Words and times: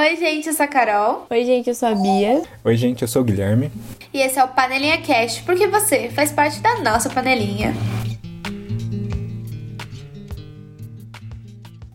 Oi, 0.00 0.16
gente, 0.16 0.48
eu 0.48 0.54
sou 0.54 0.64
a 0.64 0.66
Carol. 0.66 1.26
Oi, 1.28 1.44
gente, 1.44 1.68
eu 1.68 1.74
sou 1.74 1.86
a 1.86 1.94
Bia. 1.94 2.42
Oi, 2.64 2.74
gente, 2.74 3.02
eu 3.02 3.08
sou 3.08 3.20
o 3.20 3.24
Guilherme. 3.24 3.70
E 4.14 4.22
esse 4.22 4.38
é 4.38 4.42
o 4.42 4.48
Panelinha 4.48 4.96
Cast, 5.02 5.42
porque 5.42 5.66
você 5.66 6.08
faz 6.08 6.32
parte 6.32 6.58
da 6.60 6.78
nossa 6.78 7.10
panelinha. 7.10 7.74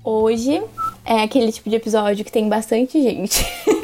Hoje 0.04 0.62
é 1.04 1.24
aquele 1.24 1.52
tipo 1.52 1.68
de 1.68 1.78
episódio 1.78 2.24
que 2.24 2.32
tem 2.32 2.48
bastante 2.48 3.02
gente. 3.02 3.44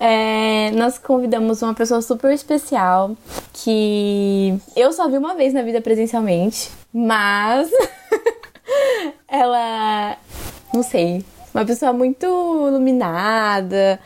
É, 0.00 0.70
nós 0.76 0.96
convidamos 0.96 1.60
uma 1.60 1.74
pessoa 1.74 2.00
super 2.00 2.32
especial 2.32 3.16
que 3.52 4.56
eu 4.76 4.92
só 4.92 5.08
vi 5.08 5.18
uma 5.18 5.34
vez 5.34 5.52
na 5.52 5.60
vida 5.62 5.80
presencialmente, 5.80 6.70
mas 6.92 7.68
ela, 9.26 10.16
não 10.72 10.84
sei, 10.84 11.24
uma 11.54 11.64
pessoa 11.64 11.92
muito 11.92 12.26
iluminada, 12.26 13.98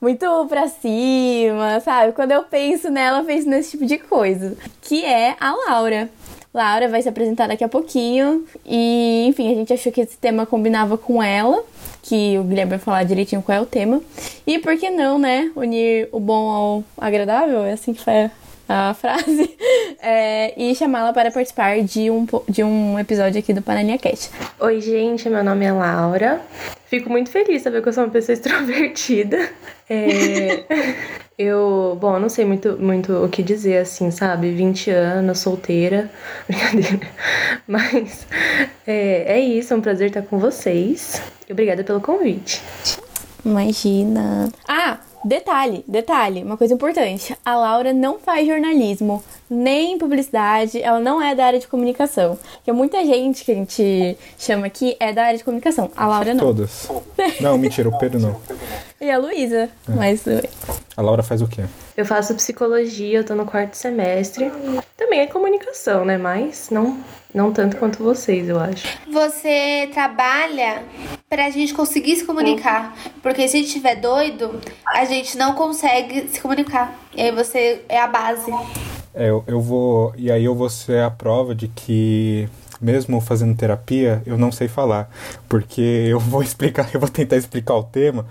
muito 0.00 0.26
pra 0.48 0.68
cima, 0.68 1.80
sabe? 1.80 2.12
Quando 2.12 2.32
eu 2.32 2.42
penso 2.44 2.90
nela, 2.90 3.18
eu 3.18 3.24
penso 3.24 3.48
nesse 3.48 3.72
tipo 3.72 3.86
de 3.86 3.98
coisa, 3.98 4.56
que 4.82 5.04
é 5.04 5.36
a 5.40 5.52
Laura. 5.52 6.08
Laura 6.52 6.88
vai 6.88 7.00
se 7.00 7.08
apresentar 7.08 7.46
daqui 7.46 7.62
a 7.62 7.68
pouquinho 7.68 8.44
e, 8.66 9.24
enfim, 9.28 9.52
a 9.52 9.54
gente 9.54 9.72
achou 9.72 9.92
que 9.92 10.00
esse 10.00 10.18
tema 10.18 10.44
combinava 10.44 10.98
com 10.98 11.22
ela 11.22 11.62
que 12.02 12.38
o 12.38 12.44
Guilherme 12.44 12.70
vai 12.70 12.78
falar 12.78 13.04
direitinho 13.04 13.42
qual 13.42 13.58
é 13.58 13.60
o 13.60 13.66
tema. 13.66 14.00
E 14.46 14.58
por 14.58 14.76
que 14.76 14.90
não, 14.90 15.18
né? 15.18 15.50
Unir 15.54 16.08
o 16.10 16.18
bom 16.18 16.50
ao 16.50 16.84
agradável, 16.98 17.62
é 17.62 17.72
assim 17.72 17.92
que 17.92 18.02
foi 18.02 18.30
a 18.70 18.94
frase. 18.94 19.50
É, 20.02 20.54
e 20.56 20.74
chamá-la 20.74 21.12
para 21.12 21.30
participar 21.30 21.82
de 21.82 22.10
um, 22.10 22.26
de 22.48 22.64
um 22.64 22.98
episódio 22.98 23.38
aqui 23.38 23.52
do 23.52 23.60
Panelinha 23.60 23.98
Cast. 23.98 24.30
Oi, 24.58 24.80
gente, 24.80 25.28
meu 25.28 25.44
nome 25.44 25.66
é 25.66 25.72
Laura. 25.72 26.40
Fico 26.86 27.10
muito 27.10 27.30
feliz 27.30 27.58
de 27.58 27.60
saber 27.60 27.82
que 27.82 27.88
eu 27.90 27.92
sou 27.92 28.04
uma 28.04 28.10
pessoa 28.10 28.32
extrovertida. 28.32 29.50
É, 29.90 30.64
eu, 31.36 31.98
bom, 32.00 32.18
não 32.18 32.30
sei 32.30 32.46
muito, 32.46 32.78
muito 32.78 33.12
o 33.12 33.28
que 33.28 33.42
dizer 33.42 33.76
assim, 33.76 34.10
sabe? 34.10 34.50
20 34.52 34.90
anos, 34.90 35.38
solteira. 35.40 36.10
Brincadeira. 36.48 37.06
Mas 37.68 38.26
é, 38.86 39.34
é 39.34 39.38
isso, 39.38 39.74
é 39.74 39.76
um 39.76 39.82
prazer 39.82 40.08
estar 40.08 40.22
com 40.22 40.38
vocês. 40.38 41.20
Obrigada 41.50 41.84
pelo 41.84 42.00
convite. 42.00 42.62
Imagina. 43.44 44.48
Ah, 44.66 44.98
detalhe, 45.24 45.84
detalhe, 45.86 46.42
uma 46.42 46.56
coisa 46.56 46.74
importante. 46.74 47.36
A 47.44 47.56
Laura 47.56 47.92
não 47.92 48.18
faz 48.18 48.46
jornalismo, 48.46 49.22
nem 49.50 49.98
publicidade, 49.98 50.80
ela 50.80 51.00
não 51.00 51.20
é 51.20 51.34
da 51.34 51.44
área 51.44 51.58
de 51.58 51.66
comunicação. 51.66 52.38
Porque 52.54 52.70
muita 52.70 53.04
gente 53.04 53.44
que 53.44 53.50
a 53.50 53.54
gente 53.54 54.16
chama 54.38 54.66
aqui 54.66 54.96
é 55.00 55.12
da 55.12 55.24
área 55.24 55.38
de 55.38 55.44
comunicação. 55.44 55.90
A 55.96 56.06
Laura 56.06 56.32
não. 56.32 56.44
Todas. 56.44 56.88
Não, 57.40 57.58
mentira, 57.58 57.88
o 57.88 57.98
Pedro 57.98 58.18
não. 58.20 58.36
E 59.00 59.10
a 59.10 59.18
Luísa, 59.18 59.64
é. 59.64 59.70
mas. 59.88 60.24
A 60.96 61.02
Laura 61.02 61.22
faz 61.22 61.40
o 61.42 61.48
quê? 61.48 61.64
Eu 61.96 62.04
faço 62.04 62.34
psicologia, 62.34 63.18
eu 63.18 63.24
tô 63.24 63.34
no 63.34 63.46
quarto 63.46 63.74
semestre. 63.74 64.50
Também 64.96 65.20
é 65.20 65.26
comunicação, 65.26 66.04
né? 66.04 66.18
Mas 66.18 66.68
não 66.70 66.98
não 67.32 67.52
tanto 67.52 67.76
quanto 67.76 68.02
vocês, 68.02 68.48
eu 68.48 68.58
acho. 68.58 68.86
Você 69.10 69.88
trabalha 69.92 70.82
pra 71.28 71.48
gente 71.50 71.72
conseguir 71.72 72.16
se 72.16 72.24
comunicar. 72.24 72.96
Porque 73.22 73.46
se 73.46 73.56
a 73.56 73.60
gente 73.60 73.68
estiver 73.68 73.96
doido, 73.96 74.60
a 74.86 75.04
gente 75.04 75.38
não 75.38 75.54
consegue 75.54 76.28
se 76.28 76.40
comunicar. 76.40 76.92
E 77.14 77.22
aí 77.22 77.30
você 77.30 77.82
é 77.88 78.00
a 78.00 78.08
base. 78.08 78.50
É, 79.14 79.28
eu, 79.28 79.44
eu 79.46 79.60
vou. 79.60 80.12
E 80.16 80.30
aí 80.30 80.44
eu 80.44 80.54
vou 80.54 80.68
ser 80.70 81.02
a 81.02 81.10
prova 81.10 81.54
de 81.54 81.68
que 81.68 82.48
mesmo 82.80 83.20
fazendo 83.20 83.56
terapia, 83.56 84.22
eu 84.24 84.38
não 84.38 84.50
sei 84.50 84.68
falar. 84.68 85.10
Porque 85.48 85.80
eu 85.80 86.18
vou 86.18 86.42
explicar, 86.42 86.88
eu 86.94 87.00
vou 87.00 87.08
tentar 87.08 87.36
explicar 87.36 87.74
o 87.74 87.84
tema. 87.84 88.26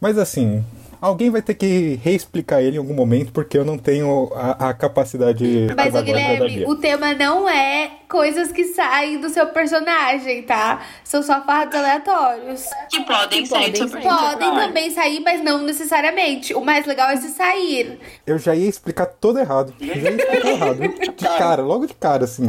Mas 0.00 0.18
assim, 0.18 0.64
alguém 1.04 1.28
vai 1.28 1.42
ter 1.42 1.54
que 1.54 2.00
reexplicar 2.02 2.62
ele 2.62 2.76
em 2.76 2.78
algum 2.78 2.94
momento, 2.94 3.30
porque 3.30 3.58
eu 3.58 3.64
não 3.64 3.76
tenho 3.76 4.32
a, 4.34 4.70
a 4.70 4.74
capacidade. 4.74 5.66
Mas, 5.76 5.94
o 5.94 6.02
Guilherme, 6.02 6.64
o 6.66 6.76
tema 6.76 7.12
não 7.12 7.48
é 7.48 7.90
coisas 8.08 8.50
que 8.50 8.64
saem 8.64 9.20
do 9.20 9.28
seu 9.28 9.46
personagem, 9.48 10.42
tá? 10.44 10.82
São 11.04 11.22
só 11.22 11.42
fatos 11.44 11.78
aleatórios. 11.78 12.64
Que 12.90 13.02
podem 13.02 13.42
que 13.42 13.48
sair 13.48 13.72
podem, 13.72 14.02
podem 14.02 14.54
também 14.54 14.90
sair, 14.90 15.20
mas 15.20 15.42
não 15.42 15.62
necessariamente. 15.62 16.54
O 16.54 16.64
mais 16.64 16.86
legal 16.86 17.10
é 17.10 17.16
se 17.16 17.28
sair. 17.28 17.98
Eu 18.26 18.38
já 18.38 18.54
ia 18.54 18.68
explicar 18.68 19.06
todo 19.06 19.38
errado. 19.38 19.74
Eu 19.78 19.86
já 20.00 20.10
ia 20.10 20.16
explicar 20.16 20.48
errado. 20.48 20.78
De 20.78 21.12
cara, 21.38 21.62
logo 21.62 21.86
de 21.86 21.94
cara, 21.94 22.24
assim. 22.24 22.46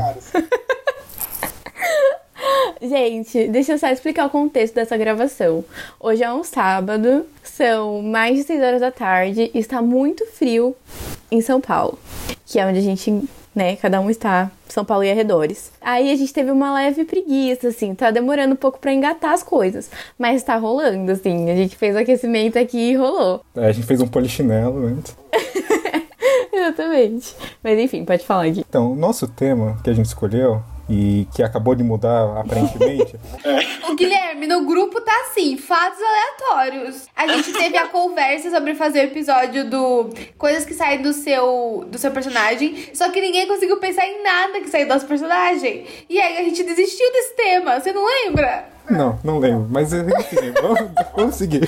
Gente, 2.81 3.47
deixa 3.47 3.73
eu 3.73 3.77
só 3.77 3.87
explicar 3.89 4.27
o 4.27 4.29
contexto 4.29 4.75
dessa 4.75 4.97
gravação. 4.97 5.63
Hoje 5.99 6.23
é 6.23 6.31
um 6.31 6.43
sábado, 6.43 7.25
são 7.43 8.01
mais 8.01 8.37
de 8.37 8.43
6 8.43 8.61
horas 8.61 8.81
da 8.81 8.91
tarde 8.91 9.51
e 9.53 9.59
está 9.59 9.81
muito 9.81 10.25
frio 10.25 10.75
em 11.31 11.41
São 11.41 11.59
Paulo, 11.59 11.97
que 12.45 12.59
é 12.59 12.65
onde 12.65 12.79
a 12.79 12.81
gente, 12.81 13.27
né, 13.53 13.75
cada 13.77 13.99
um 13.99 14.09
está, 14.09 14.51
São 14.69 14.85
Paulo 14.85 15.03
e 15.03 15.11
arredores. 15.11 15.71
Aí 15.81 16.11
a 16.11 16.15
gente 16.15 16.33
teve 16.33 16.51
uma 16.51 16.73
leve 16.73 17.05
preguiça, 17.05 17.69
assim, 17.69 17.95
tá 17.95 18.11
demorando 18.11 18.53
um 18.53 18.57
pouco 18.57 18.79
para 18.79 18.93
engatar 18.93 19.31
as 19.31 19.43
coisas, 19.43 19.89
mas 20.17 20.43
tá 20.43 20.55
rolando, 20.55 21.11
assim. 21.11 21.49
A 21.49 21.55
gente 21.55 21.75
fez 21.75 21.95
o 21.95 21.99
aquecimento 21.99 22.57
aqui 22.57 22.91
e 22.91 22.95
rolou. 22.95 23.41
É, 23.55 23.67
a 23.67 23.71
gente 23.71 23.87
fez 23.87 24.01
um 24.01 24.07
polichinelo 24.07 24.85
antes. 24.85 25.15
Exatamente. 26.53 27.35
Mas 27.61 27.77
enfim, 27.77 28.05
pode 28.05 28.25
falar 28.25 28.45
aqui. 28.45 28.65
Então, 28.67 28.91
o 28.91 28.95
nosso 28.95 29.27
tema 29.27 29.77
que 29.83 29.89
a 29.89 29.93
gente 29.93 30.05
escolheu 30.05 30.63
e 30.89 31.27
que 31.33 31.41
acabou 31.41 31.75
de 31.75 31.83
mudar 31.83 32.39
aparentemente. 32.39 33.15
o 33.89 33.95
Guilherme, 33.95 34.47
no 34.47 34.65
grupo 34.65 35.01
tá 35.01 35.13
assim, 35.27 35.57
fatos 35.57 35.99
aleatórios. 36.01 37.07
A 37.15 37.27
gente 37.27 37.51
teve 37.57 37.77
a 37.77 37.87
conversa 37.87 38.51
sobre 38.51 38.75
fazer 38.75 38.99
o 38.99 39.03
episódio 39.03 39.69
do 39.69 40.09
coisas 40.37 40.65
que 40.65 40.73
saem 40.73 41.01
do 41.01 41.13
seu 41.13 41.85
do 41.87 41.97
seu 41.97 42.11
personagem, 42.11 42.89
só 42.93 43.09
que 43.09 43.21
ninguém 43.21 43.47
conseguiu 43.47 43.77
pensar 43.77 44.05
em 44.05 44.23
nada 44.23 44.59
que 44.61 44.69
saiu 44.69 44.85
do 44.87 44.93
nosso 44.93 45.07
personagem. 45.07 45.85
E 46.09 46.19
aí 46.19 46.37
a 46.37 46.43
gente 46.43 46.63
desistiu 46.63 47.11
desse 47.11 47.35
tema, 47.35 47.79
você 47.79 47.91
não 47.91 48.05
lembra? 48.05 48.75
Não, 48.89 49.19
não 49.23 49.39
lembro. 49.39 49.67
Mas 49.69 49.91
enfim, 49.93 50.51
vamos, 50.61 50.91
vamos 51.15 51.35
seguir. 51.35 51.67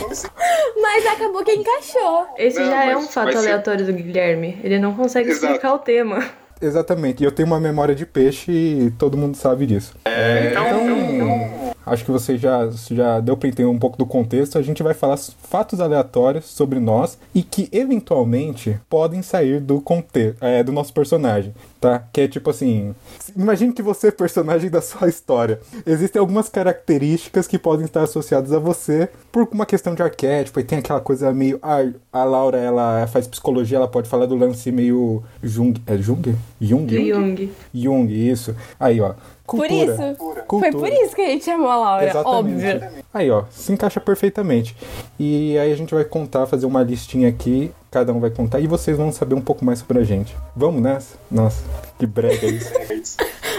Mas 0.82 1.06
acabou 1.08 1.44
que 1.44 1.54
encaixou. 1.54 2.28
Esse 2.38 2.60
não, 2.60 2.68
já 2.68 2.86
é 2.86 2.98
um 2.98 3.08
fato 3.08 3.38
aleatório 3.38 3.86
do 3.86 3.94
Guilherme. 3.94 4.60
Ele 4.64 4.80
não 4.80 4.94
consegue 4.94 5.30
Exato. 5.30 5.46
explicar 5.46 5.74
o 5.74 5.80
tema. 5.80 6.24
Exatamente. 6.62 7.24
E 7.24 7.26
eu 7.26 7.32
tenho 7.32 7.48
uma 7.48 7.60
memória 7.60 7.96
de 7.96 8.06
peixe 8.06 8.52
e 8.52 8.92
todo 8.92 9.18
mundo 9.18 9.36
sabe 9.36 9.66
disso. 9.66 9.94
É, 10.06 10.52
então, 10.52 10.90
então, 10.90 11.74
acho 11.86 12.04
que 12.04 12.12
você 12.12 12.38
já, 12.38 12.70
já 12.92 13.20
deu 13.20 13.38
para 13.38 13.50
entender 13.50 13.70
um 13.70 13.80
pouco 13.80 13.98
do 13.98 14.06
contexto. 14.06 14.58
A 14.58 14.62
gente 14.62 14.84
vai 14.84 14.94
falar 14.94 15.18
fatos 15.18 15.80
aleatórios 15.80 16.46
sobre 16.46 16.80
nós 16.80 17.18
e 17.34 17.42
que 17.42 17.70
eventualmente 17.72 18.80
podem 18.90 19.22
sair 19.22 19.60
do 19.60 19.82
contexto 19.82 20.38
é, 20.42 20.64
do 20.64 20.72
nosso 20.72 20.94
personagem, 20.94 21.54
tá? 21.80 22.04
Que 22.12 22.22
é 22.22 22.28
tipo 22.28 22.50
assim, 22.50 22.94
imagine 23.36 23.74
que 23.74 23.82
você 23.82 24.08
é 24.08 24.12
personagem 24.12 24.70
da 24.70 24.82
sua 24.82 25.08
história. 25.08 25.60
Existem 25.86 26.20
algumas 26.20 26.50
características 26.50 27.48
que 27.48 27.58
podem 27.58 27.86
estar 27.86 28.04
associadas 28.04 28.52
a 28.52 28.60
você 28.60 29.10
por 29.32 29.48
uma 29.52 29.66
questão 29.66 29.94
de 29.94 30.02
arquétipo. 30.02 30.60
E 30.60 30.64
tem 30.64 30.80
aquela 30.80 31.00
coisa 31.00 31.32
meio 31.34 31.60
a, 31.62 31.80
a 32.12 32.24
Laura, 32.24 32.58
ela 32.58 33.08
faz 33.08 33.28
psicologia, 33.28 33.78
ela 33.78 33.88
pode 33.88 34.10
falar 34.10 34.26
do 34.26 34.36
lance 34.36 34.72
meio 34.72 35.24
Jung, 35.42 35.82
é 35.86 35.98
Jung? 35.98 36.36
Jung? 36.60 36.88
Jung. 36.88 37.52
Jung, 37.74 38.30
isso. 38.32 38.56
Aí, 38.80 39.00
ó. 39.00 39.14
Cultura. 39.46 39.70
Por 39.70 39.94
isso. 39.94 40.16
Cultura. 40.18 40.46
Foi 40.50 40.72
por 40.72 40.90
isso 40.90 41.16
que 41.16 41.22
a 41.22 41.28
gente 41.30 41.46
chamou 41.46 41.70
a 41.70 41.78
Laura, 41.78 42.06
Exatamente. 42.06 42.66
óbvio. 42.66 43.04
Aí, 43.14 43.32
ó, 43.32 43.46
se 43.50 43.72
encaixa 43.72 44.02
perfeitamente. 44.02 44.76
E 45.18 45.58
aí 45.58 45.72
a 45.72 45.76
gente 45.76 45.94
vai 45.94 46.04
contar, 46.04 46.46
fazer 46.48 46.66
uma 46.66 46.84
listinha 46.84 47.30
aqui, 47.30 47.72
cada 47.90 48.14
um 48.14 48.20
vai 48.20 48.30
contar 48.30 48.60
e 48.60 48.68
vocês 48.68 48.98
vão 48.98 49.12
saber 49.12 49.36
um 49.36 49.42
pouco 49.42 49.64
mais 49.64 49.80
sobre 49.80 50.00
a 50.00 50.04
gente. 50.04 50.36
Vamos 50.56 50.82
nessa? 50.82 51.16
Nossa, 51.32 51.64
que 51.98 52.06
brega 52.06 52.46
isso. 52.48 53.18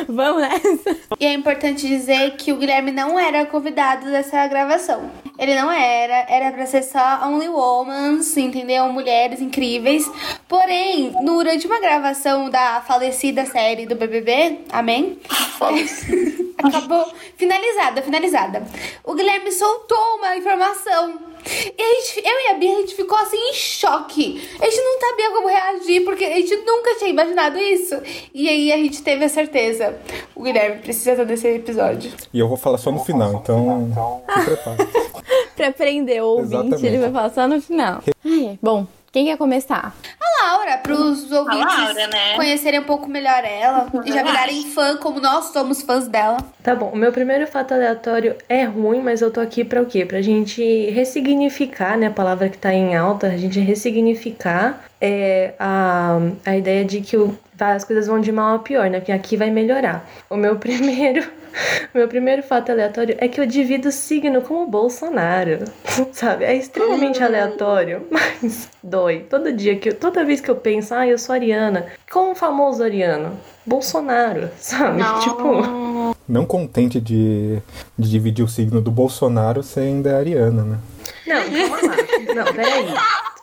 Vamos 0.09 0.43
nessa. 0.43 0.97
E 1.19 1.27
é 1.27 1.33
importante 1.33 1.87
dizer 1.87 2.33
que 2.37 2.53
o 2.53 2.57
Guilherme 2.57 2.93
não 2.93 3.19
era 3.19 3.45
convidado 3.47 4.07
dessa 4.07 4.47
gravação. 4.47 5.11
Ele 5.39 5.55
não 5.55 5.71
era, 5.71 6.27
era 6.29 6.53
pra 6.53 6.67
ser 6.67 6.83
só 6.83 7.27
Only 7.27 7.49
Womans, 7.49 8.37
entendeu? 8.37 8.89
Mulheres 8.93 9.41
incríveis. 9.41 10.11
Porém, 10.49 11.13
durante 11.25 11.67
uma 11.67 11.81
gravação 11.81 12.51
da 12.51 12.83
falecida 12.87 13.47
série 13.47 13.87
do 13.87 13.95
BBB, 13.95 14.61
amém? 14.71 15.19
Acabou 16.59 17.07
finalizada, 17.37 18.03
finalizada. 18.03 18.63
O 19.05 19.15
Guilherme 19.15 19.53
soltou 19.53 20.17
uma 20.17 20.37
informação 20.37 21.28
gente, 21.45 22.27
eu 22.27 22.33
e 22.33 22.51
a 22.51 22.55
Bia, 22.55 22.77
a 22.77 22.81
gente 22.81 22.95
ficou 22.95 23.17
assim 23.19 23.37
em 23.37 23.55
choque. 23.55 24.49
A 24.61 24.65
gente 24.65 24.81
não 24.81 25.01
sabia 25.01 25.31
como 25.31 25.49
reagir, 25.49 26.05
porque 26.05 26.25
a 26.25 26.37
gente 26.37 26.57
nunca 26.57 26.95
tinha 26.97 27.11
imaginado 27.11 27.59
isso. 27.59 28.01
E 28.35 28.49
aí 28.49 28.73
a 28.73 28.77
gente 28.77 29.03
teve 29.03 29.25
a 29.25 29.29
certeza. 29.29 29.97
O 30.35 30.43
Guilherme 30.43 30.81
precisa 30.81 31.25
desse 31.25 31.49
episódio. 31.49 32.13
E 32.33 32.39
eu 32.39 32.49
vou 32.49 32.57
falar 32.57 32.79
só 32.79 32.91
no 32.91 33.05
final, 33.05 33.35
então 33.35 34.23
se 34.39 34.45
prepare. 34.45 34.89
pra 35.57 35.69
aprender 35.69 36.23
o 36.23 36.27
ouvinte, 36.27 36.55
Exatamente. 36.55 36.87
ele 36.87 36.99
vai 36.99 37.11
falar 37.11 37.31
só 37.31 37.49
no 37.49 37.61
final. 37.61 38.03
Ai, 38.25 38.59
bom, 38.63 38.87
quem 39.11 39.27
quer 39.27 39.39
começar? 39.39 39.95
A 40.21 40.45
Laura, 40.45 40.79
pros 40.79 41.33
ouvintes 41.33 41.79
Laura, 41.79 42.07
né? 42.09 42.37
conhecerem 42.37 42.81
um 42.81 42.85
pouco 42.85 43.09
melhor 43.09 43.43
ela 43.45 43.87
e 44.05 44.13
já 44.13 44.23
virarem 44.23 44.65
fã, 44.67 44.97
como 44.97 45.21
nós 45.21 45.47
somos 45.47 45.83
fãs 45.83 46.07
dela. 46.07 46.39
Tá 46.63 46.75
bom, 46.75 46.91
o 46.91 46.97
meu 46.97 47.11
primeiro 47.11 47.47
fato 47.47 47.73
aleatório 47.73 48.37
é 48.49 48.65
ruim, 48.65 49.01
mas 49.01 49.23
eu 49.23 49.31
tô 49.31 49.41
aqui 49.41 49.65
pra 49.65 49.81
o 49.81 49.87
quê? 49.87 50.05
Pra 50.05 50.21
gente 50.21 50.63
ressignificar, 50.91 51.97
né? 51.97 52.09
A 52.09 52.11
palavra 52.11 52.49
que 52.49 52.59
tá 52.59 52.73
em 52.73 52.97
alta, 52.97 53.29
a 53.29 53.37
gente 53.37 53.59
ressignificar 53.61 54.85
é, 55.01 55.55
a, 55.59 56.19
a 56.45 56.57
ideia 56.57 56.85
de 56.85 57.01
que 57.01 57.17
o, 57.17 57.37
as 57.59 57.85
coisas 57.85 58.07
vão 58.07 58.21
de 58.21 58.31
mal 58.31 58.57
a 58.57 58.59
pior, 58.59 58.91
né? 58.91 59.01
Porque 59.01 59.13
aqui 59.13 59.37
vai 59.37 59.51
melhorar. 59.51 60.09
O 60.29 60.37
meu 60.37 60.57
primeiro. 60.61 61.38
Meu 61.95 62.09
primeiro 62.09 62.43
fato 62.43 62.71
aleatório 62.71 63.17
é 63.19 63.29
que 63.29 63.41
eu 63.41 63.47
divido 63.47 63.91
signo 63.91 64.43
com 64.43 64.63
o 64.63 64.67
Bolsonaro. 64.67 65.65
Sabe? 66.13 66.45
É 66.45 66.55
extremamente 66.55 67.23
aleatório, 67.23 68.07
mas 68.11 68.69
dói. 68.83 69.21
Todo 69.29 69.53
dia 69.53 69.77
que 69.77 69.91
eu, 69.91 69.95
toda 69.95 70.25
vez 70.25 70.41
que 70.41 70.51
eu 70.51 70.57
penso, 70.57 70.95
ah, 70.95 71.07
eu 71.07 71.19
sou 71.19 71.35
ariana, 71.35 71.87
com 72.11 72.33
o 72.33 72.35
famoso 72.35 72.83
ariano, 72.83 73.39
Bolsonaro, 73.65 74.49
sabe? 74.59 74.99
Não. 74.99 75.21
Tipo, 75.21 76.17
Não 76.29 76.47
contente 76.47 77.01
de, 77.01 77.59
de 77.99 78.11
dividir 78.11 78.45
o 78.45 78.49
signo 78.49 78.81
do 78.81 78.91
Bolsonaro, 78.91 79.63
você 79.63 79.81
ainda 79.81 80.11
é 80.11 80.15
ariana, 80.15 80.63
né? 80.63 80.79
não, 81.27 81.69
calma 81.69 81.77
lá. 81.83 82.35
Não, 82.35 82.55
peraí. 82.55 82.95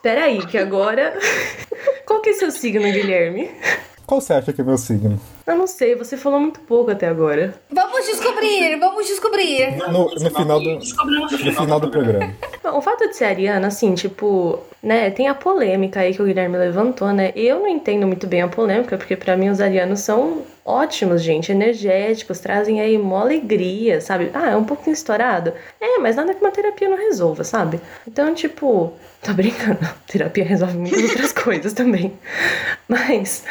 Peraí, 0.01 0.45
que 0.45 0.57
agora. 0.57 1.17
Qual 2.05 2.21
que 2.21 2.29
é 2.29 2.33
seu 2.33 2.51
signo, 2.51 2.83
Guilherme? 2.83 3.49
Qual 4.05 4.21
você 4.21 4.33
acha 4.33 4.53
que 4.53 4.61
é 4.61 4.63
meu 4.63 4.77
signo? 4.77 5.19
Eu 5.47 5.55
não 5.55 5.67
sei, 5.67 5.95
você 5.95 6.17
falou 6.17 6.39
muito 6.39 6.59
pouco 6.61 6.89
até 6.89 7.07
agora. 7.07 7.53
Vamos 7.69 8.05
descobrir, 8.05 8.79
vamos 8.79 9.05
descobrir. 9.05 9.77
No, 9.91 10.05
no 10.05 10.31
final 10.31 10.59
do, 10.59 10.73
no 10.73 11.53
final 11.53 11.79
do 11.79 11.91
programa. 11.91 12.33
Bom, 12.63 12.77
o 12.77 12.81
fato 12.81 13.07
de 13.07 13.15
ser 13.15 13.25
ariana, 13.25 13.67
assim, 13.67 13.93
tipo, 13.93 14.59
né, 14.81 15.11
tem 15.11 15.27
a 15.27 15.35
polêmica 15.35 15.99
aí 15.99 16.15
que 16.15 16.21
o 16.21 16.25
Guilherme 16.25 16.57
levantou, 16.57 17.13
né? 17.13 17.31
Eu 17.35 17.59
não 17.59 17.67
entendo 17.67 18.07
muito 18.07 18.25
bem 18.25 18.41
a 18.41 18.47
polêmica, 18.47 18.97
porque 18.97 19.15
pra 19.15 19.37
mim 19.37 19.49
os 19.49 19.61
arianos 19.61 19.99
são 19.99 20.43
ótimos, 20.65 21.21
gente, 21.21 21.51
energéticos, 21.51 22.39
trazem 22.39 22.81
aí 22.81 22.97
mó 22.97 23.21
alegria, 23.21 24.01
sabe? 24.01 24.31
Ah, 24.33 24.49
é 24.49 24.55
um 24.55 24.63
pouquinho 24.63 24.95
estourado. 24.95 25.53
É, 25.79 25.99
mas 25.99 26.15
nada 26.15 26.33
que 26.33 26.41
uma 26.41 26.51
terapia 26.51 26.89
não 26.89 26.97
resolva, 26.97 27.43
sabe? 27.43 27.79
Então, 28.07 28.33
tipo, 28.33 28.91
tô 29.21 29.31
brincando. 29.33 29.77
Terapia 30.07 30.43
resolve 30.43 30.75
muitas 30.75 31.03
outras 31.03 31.31
coisas 31.33 31.73
também. 31.73 32.13
Mas 32.87 33.43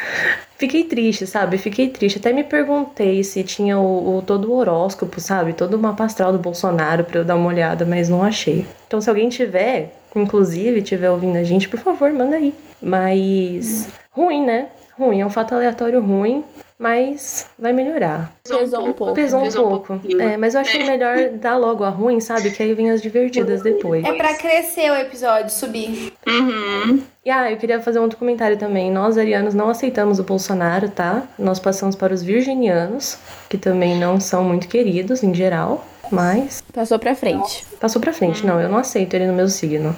fiquei 0.57 0.83
triste, 0.83 1.25
sabe? 1.27 1.57
Fiquei 1.57 1.89
triste. 1.89 2.17
Até 2.17 2.33
me 2.33 2.43
perguntei 2.43 3.23
se 3.23 3.43
tinha 3.43 3.77
o, 3.77 4.17
o 4.17 4.21
todo 4.21 4.51
o 4.51 4.55
horóscopo, 4.55 5.19
sabe? 5.19 5.53
Todo 5.53 5.75
o 5.75 5.79
mapa 5.79 6.05
astral 6.05 6.31
do 6.31 6.39
Bolsonaro 6.39 7.03
pra 7.03 7.19
eu 7.19 7.25
dar 7.25 7.35
uma 7.35 7.47
olhada, 7.47 7.85
mas 7.85 8.09
não 8.09 8.23
achei. 8.23 8.65
Então, 8.87 8.99
se 9.01 9.09
alguém 9.09 9.29
tiver, 9.29 9.93
inclusive, 10.15 10.81
tiver 10.81 11.09
ouvindo 11.09 11.37
a 11.37 11.43
gente, 11.43 11.69
por 11.69 11.79
favor, 11.79 12.11
manda 12.11 12.35
aí. 12.35 12.53
Mas 12.81 13.87
ruim, 14.11 14.45
né? 14.45 14.67
Ruim, 14.97 15.19
é 15.19 15.25
um 15.25 15.29
fato 15.29 15.53
aleatório 15.53 16.01
ruim, 16.01 16.43
mas 16.77 17.49
vai 17.57 17.71
melhorar. 17.71 18.33
Pesou 18.43 18.87
um 18.87 18.93
pouco. 18.93 19.13
Pesou 19.13 19.39
um 19.39 19.43
Pesou 19.43 19.65
um 19.65 19.69
pouco. 19.69 19.87
pouquinho. 19.87 20.21
É, 20.21 20.37
mas 20.37 20.55
eu 20.55 20.61
achei 20.61 20.85
melhor 20.85 21.29
dar 21.33 21.57
logo 21.57 21.83
a 21.83 21.89
ruim, 21.89 22.19
sabe? 22.19 22.51
Que 22.51 22.63
aí 22.63 22.73
vem 22.73 22.91
as 22.91 23.01
divertidas 23.01 23.61
depois. 23.61 24.03
É 24.03 24.13
pra 24.13 24.35
crescer 24.35 24.91
o 24.91 24.95
episódio, 24.95 25.49
subir. 25.49 26.13
Uhum. 26.27 27.01
E 27.23 27.29
ah, 27.29 27.49
eu 27.51 27.57
queria 27.57 27.81
fazer 27.81 27.99
um 27.99 28.03
outro 28.03 28.19
comentário 28.19 28.57
também. 28.57 28.91
Nós, 28.91 29.17
arianos, 29.17 29.53
não 29.53 29.69
aceitamos 29.69 30.19
o 30.19 30.23
Bolsonaro, 30.23 30.89
tá? 30.89 31.23
Nós 31.39 31.59
passamos 31.59 31.95
para 31.95 32.13
os 32.13 32.21
virginianos, 32.21 33.17
que 33.49 33.57
também 33.57 33.97
não 33.97 34.19
são 34.19 34.43
muito 34.43 34.67
queridos 34.67 35.23
em 35.23 35.33
geral, 35.33 35.83
mas 36.11 36.63
Passou 36.73 36.99
pra 36.99 37.15
frente. 37.15 37.65
passou 37.79 38.01
pra 38.01 38.13
frente. 38.13 38.45
Não, 38.45 38.59
eu 38.59 38.69
não 38.69 38.77
aceito 38.77 39.13
ele 39.15 39.27
no 39.27 39.33
meu 39.33 39.47
signo. 39.47 39.95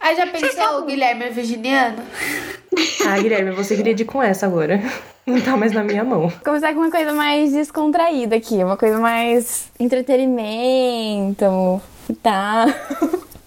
Aí 0.00 0.16
já 0.16 0.26
pensou 0.26 0.80
o 0.80 0.84
Guilherme 0.86 1.24
é 1.24 1.30
virginiano? 1.30 2.02
Ah, 3.06 3.18
Guilherme, 3.18 3.50
você 3.52 3.76
queria 3.76 3.92
ir 3.92 4.04
com 4.04 4.22
essa 4.22 4.46
agora. 4.46 4.80
Não 5.26 5.40
tá 5.40 5.56
mais 5.56 5.72
na 5.72 5.82
minha 5.82 6.04
mão. 6.04 6.28
Vou 6.28 6.32
começar 6.44 6.72
com 6.72 6.80
uma 6.80 6.90
coisa 6.90 7.12
mais 7.12 7.52
descontraída 7.52 8.36
aqui, 8.36 8.54
uma 8.64 8.76
coisa 8.76 8.98
mais 8.98 9.68
entretenimento, 9.78 11.80
tá? 12.22 12.66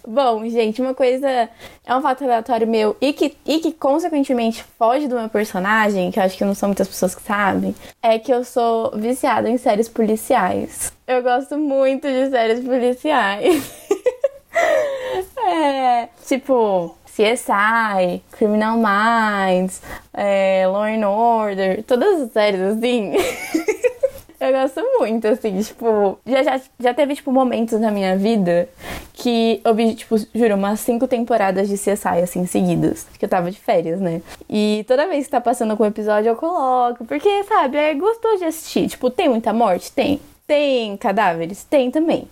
Bom, 0.08 0.48
gente, 0.50 0.82
uma 0.82 0.94
coisa 0.94 1.50
é 1.86 1.96
um 1.96 2.02
fato 2.02 2.24
aleatório 2.24 2.68
meu 2.68 2.96
e 3.00 3.14
que, 3.14 3.36
e 3.46 3.60
que 3.60 3.72
consequentemente 3.72 4.64
foge 4.78 5.08
do 5.08 5.16
meu 5.16 5.30
personagem, 5.30 6.12
que 6.12 6.20
eu 6.20 6.24
acho 6.24 6.38
que 6.38 6.46
não 6.46 6.56
são 6.56 6.70
muitas 6.70 6.88
pessoas 6.88 7.14
que 7.14 7.22
sabem, 7.22 7.76
é 8.02 8.18
que 8.18 8.34
eu 8.34 8.44
sou 8.44 8.92
viciada 8.96 9.50
em 9.50 9.58
séries 9.58 9.88
policiais. 9.88 10.92
Eu 11.08 11.22
gosto 11.22 11.58
muito 11.58 12.08
de 12.08 12.30
séries 12.30 12.64
policiais. 12.64 13.72
é, 15.46 16.10
tipo, 16.26 16.96
CSI, 17.06 18.22
Criminal 18.32 18.78
Minds, 18.78 19.82
é, 20.14 20.66
Law 20.68 20.84
and 20.84 21.08
Order, 21.08 21.84
todas 21.84 22.22
as 22.22 22.32
séries 22.32 22.62
assim. 22.62 23.14
Eu 24.42 24.52
gosto 24.52 24.82
muito, 24.98 25.28
assim, 25.28 25.62
tipo, 25.62 26.18
já, 26.26 26.42
já, 26.42 26.62
já 26.80 26.94
teve, 26.96 27.14
tipo, 27.14 27.32
momentos 27.32 27.80
na 27.80 27.92
minha 27.92 28.18
vida 28.18 28.68
que 29.14 29.62
eu 29.64 29.76
vi, 29.76 29.94
tipo, 29.94 30.18
juro, 30.34 30.56
umas 30.56 30.80
cinco 30.80 31.08
temporadas 31.08 31.70
de 31.70 31.76
CSI, 31.76 32.24
assim, 32.24 32.48
seguidas. 32.48 33.06
Que 33.20 33.26
eu 33.26 33.30
tava 33.30 33.52
de 33.52 33.60
férias, 33.60 34.02
né? 34.02 34.20
E 34.50 34.84
toda 34.88 35.08
vez 35.08 35.26
que 35.26 35.32
tá 35.32 35.40
passando 35.40 35.70
algum 35.70 35.86
episódio 35.86 36.30
eu 36.30 36.36
coloco, 36.36 37.06
porque, 37.06 37.44
sabe, 37.44 37.78
é 37.78 37.94
gostoso 37.94 38.40
de 38.40 38.46
assistir. 38.46 38.88
Tipo, 38.88 39.12
tem 39.12 39.30
muita 39.30 39.54
morte? 39.54 39.92
Tem. 39.92 40.20
Tem 40.48 40.98
cadáveres? 40.98 41.64
Tem 41.64 41.92
também. 41.92 42.28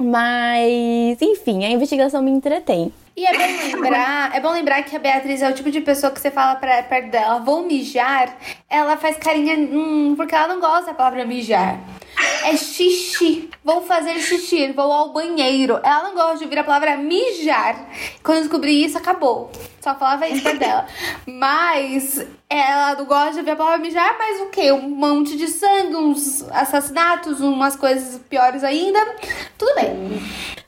Mas, 0.00 1.20
enfim, 1.20 1.64
a 1.64 1.70
investigação 1.70 2.22
me 2.22 2.30
entretém. 2.30 2.92
E 3.16 3.26
é 3.26 3.32
bom 3.32 3.66
lembrar, 3.76 4.34
é 4.34 4.40
bom 4.40 4.50
lembrar 4.50 4.82
que 4.82 4.96
a 4.96 4.98
Beatriz 4.98 5.42
é 5.42 5.50
o 5.50 5.52
tipo 5.52 5.70
de 5.70 5.82
pessoa 5.82 6.10
que 6.10 6.18
você 6.18 6.30
fala 6.30 6.54
pra, 6.54 6.82
perto 6.84 7.10
dela, 7.10 7.38
vou 7.38 7.66
mijar, 7.66 8.34
ela 8.68 8.96
faz 8.96 9.18
carinha, 9.18 9.56
hum, 9.56 10.14
porque 10.16 10.34
ela 10.34 10.48
não 10.48 10.58
gosta 10.58 10.86
da 10.86 10.94
palavra 10.94 11.26
mijar. 11.26 11.78
É 12.44 12.56
xixi. 12.56 13.50
Vou 13.64 13.82
fazer 13.82 14.18
xixi, 14.18 14.72
vou 14.72 14.90
ao 14.90 15.12
banheiro. 15.12 15.78
Ela 15.82 16.04
não 16.04 16.14
gosta 16.14 16.38
de 16.38 16.44
ouvir 16.44 16.58
a 16.58 16.64
palavra 16.64 16.96
mijar. 16.96 17.88
Quando 18.22 18.38
eu 18.38 18.42
descobri 18.44 18.84
isso, 18.84 18.98
acabou. 18.98 19.50
Só 19.80 19.94
falava 19.94 20.28
isso 20.28 20.42
perto 20.42 20.58
dela. 20.58 20.86
Mas 21.26 22.26
ela 22.48 22.94
não 22.94 23.04
gosta 23.04 23.32
de 23.32 23.38
ouvir 23.38 23.50
a 23.52 23.56
palavra 23.56 23.78
mijar, 23.78 24.16
mas 24.18 24.40
o 24.40 24.46
quê? 24.46 24.72
Um 24.72 24.88
monte 24.88 25.36
de 25.36 25.46
sangue, 25.46 25.96
uns 25.96 26.42
assassinatos, 26.50 27.40
umas 27.40 27.76
coisas 27.76 28.20
piores 28.28 28.64
ainda. 28.64 28.98
Tudo 29.56 29.74
bem. 29.76 30.20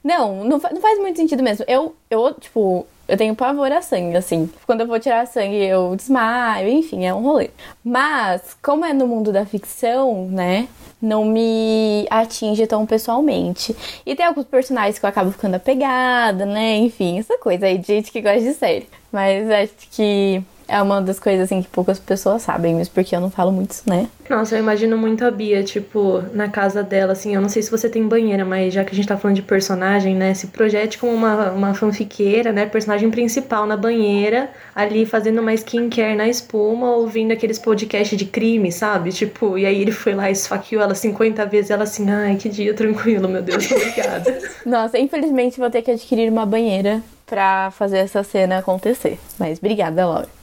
Não, 0.03 0.45
não 0.45 0.61
faz 0.61 0.99
muito 0.99 1.17
sentido 1.17 1.43
mesmo. 1.43 1.65
Eu, 1.69 1.95
eu, 2.11 2.35
tipo, 2.35 2.87
eu 3.13 3.19
tenho 3.19 3.37
pavor 3.37 3.71
a 3.71 3.83
sangue, 3.83 4.17
assim. 4.17 4.49
Quando 4.65 4.81
eu 4.81 4.87
vou 4.87 4.99
tirar 4.99 5.27
sangue, 5.27 5.63
eu 5.67 5.95
desmaio, 5.95 6.67
enfim, 6.67 7.05
é 7.05 7.13
um 7.13 7.21
rolê. 7.21 7.51
Mas, 7.85 8.57
como 8.63 8.87
é 8.87 8.95
no 8.95 9.07
mundo 9.07 9.31
da 9.31 9.45
ficção, 9.45 10.29
né? 10.29 10.67
Não 11.01 11.23
me 11.23 12.07
atinge 12.09 12.67
tão 12.67 12.87
pessoalmente. 12.87 13.77
E 14.07 14.17
tem 14.17 14.25
alguns 14.25 14.47
personagens 14.47 14.99
que 14.99 15.05
eu 15.05 15.11
acabo 15.11 15.31
ficando 15.31 15.57
apegada, 15.57 16.47
né? 16.47 16.77
Enfim, 16.79 17.19
essa 17.19 17.37
coisa 17.37 17.67
aí 17.67 17.77
de 17.77 17.87
gente 17.87 18.11
que 18.11 18.23
gosta 18.23 18.41
de 18.41 18.55
série. 18.55 18.89
Mas 19.13 19.51
acho 19.51 19.91
que 19.91 20.43
é 20.73 20.81
uma 20.81 21.03
das 21.03 21.21
coisas 21.21 21.45
assim 21.45 21.61
que 21.61 21.69
poucas 21.69 21.99
pessoas 21.99 22.43
sabem, 22.43 22.75
mesmo 22.75 22.95
porque 22.95 23.15
eu 23.15 23.21
não 23.21 23.31
falo 23.31 23.53
muito 23.53 23.73
isso, 23.73 23.83
né? 23.87 24.09
Nossa, 24.29 24.55
eu 24.55 24.61
imagino 24.61 24.97
muito 24.97 25.23
a 25.25 25.31
Bia, 25.31 25.63
tipo, 25.63 26.23
na 26.33 26.49
casa 26.49 26.83
dela, 26.83 27.13
assim, 27.13 27.35
eu 27.35 27.41
não 27.43 27.49
sei 27.51 27.63
se 27.63 27.71
você 27.71 27.91
tem 27.91 28.09
banheira, 28.09 28.45
mas 28.45 28.73
já 28.73 28.83
que 28.83 28.93
a 28.93 28.95
gente 28.95 29.07
tá 29.07 29.19
falando 29.19 29.37
de 29.37 29.43
personagem, 29.43 30.15
né, 30.15 30.33
se 30.33 30.47
projete 30.47 30.97
como 30.97 31.13
uma, 31.13 31.51
uma 31.51 31.75
fanfiqueira, 31.75 32.53
né, 32.53 32.65
personagem 32.65 33.11
principal 33.11 33.67
na 33.67 33.77
banheira, 33.77 34.49
ali 34.75 35.05
fazendo 35.05 35.43
uma 35.43 35.53
skincare 35.53 36.17
na 36.17 36.27
espuma, 36.27 36.93
ouvindo 36.93 37.33
aqueles 37.33 37.59
podcasts 37.59 38.17
de 38.17 38.25
crime, 38.25 38.73
sabe? 38.73 39.13
Tipo, 39.13 39.59
e 39.59 39.67
aí 39.67 39.83
ele 39.83 39.93
foi 39.93 40.15
lá 40.15 40.31
e 40.31 40.33
esfaqueou 40.33 40.83
ela 40.83 40.95
50 40.95 41.45
vezes, 41.45 41.71
ela 41.71 41.83
assim, 41.83 42.09
ai, 42.11 42.37
que 42.37 42.49
dia 42.49 42.73
tranquilo, 42.73 43.29
meu 43.29 43.43
Deus, 43.43 43.69
obrigada. 43.71 44.39
Nossa, 44.65 44.99
infelizmente 44.99 45.61
vou 45.61 45.69
ter 45.69 45.83
que 45.83 45.91
adquirir 45.91 46.31
uma 46.31 46.47
banheira 46.47 47.03
pra 47.27 47.71
fazer 47.73 47.99
essa 47.99 48.23
cena 48.23 48.59
acontecer. 48.59 49.19
Mas 49.39 49.59
obrigada, 49.59 50.07
Laura. 50.07 50.42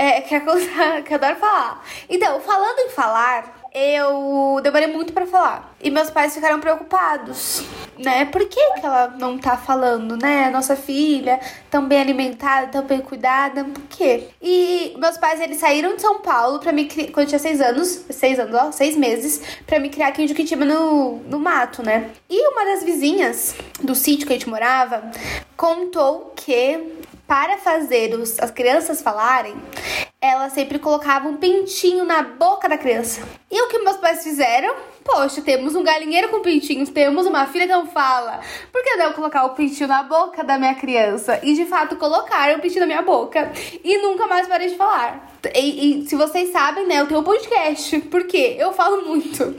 É, 0.00 0.22
que 0.22 0.34
é 0.34 0.40
que 1.04 1.12
eu 1.12 1.16
adoro 1.16 1.36
falar. 1.36 1.84
Então, 2.08 2.40
falando 2.40 2.78
em 2.78 2.88
falar, 2.88 3.68
eu 3.70 4.58
demorei 4.62 4.88
muito 4.88 5.12
pra 5.12 5.26
falar. 5.26 5.74
E 5.78 5.90
meus 5.90 6.08
pais 6.08 6.32
ficaram 6.32 6.58
preocupados, 6.58 7.62
né? 7.98 8.24
Por 8.24 8.46
que, 8.46 8.80
que 8.80 8.86
ela 8.86 9.08
não 9.18 9.36
tá 9.36 9.58
falando, 9.58 10.16
né? 10.16 10.48
Nossa 10.48 10.74
filha, 10.74 11.38
tão 11.70 11.86
bem 11.86 12.00
alimentada, 12.00 12.68
tão 12.68 12.82
bem 12.82 13.02
cuidada, 13.02 13.62
por 13.62 13.82
quê? 13.90 14.28
E 14.40 14.94
meus 14.96 15.18
pais, 15.18 15.38
eles 15.38 15.58
saíram 15.58 15.94
de 15.94 16.00
São 16.00 16.20
Paulo 16.20 16.60
pra 16.60 16.72
me 16.72 16.86
criar, 16.86 17.12
quando 17.12 17.24
eu 17.24 17.28
tinha 17.28 17.38
seis 17.38 17.60
anos, 17.60 18.06
seis 18.08 18.38
anos, 18.38 18.54
ó, 18.54 18.72
seis 18.72 18.96
meses, 18.96 19.42
pra 19.66 19.78
me 19.78 19.90
criar 19.90 20.08
aqui 20.08 20.22
em 20.22 20.28
Juquitiba 20.28 20.64
no, 20.64 21.16
no 21.28 21.38
mato, 21.38 21.82
né? 21.82 22.08
E 22.26 22.48
uma 22.48 22.64
das 22.64 22.82
vizinhas 22.82 23.54
do 23.82 23.94
sítio 23.94 24.26
que 24.26 24.32
a 24.32 24.36
gente 24.36 24.48
morava 24.48 25.10
contou 25.58 26.32
que 26.34 26.99
para 27.30 27.58
fazer 27.58 28.12
os, 28.12 28.40
as 28.40 28.50
crianças 28.50 29.00
falarem, 29.00 29.54
ela 30.20 30.50
sempre 30.50 30.80
colocava 30.80 31.28
um 31.28 31.36
pintinho 31.36 32.04
na 32.04 32.22
boca 32.22 32.68
da 32.68 32.76
criança. 32.76 33.22
E 33.48 33.62
o 33.62 33.68
que 33.68 33.78
meus 33.78 33.98
pais 33.98 34.24
fizeram? 34.24 34.74
poxa, 35.04 35.42
temos 35.42 35.74
um 35.74 35.82
galinheiro 35.82 36.28
com 36.28 36.40
pintinhos, 36.40 36.88
temos 36.88 37.26
uma 37.26 37.46
filha 37.46 37.66
que 37.66 37.72
não 37.72 37.86
fala. 37.86 38.40
Por 38.72 38.82
que 38.82 38.96
não 38.96 39.12
colocar 39.12 39.44
o 39.44 39.50
pintinho 39.50 39.88
na 39.88 40.02
boca 40.02 40.44
da 40.44 40.58
minha 40.58 40.74
criança? 40.74 41.40
E 41.42 41.54
de 41.54 41.66
fato 41.66 41.96
colocaram 41.96 42.58
o 42.58 42.60
pintinho 42.60 42.80
na 42.80 42.86
minha 42.86 43.02
boca. 43.02 43.50
E 43.82 43.98
nunca 43.98 44.26
mais 44.26 44.46
parei 44.46 44.68
de 44.68 44.76
falar. 44.76 45.29
E, 45.54 46.02
e, 46.02 46.06
se 46.06 46.16
vocês 46.16 46.52
sabem, 46.52 46.86
né, 46.86 47.00
eu 47.00 47.06
tenho 47.06 47.20
um 47.20 47.24
podcast, 47.24 47.98
porque 48.02 48.56
eu 48.58 48.72
falo 48.72 49.06
muito. 49.06 49.54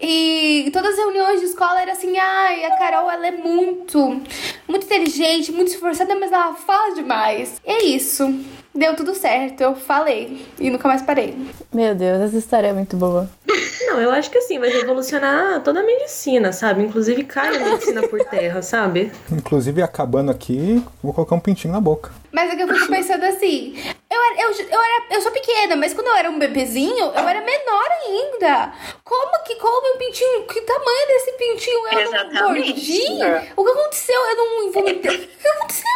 E 0.00 0.70
todas 0.72 0.92
as 0.92 0.98
reuniões 0.98 1.40
de 1.40 1.46
escola 1.46 1.80
era 1.80 1.92
assim, 1.92 2.16
ai, 2.16 2.64
a 2.64 2.76
Carol, 2.76 3.10
ela 3.10 3.26
é 3.26 3.32
muito, 3.32 4.20
muito 4.68 4.84
inteligente, 4.84 5.50
muito 5.50 5.68
esforçada, 5.68 6.14
mas 6.14 6.30
ela 6.30 6.54
fala 6.54 6.94
demais. 6.94 7.60
E 7.66 7.70
é 7.70 7.84
isso. 7.84 8.32
Deu 8.74 8.96
tudo 8.96 9.14
certo, 9.14 9.60
eu 9.60 9.76
falei 9.76 10.44
e 10.58 10.68
nunca 10.68 10.88
mais 10.88 11.00
parei. 11.00 11.36
Meu 11.72 11.94
Deus, 11.94 12.20
essa 12.22 12.36
história 12.36 12.68
é 12.68 12.72
muito 12.72 12.96
boa. 12.96 13.30
Não, 13.86 14.00
eu 14.00 14.10
acho 14.10 14.28
que 14.28 14.38
assim, 14.38 14.58
vai 14.58 14.68
revolucionar 14.68 15.62
toda 15.62 15.78
a 15.78 15.86
medicina, 15.86 16.52
sabe? 16.52 16.82
Inclusive 16.82 17.22
cai 17.22 17.56
a 17.56 17.70
medicina 17.70 18.06
por 18.08 18.18
terra, 18.24 18.62
sabe? 18.62 19.12
Inclusive, 19.30 19.80
acabando 19.80 20.32
aqui, 20.32 20.82
vou 21.00 21.12
colocar 21.12 21.36
um 21.36 21.40
pintinho 21.40 21.72
na 21.72 21.80
boca. 21.80 22.10
Mas 22.32 22.52
é 22.52 22.56
que 22.56 22.62
eu 22.62 22.74
fico 22.74 22.88
pensando 22.90 23.24
assim, 23.24 23.76
eu 24.14 24.22
era, 24.22 24.42
eu, 24.42 24.50
eu, 24.68 24.82
era, 24.82 25.04
eu 25.10 25.20
sou 25.20 25.32
pequena, 25.32 25.76
mas 25.76 25.92
quando 25.92 26.06
eu 26.06 26.16
era 26.16 26.30
um 26.30 26.38
bebezinho, 26.38 27.06
eu 27.06 27.28
era 27.28 27.40
menor 27.40 27.88
ainda. 28.06 28.72
Como 29.02 29.44
que 29.44 29.56
come 29.56 29.90
um 29.90 29.98
pintinho? 29.98 30.46
Que 30.46 30.60
tamanho 30.62 31.06
desse 31.08 31.32
pintinho? 31.32 31.88
Eu 31.88 32.00
Exatamente. 32.00 32.72
gordinho? 32.72 33.52
O 33.56 33.64
que 33.64 33.70
aconteceu? 33.70 34.20
Eu 34.30 34.36
não 34.36 34.72
vomitei. 34.72 35.30
O 35.34 35.44
que 35.44 35.48
aconteceu? 35.48 35.88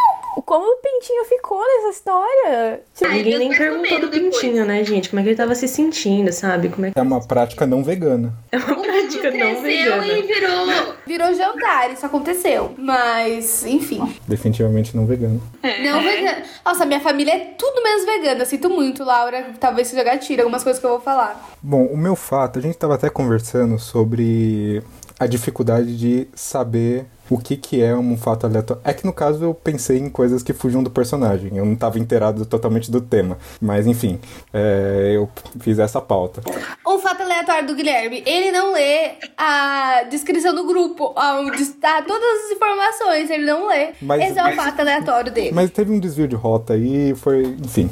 Como 0.42 0.64
o 0.64 0.76
pintinho 0.78 1.24
ficou 1.24 1.60
nessa 1.60 1.98
história? 1.98 2.80
Tipo, 2.94 3.10
Ai, 3.10 3.18
Ninguém 3.18 3.38
nem 3.38 3.50
perguntou 3.56 4.00
do 4.00 4.08
pintinho, 4.08 4.64
né, 4.64 4.84
gente? 4.84 5.08
Como 5.10 5.20
é 5.20 5.22
que 5.22 5.28
ele 5.30 5.36
tava 5.36 5.54
se 5.54 5.66
sentindo, 5.68 6.32
sabe? 6.32 6.68
Como 6.68 6.86
é 6.86 6.90
que 6.90 6.98
É 6.98 7.02
uma 7.02 7.20
prática 7.20 7.66
não 7.66 7.82
vegana. 7.82 8.32
é 8.52 8.56
uma 8.56 8.76
prática 8.82 9.30
não 9.30 9.62
vegana. 9.62 10.06
e 10.06 10.22
virou. 10.22 10.94
Virou 11.06 11.34
jantar, 11.34 11.90
isso 11.92 12.04
aconteceu. 12.06 12.74
Mas, 12.78 13.64
enfim. 13.64 14.14
Definitivamente 14.26 14.96
não 14.96 15.06
vegana. 15.06 15.40
Não 15.82 16.02
vegana. 16.02 16.42
Nossa, 16.64 16.84
minha 16.86 17.00
família 17.00 17.32
é 17.34 17.38
tudo 17.56 17.82
menos 17.82 18.04
vegana. 18.04 18.44
Sinto 18.44 18.68
muito, 18.70 19.04
Laura. 19.04 19.52
Talvez 19.58 19.88
seja 19.88 20.02
gatilho, 20.04 20.42
algumas 20.42 20.62
coisas 20.62 20.78
que 20.80 20.86
eu 20.86 20.90
vou 20.90 21.00
falar. 21.00 21.56
Bom, 21.62 21.84
o 21.86 21.96
meu 21.96 22.14
fato, 22.16 22.58
a 22.58 22.62
gente 22.62 22.74
estava 22.74 22.94
até 22.94 23.08
conversando 23.10 23.78
sobre 23.78 24.82
a 25.18 25.26
dificuldade 25.26 25.96
de 25.96 26.28
saber 26.34 27.06
o 27.30 27.38
que, 27.38 27.56
que 27.56 27.82
é 27.82 27.94
um 27.94 28.16
fato 28.16 28.46
aleatório. 28.46 28.82
É 28.84 28.92
que 28.92 29.04
no 29.04 29.12
caso 29.12 29.44
eu 29.44 29.52
pensei 29.54 29.98
em 29.98 30.08
coisas 30.08 30.42
que 30.42 30.52
fugiam 30.52 30.82
do 30.82 30.90
personagem, 30.90 31.56
eu 31.56 31.64
não 31.64 31.74
estava 31.74 31.98
inteirado 31.98 32.44
totalmente 32.46 32.90
do 32.90 33.00
tema. 33.00 33.38
Mas 33.60 33.86
enfim, 33.86 34.18
é, 34.52 35.12
eu 35.14 35.28
fiz 35.60 35.78
essa 35.78 36.00
pauta. 36.00 36.40
Um 36.86 36.98
fato 36.98 37.22
aleatório 37.22 37.66
do 37.66 37.74
Guilherme. 37.74 38.22
Ele 38.26 38.50
não 38.50 38.72
lê 38.72 39.12
a 39.36 40.04
descrição 40.10 40.54
do 40.54 40.66
grupo, 40.66 41.14
onde 41.16 41.62
está 41.62 42.02
todas 42.02 42.44
as 42.46 42.50
informações. 42.52 43.30
Ele 43.30 43.44
não 43.44 43.68
lê. 43.68 43.90
Mas- 44.00 44.22
Esse 44.30 44.38
é 44.38 44.42
o 44.42 44.46
mas- 44.46 44.56
fato 44.56 44.80
aleatório 44.80 45.30
dele. 45.32 45.52
Mas 45.52 45.70
teve 45.70 45.92
um 45.92 45.98
desvio 46.00 46.26
de 46.28 46.36
rota 46.36 46.72
aí, 46.74 47.14
foi. 47.14 47.44
Enfim. 47.62 47.90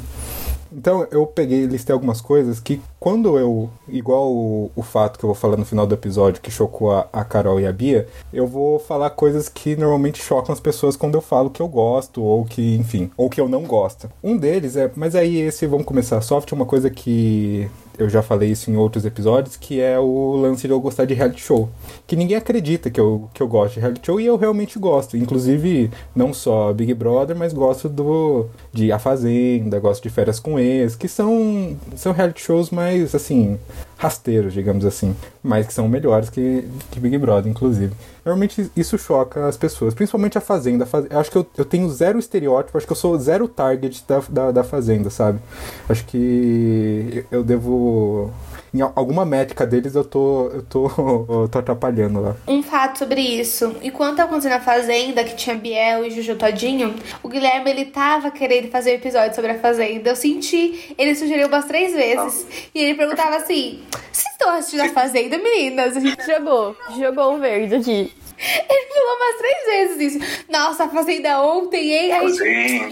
Então 0.71 1.07
eu 1.11 1.25
peguei 1.25 1.63
e 1.63 1.65
listei 1.65 1.93
algumas 1.93 2.19
coisas 2.19 2.59
que 2.59 2.81
quando 2.99 3.37
eu. 3.37 3.69
Igual 3.87 4.31
o, 4.31 4.71
o 4.75 4.81
fato 4.83 5.17
que 5.17 5.25
eu 5.25 5.27
vou 5.27 5.35
falar 5.35 5.57
no 5.57 5.65
final 5.65 5.87
do 5.87 5.93
episódio 5.93 6.41
que 6.41 6.51
chocou 6.51 6.91
a, 6.91 7.07
a 7.13 7.23
Carol 7.23 7.59
e 7.59 7.65
a 7.65 7.71
Bia, 7.71 8.07
eu 8.33 8.45
vou 8.45 8.79
falar 8.79 9.09
coisas 9.11 9.47
que 9.47 9.75
normalmente 9.75 10.21
chocam 10.21 10.53
as 10.53 10.59
pessoas 10.59 10.95
quando 10.95 11.15
eu 11.15 11.21
falo 11.21 11.49
que 11.49 11.61
eu 11.61 11.67
gosto, 11.67 12.21
ou 12.23 12.45
que, 12.45 12.75
enfim, 12.75 13.09
ou 13.15 13.29
que 13.29 13.39
eu 13.39 13.47
não 13.47 13.63
gosto. 13.63 14.09
Um 14.23 14.37
deles 14.37 14.75
é. 14.75 14.91
Mas 14.95 15.15
aí 15.15 15.37
esse 15.37 15.65
vamos 15.67 15.85
começar 15.85 16.21
soft, 16.21 16.51
uma 16.51 16.65
coisa 16.65 16.89
que 16.89 17.69
eu 17.97 18.07
já 18.07 18.21
falei 18.21 18.51
isso 18.51 18.69
em 18.69 18.77
outros 18.77 19.05
episódios, 19.05 19.57
que 19.57 19.81
é 19.81 19.97
o 19.97 20.35
lance 20.35 20.67
de 20.67 20.73
eu 20.73 20.79
gostar 20.79 21.05
de 21.05 21.13
reality 21.13 21.41
show. 21.41 21.67
Que 22.05 22.15
ninguém 22.15 22.37
acredita 22.37 22.89
que 22.89 22.99
eu, 22.99 23.27
que 23.33 23.41
eu 23.41 23.47
gosto 23.47 23.75
de 23.75 23.79
reality 23.79 24.05
show 24.05 24.21
e 24.21 24.25
eu 24.25 24.37
realmente 24.37 24.77
gosto. 24.77 25.17
Inclusive, 25.17 25.89
não 26.15 26.33
só 26.33 26.71
Big 26.73 26.93
Brother, 26.93 27.35
mas 27.35 27.53
gosto 27.53 27.89
do 27.89 28.45
de 28.71 28.91
A 28.91 28.99
Fazenda, 28.99 29.79
gosto 29.79 30.03
de 30.03 30.09
Férias 30.09 30.39
com 30.39 30.59
Ex, 30.59 30.95
que 30.95 31.07
são, 31.07 31.75
são 31.95 32.11
reality 32.11 32.41
shows 32.41 32.69
mais, 32.69 32.96
assim, 33.15 33.57
rasteiros, 33.97 34.53
digamos 34.53 34.85
assim. 34.85 35.15
Mas 35.43 35.65
que 35.67 35.73
são 35.73 35.87
melhores 35.87 36.29
que, 36.29 36.67
que 36.91 36.99
Big 36.99 37.17
Brother, 37.17 37.49
inclusive. 37.51 37.93
Normalmente 38.25 38.69
isso 38.75 38.97
choca 38.97 39.47
as 39.47 39.55
pessoas, 39.57 39.93
principalmente 39.93 40.37
a 40.37 40.41
Fazenda. 40.41 40.83
A 40.83 40.87
Faz- 40.87 41.05
Eu 41.09 41.19
acho 41.19 41.31
que 41.31 41.37
eu, 41.37 41.45
eu 41.57 41.65
tenho 41.65 41.89
zero 41.89 42.19
estereótipo, 42.19 42.77
acho 42.77 42.85
que 42.87 42.91
eu 42.91 42.97
sou 42.97 43.17
zero 43.17 43.47
target 43.47 44.03
da, 44.07 44.21
da, 44.29 44.51
da 44.51 44.63
Fazenda, 44.63 45.09
sabe? 45.09 45.39
Acho 45.87 46.05
que 46.05 47.23
eu 47.31 47.43
devo. 47.43 48.31
Em 48.73 48.81
al- 48.81 48.91
alguma 48.95 49.25
métrica 49.25 49.65
deles 49.65 49.95
eu 49.95 50.03
tô. 50.03 50.49
eu 50.53 50.61
tô, 50.63 50.85
eu 51.43 51.47
tô 51.49 51.59
atrapalhando 51.59 52.21
lá. 52.21 52.35
Um 52.47 52.61
fato 52.61 52.99
sobre 52.99 53.21
isso. 53.21 53.75
Enquanto 53.81 54.17
tava 54.17 54.29
acontecendo 54.29 54.53
a 54.53 54.59
Fazenda, 54.59 55.23
que 55.23 55.35
tinha 55.35 55.55
Biel 55.55 56.05
e 56.05 56.11
Juju 56.11 56.35
Todinho, 56.35 56.93
o 57.23 57.29
Guilherme, 57.29 57.69
ele 57.71 57.85
tava 57.85 58.29
querendo 58.31 58.69
fazer 58.69 58.91
um 58.91 58.95
episódio 58.95 59.35
sobre 59.35 59.51
a 59.51 59.59
Fazenda. 59.59 60.09
Eu 60.09 60.15
senti, 60.15 60.93
ele 60.97 61.15
sugeriu 61.15 61.47
umas 61.47 61.65
três 61.65 61.93
vezes. 61.93 62.45
E 62.75 62.79
ele 62.79 62.95
perguntava 62.97 63.37
assim, 63.37 63.79
vocês 64.11 64.27
estão 64.33 64.49
assistindo 64.51 64.81
a 64.81 64.89
Fazenda, 64.89 65.37
meninas? 65.37 65.95
A 65.95 65.99
gente 65.99 66.17
Jogou, 66.25 66.75
jogou 66.97 67.35
o 67.35 67.39
verde 67.39 67.75
aqui. 67.75 68.11
Ele 68.69 68.87
falou 68.93 69.15
umas 69.17 69.37
três 69.37 69.65
vezes 69.97 70.13
isso. 70.15 70.43
Nossa, 70.49 70.83
a 70.85 70.89
Fazenda 70.89 71.41
ontem, 71.41 71.91
hein? 71.91 72.11
Aí, 72.11 72.31
tipo, 72.31 72.37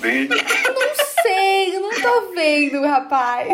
Fazenda. 0.02 0.36
eu 0.36 0.74
não 0.74 0.96
sei, 1.22 1.76
eu 1.76 1.82
não 1.82 1.92
tô 2.02 2.34
vendo, 2.34 2.82
rapaz. 2.82 3.48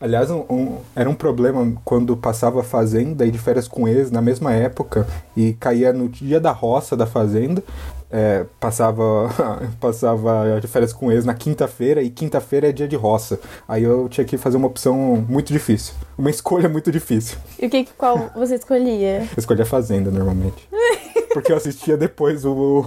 Aliás, 0.00 0.30
um- 0.30 0.44
um- 0.48 0.78
era 0.96 1.08
um 1.10 1.14
problema 1.14 1.72
quando 1.84 2.16
passava 2.16 2.60
a 2.60 2.64
Fazenda 2.64 3.26
e 3.26 3.30
de 3.30 3.38
férias 3.38 3.68
com 3.68 3.86
ex 3.86 4.10
na 4.10 4.22
mesma 4.22 4.52
época 4.54 5.06
e 5.36 5.52
caía 5.54 5.92
no 5.92 6.08
dia 6.08 6.40
da 6.40 6.52
roça 6.52 6.96
da 6.96 7.06
Fazenda. 7.06 7.62
É, 8.10 8.44
passava, 8.58 9.30
passava 9.80 10.60
de 10.60 10.66
férias 10.66 10.92
com 10.92 11.12
ex 11.12 11.24
na 11.24 11.34
quinta-feira 11.34 12.02
e 12.02 12.10
quinta-feira 12.10 12.68
é 12.68 12.72
dia 12.72 12.88
de 12.88 12.96
roça. 12.96 13.38
Aí 13.68 13.84
eu 13.84 14.08
tinha 14.08 14.24
que 14.24 14.36
fazer 14.36 14.56
uma 14.56 14.66
opção 14.66 15.24
muito 15.28 15.52
difícil. 15.52 15.94
Uma 16.18 16.30
escolha 16.30 16.68
muito 16.68 16.90
difícil. 16.90 17.38
E 17.58 17.66
o 17.66 17.70
que, 17.70 17.86
qual 17.96 18.30
você 18.34 18.56
escolhia? 18.56 19.20
Eu 19.20 19.38
escolhi 19.38 19.62
a 19.62 19.66
Fazenda 19.66 20.10
normalmente. 20.10 20.68
Porque 21.32 21.52
eu 21.52 21.56
assistia 21.56 21.96
depois 21.96 22.44
o. 22.44 22.84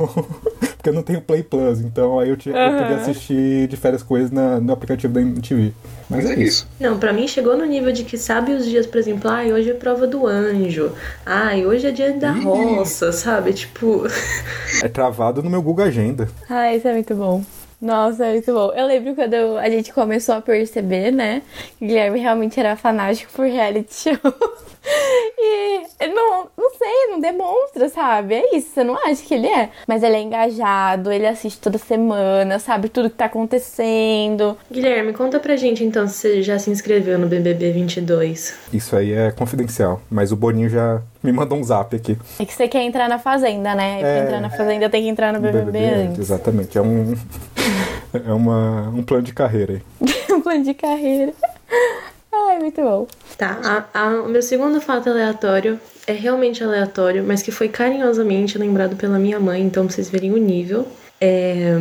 Porque 0.84 0.90
eu 0.90 0.96
não 0.96 1.02
tenho 1.02 1.22
Play 1.22 1.42
Plus, 1.42 1.80
então 1.80 2.20
aí 2.20 2.28
eu, 2.28 2.36
tinha, 2.36 2.54
eu 2.54 2.78
podia 2.78 2.98
assistir 2.98 3.70
de 3.70 3.78
férias 3.78 4.04
ex 4.12 4.32
na, 4.32 4.60
no 4.60 4.74
aplicativo 4.74 5.14
da 5.14 5.22
MTV. 5.22 5.72
Mas 6.10 6.30
é 6.30 6.34
isso. 6.34 6.68
Não, 6.78 7.00
pra 7.00 7.14
mim 7.14 7.26
chegou 7.26 7.56
no 7.56 7.64
nível 7.64 7.94
de 7.94 8.04
que 8.04 8.18
sabe 8.18 8.52
os 8.52 8.66
dias, 8.66 8.86
por 8.86 8.98
exemplo, 8.98 9.32
ai, 9.32 9.54
hoje 9.54 9.70
é 9.70 9.74
prova 9.74 10.06
do 10.06 10.28
anjo. 10.28 10.92
Ai, 11.26 11.66
hoje 11.66 11.88
é 11.88 11.92
dia 11.92 12.12
da 12.20 12.34
roça, 12.34 13.14
sabe? 13.14 13.54
Tipo, 13.54 14.04
É 14.84 14.90
travado 14.90 15.42
no 15.42 15.50
meu 15.50 15.62
Google 15.62 15.86
Agenda. 15.86 16.28
Ah, 16.50 16.76
isso 16.76 16.86
é 16.86 16.92
muito 16.92 17.16
bom. 17.16 17.42
Nossa, 17.82 18.26
é 18.26 18.32
muito 18.34 18.54
bom. 18.54 18.74
Eu 18.74 18.86
lembro 18.86 19.16
quando 19.16 19.58
a 19.58 19.70
gente 19.70 19.94
começou 19.94 20.36
a 20.36 20.42
perceber, 20.42 21.12
né? 21.12 21.44
Que 21.80 21.88
Guilherme 21.88 22.20
realmente 22.20 22.60
era 22.60 22.76
fanático 22.76 23.32
por 23.32 23.46
reality 23.46 23.94
show. 23.94 24.18
E 24.86 26.08
não, 26.08 26.48
não 26.58 26.70
sei, 26.72 27.08
não 27.10 27.20
demonstra, 27.20 27.88
sabe? 27.90 28.36
É 28.36 28.56
isso, 28.58 28.70
você 28.74 28.84
não 28.84 28.96
acha 28.96 29.24
que 29.24 29.34
ele 29.34 29.48
é. 29.48 29.70
Mas 29.88 30.04
ele 30.04 30.16
é 30.16 30.22
engajado, 30.22 31.12
ele 31.12 31.26
assiste 31.26 31.60
toda 31.60 31.78
semana, 31.78 32.60
sabe 32.60 32.90
tudo 32.90 33.10
que 33.10 33.16
tá 33.16 33.26
acontecendo. 33.26 34.58
Guilherme, 34.72 35.14
conta 35.14 35.40
pra 35.40 35.56
gente 35.56 35.84
então 35.84 36.08
se 36.08 36.16
você 36.16 36.42
já 36.42 36.60
se 36.60 36.70
inscreveu 36.70 37.18
no 37.18 37.28
BBB 37.28 37.72
22. 37.72 38.56
Isso 38.74 38.96
aí 38.96 39.14
é 39.14 39.32
confidencial, 39.32 40.02
mas 40.10 40.32
o 40.32 40.36
Boninho 40.36 40.70
já 40.70 41.02
me 41.22 41.32
mandou 41.32 41.58
um 41.58 41.64
zap 41.64 41.96
aqui. 41.96 42.18
É 42.40 42.46
que 42.46 42.54
você 42.54 42.68
quer 42.68 42.82
entrar 42.82 43.08
na 43.08 43.20
fazenda, 43.20 43.74
né? 43.76 44.00
Pra 44.00 44.10
É. 44.10 44.24
entrar 44.24 44.42
na 44.42 44.50
fazenda 44.50 44.90
tem 44.90 45.04
que 45.04 45.10
entrar 45.10 45.32
no 45.32 45.40
BBB, 45.40 45.80
antes. 45.80 46.20
Exatamente, 46.20 46.78
é 46.78 46.82
um 46.82 47.16
é 48.14 48.34
uma, 48.34 48.90
um 48.90 49.04
plano 49.04 49.24
de 49.24 49.34
carreira 49.34 49.74
aí. 49.74 49.82
um 50.32 50.42
plano 50.42 50.64
de 50.64 50.74
carreira. 50.74 51.34
Ai, 52.54 52.60
muito 52.60 52.82
bom. 52.84 53.08
Tá, 53.36 53.60
a- 53.94 54.00
a- 54.00 54.22
o 54.22 54.30
meu 54.30 54.44
segundo 54.44 54.80
fato 54.80 55.10
aleatório 55.10 55.80
é 56.06 56.14
realmente 56.14 56.64
aleatório, 56.64 57.24
mas 57.24 57.42
que 57.42 57.50
foi 57.52 57.68
carinhosamente 57.68 58.60
lembrado 58.60 58.96
pela 58.96 59.18
minha 59.18 59.40
mãe, 59.40 59.62
então 59.64 59.88
pra 59.88 59.96
vocês 59.96 60.08
verem 60.08 60.32
o 60.34 60.38
nível. 60.38 60.86
É, 61.20 61.74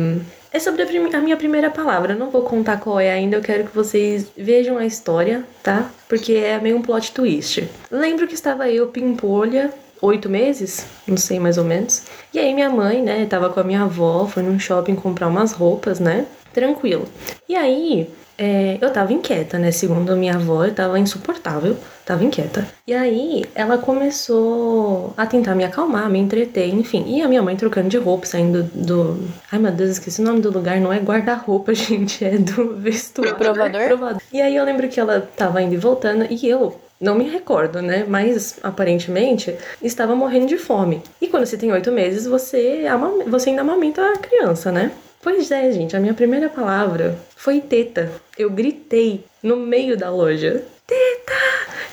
é 0.51 0.59
sobre 0.59 0.81
a, 0.81 1.17
a 1.17 1.21
minha 1.21 1.37
primeira 1.37 1.69
palavra. 1.69 2.15
Não 2.15 2.31
vou 2.31 2.41
contar 2.41 2.79
qual 2.79 2.99
é 2.99 3.11
ainda, 3.11 3.37
eu 3.37 3.41
quero 3.41 3.65
que 3.65 3.75
vocês 3.75 4.25
vejam 4.35 4.77
a 4.79 4.85
história, 4.85 5.43
tá? 5.61 5.91
Porque 6.09 6.33
é 6.33 6.59
meio 6.59 6.77
um 6.77 6.81
plot 6.81 7.11
twist. 7.11 7.69
Lembro 7.91 8.27
que 8.27 8.33
estava 8.33 8.67
eu, 8.67 8.87
pimpolha, 8.87 9.71
oito 10.01 10.27
meses, 10.27 10.87
não 11.07 11.17
sei 11.17 11.39
mais 11.39 11.59
ou 11.59 11.63
menos. 11.65 12.01
E 12.33 12.39
aí 12.39 12.51
minha 12.51 12.69
mãe, 12.71 12.99
né, 13.03 13.27
tava 13.27 13.49
com 13.51 13.59
a 13.59 13.63
minha 13.63 13.83
avó, 13.83 14.25
foi 14.25 14.41
num 14.41 14.57
shopping 14.59 14.95
comprar 14.95 15.27
umas 15.27 15.51
roupas, 15.51 15.99
né? 15.99 16.25
Tranquilo. 16.51 17.05
E 17.47 17.55
aí, 17.55 18.09
é, 18.37 18.77
eu 18.81 18.91
tava 18.91 19.13
inquieta, 19.13 19.59
né? 19.59 19.71
Segundo 19.71 20.11
a 20.11 20.15
minha 20.15 20.35
avó, 20.35 20.65
eu 20.65 20.73
tava 20.73 20.99
insuportável, 20.99 21.77
tava 22.05 22.23
inquieta. 22.23 22.67
E 22.87 22.93
aí, 22.93 23.45
ela 23.53 23.77
começou 23.77 25.13
a 25.15 25.25
tentar 25.25 25.55
me 25.55 25.63
acalmar, 25.63 26.09
me 26.09 26.19
entreter, 26.19 26.73
enfim. 26.73 27.03
E 27.07 27.21
a 27.21 27.27
minha 27.27 27.41
mãe 27.41 27.55
trocando 27.55 27.89
de 27.89 27.97
roupa, 27.97 28.25
saindo 28.25 28.63
do. 28.73 29.19
Ai 29.51 29.59
meu 29.59 29.71
Deus, 29.71 29.91
esqueci 29.91 30.21
o 30.21 30.25
nome 30.25 30.41
do 30.41 30.51
lugar, 30.51 30.79
não 30.79 30.91
é 30.91 30.99
guarda-roupa, 30.99 31.73
gente, 31.75 32.25
é 32.25 32.37
do 32.37 32.75
vestuário. 32.75 33.35
Provador? 33.35 33.87
Provador. 33.87 34.21
E 34.31 34.41
aí 34.41 34.55
eu 34.55 34.65
lembro 34.65 34.87
que 34.89 34.99
ela 34.99 35.21
tava 35.35 35.61
indo 35.61 35.75
e 35.75 35.77
voltando, 35.77 36.25
e 36.29 36.47
eu 36.47 36.75
não 36.99 37.15
me 37.15 37.29
recordo, 37.29 37.81
né? 37.81 38.05
Mas 38.07 38.59
aparentemente 38.63 39.55
estava 39.81 40.15
morrendo 40.15 40.47
de 40.47 40.57
fome. 40.57 41.01
E 41.21 41.27
quando 41.27 41.45
você 41.45 41.57
tem 41.57 41.71
oito 41.71 41.91
meses, 41.91 42.25
você, 42.25 42.85
ama, 42.87 43.25
você 43.27 43.49
ainda 43.49 43.61
amamenta 43.61 44.01
a 44.01 44.17
criança, 44.17 44.71
né? 44.71 44.91
Pois 45.23 45.49
é, 45.51 45.71
gente, 45.71 45.95
a 45.95 46.01
minha 46.01 46.13
primeira 46.13 46.49
palavra 46.49 47.17
foi 47.33 47.61
teta. 47.61 48.11
Eu 48.37 48.49
gritei 48.49 49.23
no 49.41 49.55
meio 49.55 49.95
da 49.95 50.09
loja. 50.09 50.65
Teta! 50.85 51.33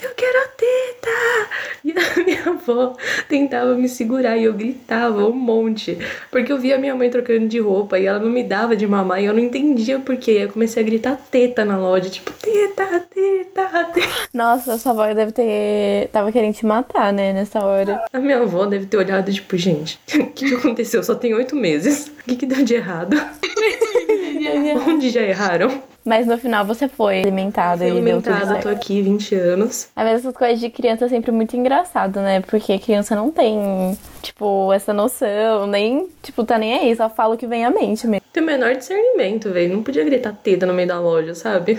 Eu 0.03 0.11
quero 0.17 0.39
a 0.39 0.49
teta! 0.49 1.51
E 1.85 1.93
a 1.93 2.25
minha 2.25 2.49
avó 2.51 2.97
tentava 3.29 3.75
me 3.75 3.89
segurar 3.89 4.37
e 4.37 4.45
eu 4.45 4.53
gritava 4.53 5.27
um 5.27 5.33
monte. 5.33 5.97
Porque 6.31 6.53
eu 6.53 6.59
via 6.59 6.77
minha 6.77 6.95
mãe 6.95 7.09
trocando 7.09 7.47
de 7.47 7.61
roupa 7.61 7.99
e 7.99 8.07
ela 8.07 8.19
não 8.19 8.29
me 8.29 8.43
dava 8.43 8.75
de 8.75 8.87
mamar 8.87 9.23
e 9.23 9.27
eu 9.27 9.33
não 9.33 9.41
entendia 9.41 9.99
por 10.01 10.17
quê. 10.17 10.33
Eu 10.43 10.49
comecei 10.49 10.83
a 10.83 10.87
gritar 10.87 11.17
teta 11.31 11.65
na 11.65 11.79
loja, 11.79 12.11
tipo, 12.11 12.33
teta, 12.33 12.85
teta, 13.09 13.85
teta. 13.95 14.09
Nossa, 14.35 14.77
sua 14.77 14.93
avó 14.93 15.15
deve 15.15 15.33
ter. 15.33 16.09
Tava 16.09 16.33
querendo 16.33 16.55
te 16.55 16.67
matar, 16.67 17.13
né, 17.13 17.33
nessa 17.33 17.65
hora. 17.65 18.05
A 18.13 18.19
minha 18.19 18.39
avó 18.39 18.67
deve 18.67 18.87
ter 18.87 18.97
olhado, 18.97 19.33
tipo, 19.33 19.57
gente, 19.57 20.01
o 20.19 20.27
que, 20.27 20.49
que 20.49 20.55
aconteceu? 20.55 21.03
Só 21.03 21.15
tem 21.15 21.33
oito 21.35 21.55
meses. 21.55 22.09
O 22.09 22.25
que, 22.25 22.37
que 22.37 22.47
deu 22.47 22.65
de 22.65 22.75
errado? 22.75 23.17
Onde 24.87 25.11
já 25.11 25.23
erraram? 25.23 25.83
Mas 26.11 26.26
no 26.26 26.37
final 26.37 26.64
você 26.64 26.88
foi 26.88 27.21
alimentada 27.21 27.88
Fui 27.88 28.00
e 28.00 28.02
deu 28.02 28.21
tudo 28.21 28.37
certo. 28.37 28.62
tô 28.64 28.69
aqui 28.69 29.00
20 29.00 29.33
anos. 29.37 29.90
Às 29.95 30.05
vezes 30.05 30.25
essas 30.25 30.37
coisas 30.37 30.59
de 30.59 30.69
criança 30.69 31.05
é 31.05 31.09
sempre 31.09 31.31
muito 31.31 31.57
engraçado, 31.57 32.19
né? 32.19 32.40
Porque 32.40 32.81
criança 32.81 33.14
não 33.14 33.31
tem, 33.31 33.97
tipo, 34.23 34.73
essa 34.73 34.93
noção, 34.93 35.67
nem, 35.67 36.09
tipo, 36.23 36.45
tá 36.45 36.59
nem 36.59 36.75
aí, 36.75 36.97
só 36.97 37.09
fala 37.09 37.35
o 37.35 37.39
que 37.39 37.47
vem 37.47 37.65
à 37.65 37.71
mente 37.71 38.07
mesmo. 38.07 38.25
Tem 38.33 38.43
o 38.43 38.47
menor 38.47 38.77
discernimento, 38.77 39.50
velho. 39.50 39.75
Não 39.75 39.83
podia 39.83 40.05
gritar 40.05 40.33
teta 40.33 40.65
no 40.65 40.73
meio 40.73 40.87
da 40.87 41.00
loja, 41.00 41.35
sabe? 41.35 41.79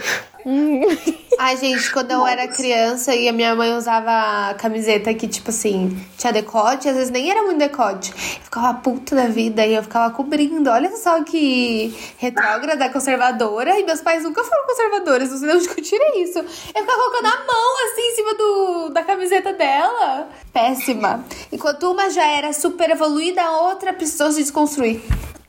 Ai, 1.37 1.57
gente, 1.57 1.91
quando 1.91 2.11
eu 2.11 2.25
era 2.25 2.47
criança 2.47 3.15
e 3.15 3.27
a 3.27 3.33
minha 3.33 3.55
mãe 3.55 3.75
usava 3.75 4.53
camiseta 4.55 5.13
que, 5.13 5.27
tipo 5.27 5.49
assim, 5.49 5.97
tinha 6.17 6.33
decote, 6.33 6.89
às 6.89 6.95
vezes 6.95 7.11
nem 7.11 7.31
era 7.31 7.43
muito 7.43 7.59
decote. 7.59 8.11
Eu 8.11 8.43
ficava 8.43 8.73
puta 8.75 9.15
da 9.15 9.27
vida 9.27 9.65
e 9.65 9.73
eu 9.73 9.83
ficava 9.83 10.13
cobrindo. 10.13 10.69
Olha 10.69 10.95
só 10.97 11.23
que 11.23 11.95
retrógrada, 12.17 12.89
conservadora. 12.89 13.79
E 13.79 13.83
meus 13.83 14.01
pais 14.01 14.23
nunca 14.23 14.43
foram 14.43 14.65
conservadores, 14.65 15.31
não 15.31 15.37
sei 15.37 15.49
de 15.49 15.55
onde 15.55 15.69
que 15.69 15.79
eu 15.79 15.83
tirei 15.83 16.23
isso. 16.23 16.39
Eu 16.39 16.45
ficava 16.45 16.97
colocando 16.97 17.27
a 17.27 17.45
mão 17.45 17.85
assim 17.85 18.01
em 18.01 18.15
cima 18.15 18.33
do, 18.35 18.89
da 18.89 19.03
camiseta 19.03 19.53
dela. 19.53 20.27
Péssima. 20.51 21.23
Enquanto 21.51 21.91
uma 21.91 22.09
já 22.09 22.25
era 22.37 22.53
super 22.53 22.89
evoluída, 22.89 23.41
a 23.41 23.61
outra 23.67 23.93
precisou 23.93 24.31
se 24.31 24.41
desconstruir. 24.41 25.01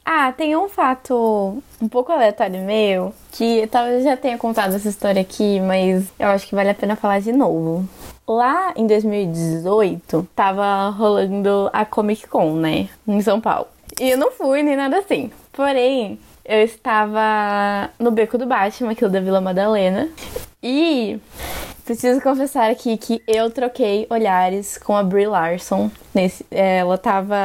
Ah, 0.04 0.32
tem 0.32 0.56
um 0.56 0.68
fato 0.68 1.62
um 1.80 1.88
pouco 1.88 2.10
aleatório 2.10 2.60
meu, 2.62 3.14
que 3.30 3.66
talvez 3.68 3.98
eu 3.98 4.10
já 4.10 4.16
tenha 4.16 4.36
contado 4.36 4.74
essa 4.74 4.88
história 4.88 5.22
aqui, 5.22 5.60
mas 5.60 6.04
eu 6.18 6.28
acho 6.28 6.46
que 6.46 6.54
vale 6.54 6.70
a 6.70 6.74
pena 6.74 6.96
falar 6.96 7.20
de 7.20 7.32
novo. 7.32 7.88
Lá 8.26 8.72
em 8.76 8.86
2018, 8.86 10.28
tava 10.34 10.88
rolando 10.90 11.70
a 11.72 11.84
Comic 11.84 12.26
Con, 12.26 12.54
né? 12.54 12.88
Em 13.06 13.20
São 13.20 13.40
Paulo. 13.40 13.68
E 14.00 14.10
eu 14.10 14.18
não 14.18 14.32
fui 14.32 14.62
nem 14.62 14.76
nada 14.76 14.98
assim. 14.98 15.30
Porém, 15.52 16.18
eu 16.44 16.62
estava 16.62 17.90
no 17.98 18.10
beco 18.10 18.36
do 18.36 18.46
Batman, 18.46 18.92
aquilo 18.92 19.10
da 19.10 19.20
Vila 19.20 19.40
Madalena. 19.40 20.08
E 20.62 21.18
preciso 21.84 22.20
confessar 22.20 22.70
aqui 22.70 22.96
que 22.96 23.22
eu 23.26 23.50
troquei 23.50 24.06
olhares 24.08 24.78
com 24.78 24.96
a 24.96 25.02
Brie 25.02 25.26
Larson. 25.26 25.90
Nesse, 26.14 26.44
é, 26.50 26.78
ela 26.78 26.96
tava. 26.96 27.36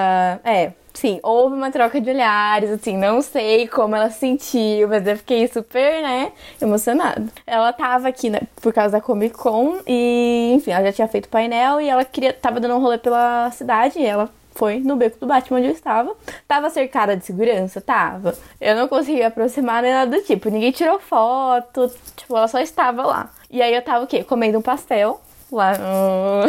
É, 0.43 0.71
sim, 0.93 1.19
houve 1.23 1.55
uma 1.55 1.71
troca 1.71 1.99
de 2.01 2.09
olhares, 2.09 2.69
assim, 2.71 2.97
não 2.97 3.21
sei 3.21 3.67
como 3.67 3.95
ela 3.95 4.09
se 4.09 4.19
sentiu, 4.19 4.87
mas 4.87 5.05
eu 5.05 5.17
fiquei 5.17 5.47
super, 5.47 6.01
né, 6.01 6.31
emocionada. 6.61 7.25
Ela 7.45 7.71
tava 7.73 8.07
aqui 8.07 8.29
né, 8.29 8.41
por 8.61 8.73
causa 8.73 8.91
da 8.93 9.01
Comic 9.01 9.35
Con 9.35 9.79
e, 9.87 10.53
enfim, 10.55 10.71
ela 10.71 10.85
já 10.85 10.93
tinha 10.93 11.07
feito 11.07 11.29
painel 11.29 11.81
e 11.81 11.87
ela 11.89 12.03
queria, 12.03 12.33
tava 12.33 12.59
dando 12.59 12.75
um 12.75 12.81
rolê 12.81 12.97
pela 12.97 13.51
cidade 13.51 13.99
e 13.99 14.05
ela 14.05 14.29
foi 14.57 14.79
no 14.79 14.95
beco 14.95 15.19
do 15.19 15.27
Batman 15.27 15.59
onde 15.59 15.67
eu 15.67 15.73
estava. 15.73 16.15
Tava 16.47 16.69
cercada 16.71 17.15
de 17.15 17.23
segurança? 17.23 17.79
Tava. 17.79 18.35
Eu 18.59 18.75
não 18.75 18.87
consegui 18.87 19.21
aproximar 19.21 19.83
nem 19.83 19.93
nada 19.93 20.17
do 20.17 20.23
tipo. 20.23 20.49
Ninguém 20.49 20.71
tirou 20.71 20.99
foto. 20.99 21.91
Tipo, 22.15 22.35
ela 22.35 22.47
só 22.47 22.59
estava 22.59 23.05
lá. 23.05 23.29
E 23.51 23.61
aí 23.61 23.73
eu 23.73 23.81
tava 23.83 24.03
o 24.03 24.07
quê? 24.07 24.23
Comendo 24.23 24.57
um 24.57 24.61
pastel 24.61 25.21
lá 25.51 25.73
no... 25.77 26.47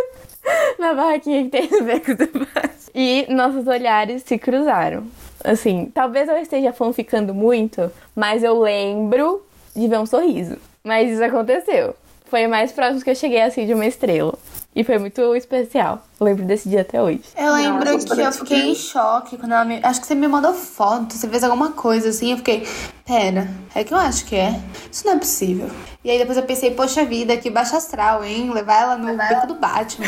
na 0.80 0.94
barraquinha 0.94 1.44
que 1.44 1.50
tem 1.50 1.68
no 1.70 1.84
beco 1.84 2.14
do 2.14 2.26
Batman. 2.26 2.74
E 2.94 3.26
nossos 3.28 3.66
olhares 3.66 4.22
se 4.22 4.38
cruzaram. 4.38 5.04
Assim, 5.42 5.90
talvez 5.92 6.28
eu 6.28 6.38
esteja 6.38 6.72
fanficando 6.72 7.34
muito, 7.34 7.92
mas 8.16 8.42
eu 8.42 8.58
lembro 8.58 9.44
de 9.76 9.86
ver 9.86 9.98
um 9.98 10.06
sorriso. 10.06 10.56
Mas 10.82 11.10
isso 11.10 11.22
aconteceu. 11.22 11.94
Foi 12.26 12.46
o 12.46 12.50
mais 12.50 12.72
próximo 12.72 13.02
que 13.02 13.10
eu 13.10 13.14
cheguei 13.14 13.42
assim 13.42 13.66
de 13.66 13.74
uma 13.74 13.84
estrela. 13.84 14.34
E 14.74 14.82
foi 14.82 14.98
muito 14.98 15.36
especial. 15.36 16.04
Eu 16.18 16.26
lembro 16.26 16.44
desse 16.44 16.68
dia 16.68 16.80
até 16.80 17.00
hoje. 17.00 17.20
Eu 17.36 17.52
lembro 17.52 17.82
essa 17.82 17.92
que 17.92 17.98
história 17.98 18.22
eu 18.24 18.32
fiquei 18.32 18.70
em 18.70 18.74
choque 18.74 19.36
quando 19.36 19.52
ela 19.52 19.64
me. 19.64 19.78
Acho 19.82 20.00
que 20.00 20.06
você 20.06 20.14
me 20.14 20.26
mandou 20.26 20.52
foto, 20.52 21.14
você 21.14 21.28
fez 21.28 21.44
alguma 21.44 21.72
coisa 21.72 22.08
assim. 22.08 22.32
Eu 22.32 22.38
fiquei, 22.38 22.66
pera, 23.06 23.48
é 23.74 23.84
que 23.84 23.94
eu 23.94 23.98
acho 23.98 24.24
que 24.24 24.34
é. 24.34 24.60
Isso 24.90 25.06
não 25.06 25.14
é 25.14 25.18
possível. 25.18 25.70
E 26.02 26.10
aí 26.10 26.18
depois 26.18 26.36
eu 26.36 26.44
pensei, 26.44 26.72
poxa 26.72 27.04
vida, 27.04 27.36
que 27.36 27.50
baixa 27.50 27.76
astral, 27.76 28.24
hein? 28.24 28.50
Levar 28.52 28.82
ela 28.82 28.96
no 28.96 29.16
beco 29.16 29.46
do 29.46 29.54
Batman. 29.54 30.06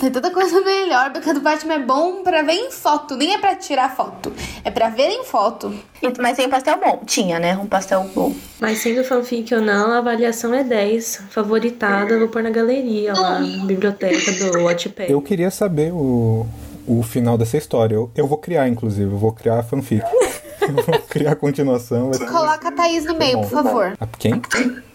Tem 0.00 0.10
tanta 0.10 0.30
coisa 0.30 0.60
melhor. 0.60 1.10
O 1.10 1.12
beco 1.12 1.34
do 1.34 1.40
Batman 1.40 1.74
é 1.74 1.78
bom 1.78 2.22
pra 2.22 2.42
ver 2.42 2.52
em 2.54 2.70
foto, 2.70 3.16
nem 3.16 3.34
é 3.34 3.38
pra 3.38 3.54
tirar 3.54 3.94
foto. 3.94 4.32
É 4.64 4.70
pra 4.70 4.88
ver 4.88 5.08
em 5.08 5.24
foto. 5.24 5.74
Mas 6.20 6.36
tem 6.36 6.48
pastel 6.48 6.78
bom. 6.78 7.02
Tinha, 7.06 7.38
né? 7.38 7.56
Um 7.56 7.66
pastel 7.66 8.08
bom. 8.14 8.34
Mas 8.60 8.78
sendo 8.78 9.04
fanfic 9.04 9.54
ou 9.54 9.60
não, 9.60 9.92
a 9.92 9.98
avaliação 9.98 10.52
é 10.54 10.64
10. 10.64 11.24
Favoritada, 11.30 12.18
vou 12.18 12.28
pôr 12.28 12.42
na 12.42 12.50
galeria 12.50 13.14
lá, 13.14 13.38
na 13.38 13.64
biblioteca 13.64 14.32
do 14.32 14.64
Wattpad. 14.64 15.10
Eu 15.10 15.20
queria 15.22 15.50
saber 15.50 15.92
o, 15.92 16.46
o 16.86 17.02
final 17.02 17.38
dessa 17.38 17.56
história. 17.56 17.94
Eu, 17.94 18.10
eu 18.16 18.26
vou 18.26 18.38
criar, 18.38 18.68
inclusive. 18.68 19.10
Eu 19.10 19.18
vou 19.18 19.32
criar 19.32 19.60
a 19.60 19.62
fanfic. 19.62 20.04
eu 20.62 20.82
vou 20.84 20.98
criar 21.08 21.32
a 21.32 21.36
continuação. 21.36 22.10
Coloca 22.10 22.68
a 22.68 22.72
Thaís 22.72 23.04
no 23.04 23.14
meio, 23.14 23.40
por 23.40 23.50
favor. 23.50 23.96
A 24.00 24.06
quem? 24.06 24.40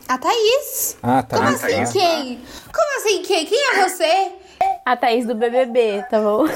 A 0.08 0.18
Thaís? 0.18 0.98
Ah, 1.04 1.22
tá. 1.22 1.38
Como 1.38 1.50
assim 1.50 1.92
quem? 1.92 2.40
Como 2.74 2.98
assim 2.98 3.22
quem? 3.22 3.46
Quem 3.46 3.60
é 3.76 3.88
você? 3.88 4.39
A 4.90 4.98
Thaís 4.98 5.24
do 5.24 5.36
BBB, 5.36 6.04
tá 6.10 6.20
bom? 6.20 6.48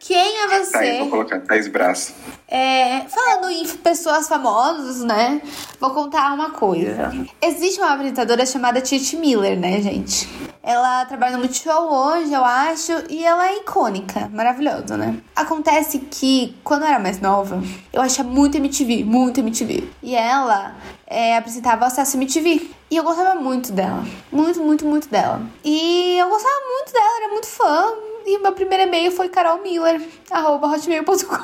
Quem 0.00 0.42
é 0.42 0.48
Thaís, 0.48 0.68
você? 0.68 0.98
vou 0.98 1.10
colocar 1.10 1.38
Thaís 1.42 1.68
Braço. 1.68 2.12
É, 2.48 3.02
falando 3.02 3.50
em 3.50 3.64
pessoas 3.76 4.26
famosas, 4.26 5.04
né? 5.04 5.40
Vou 5.78 5.90
contar 5.90 6.34
uma 6.34 6.50
coisa. 6.50 7.12
Existe 7.40 7.80
uma 7.80 7.92
apresentadora 7.92 8.44
chamada 8.44 8.80
Titi 8.80 9.16
Miller, 9.16 9.56
né, 9.56 9.80
gente? 9.80 10.28
Ela 10.60 11.04
trabalha 11.04 11.36
no 11.36 11.38
Multishow 11.38 11.88
hoje, 11.88 12.32
eu 12.32 12.44
acho, 12.44 12.92
e 13.08 13.24
ela 13.24 13.46
é 13.46 13.58
icônica, 13.58 14.28
maravilhosa, 14.32 14.96
né? 14.96 15.18
Acontece 15.36 16.00
que, 16.00 16.56
quando 16.64 16.82
eu 16.82 16.88
era 16.88 16.98
mais 16.98 17.20
nova, 17.20 17.62
eu 17.92 18.02
achava 18.02 18.28
muito 18.28 18.56
MTV, 18.56 19.04
muito 19.04 19.38
MTV. 19.38 19.88
E 20.02 20.16
ela 20.16 20.74
é, 21.12 21.36
apresentava 21.36 21.84
o 21.84 21.86
Acesso 21.86 22.16
MTV. 22.16 22.70
E 22.90 22.96
eu 22.96 23.04
gostava 23.04 23.34
muito 23.34 23.70
dela. 23.72 24.02
Muito, 24.30 24.60
muito, 24.60 24.84
muito 24.86 25.08
dela. 25.08 25.42
E 25.62 26.16
eu 26.18 26.28
gostava 26.28 26.54
muito 26.66 26.92
dela, 26.92 27.16
era 27.18 27.28
muito 27.28 27.46
fã. 27.46 27.94
E 28.24 28.38
meu 28.38 28.52
primeiro 28.52 28.84
e-mail 28.84 29.12
foi 29.12 29.28
carolmiller, 29.28 30.00
arroba 30.30 30.68
hotmail.com. 30.68 31.12
Porque 31.12 31.26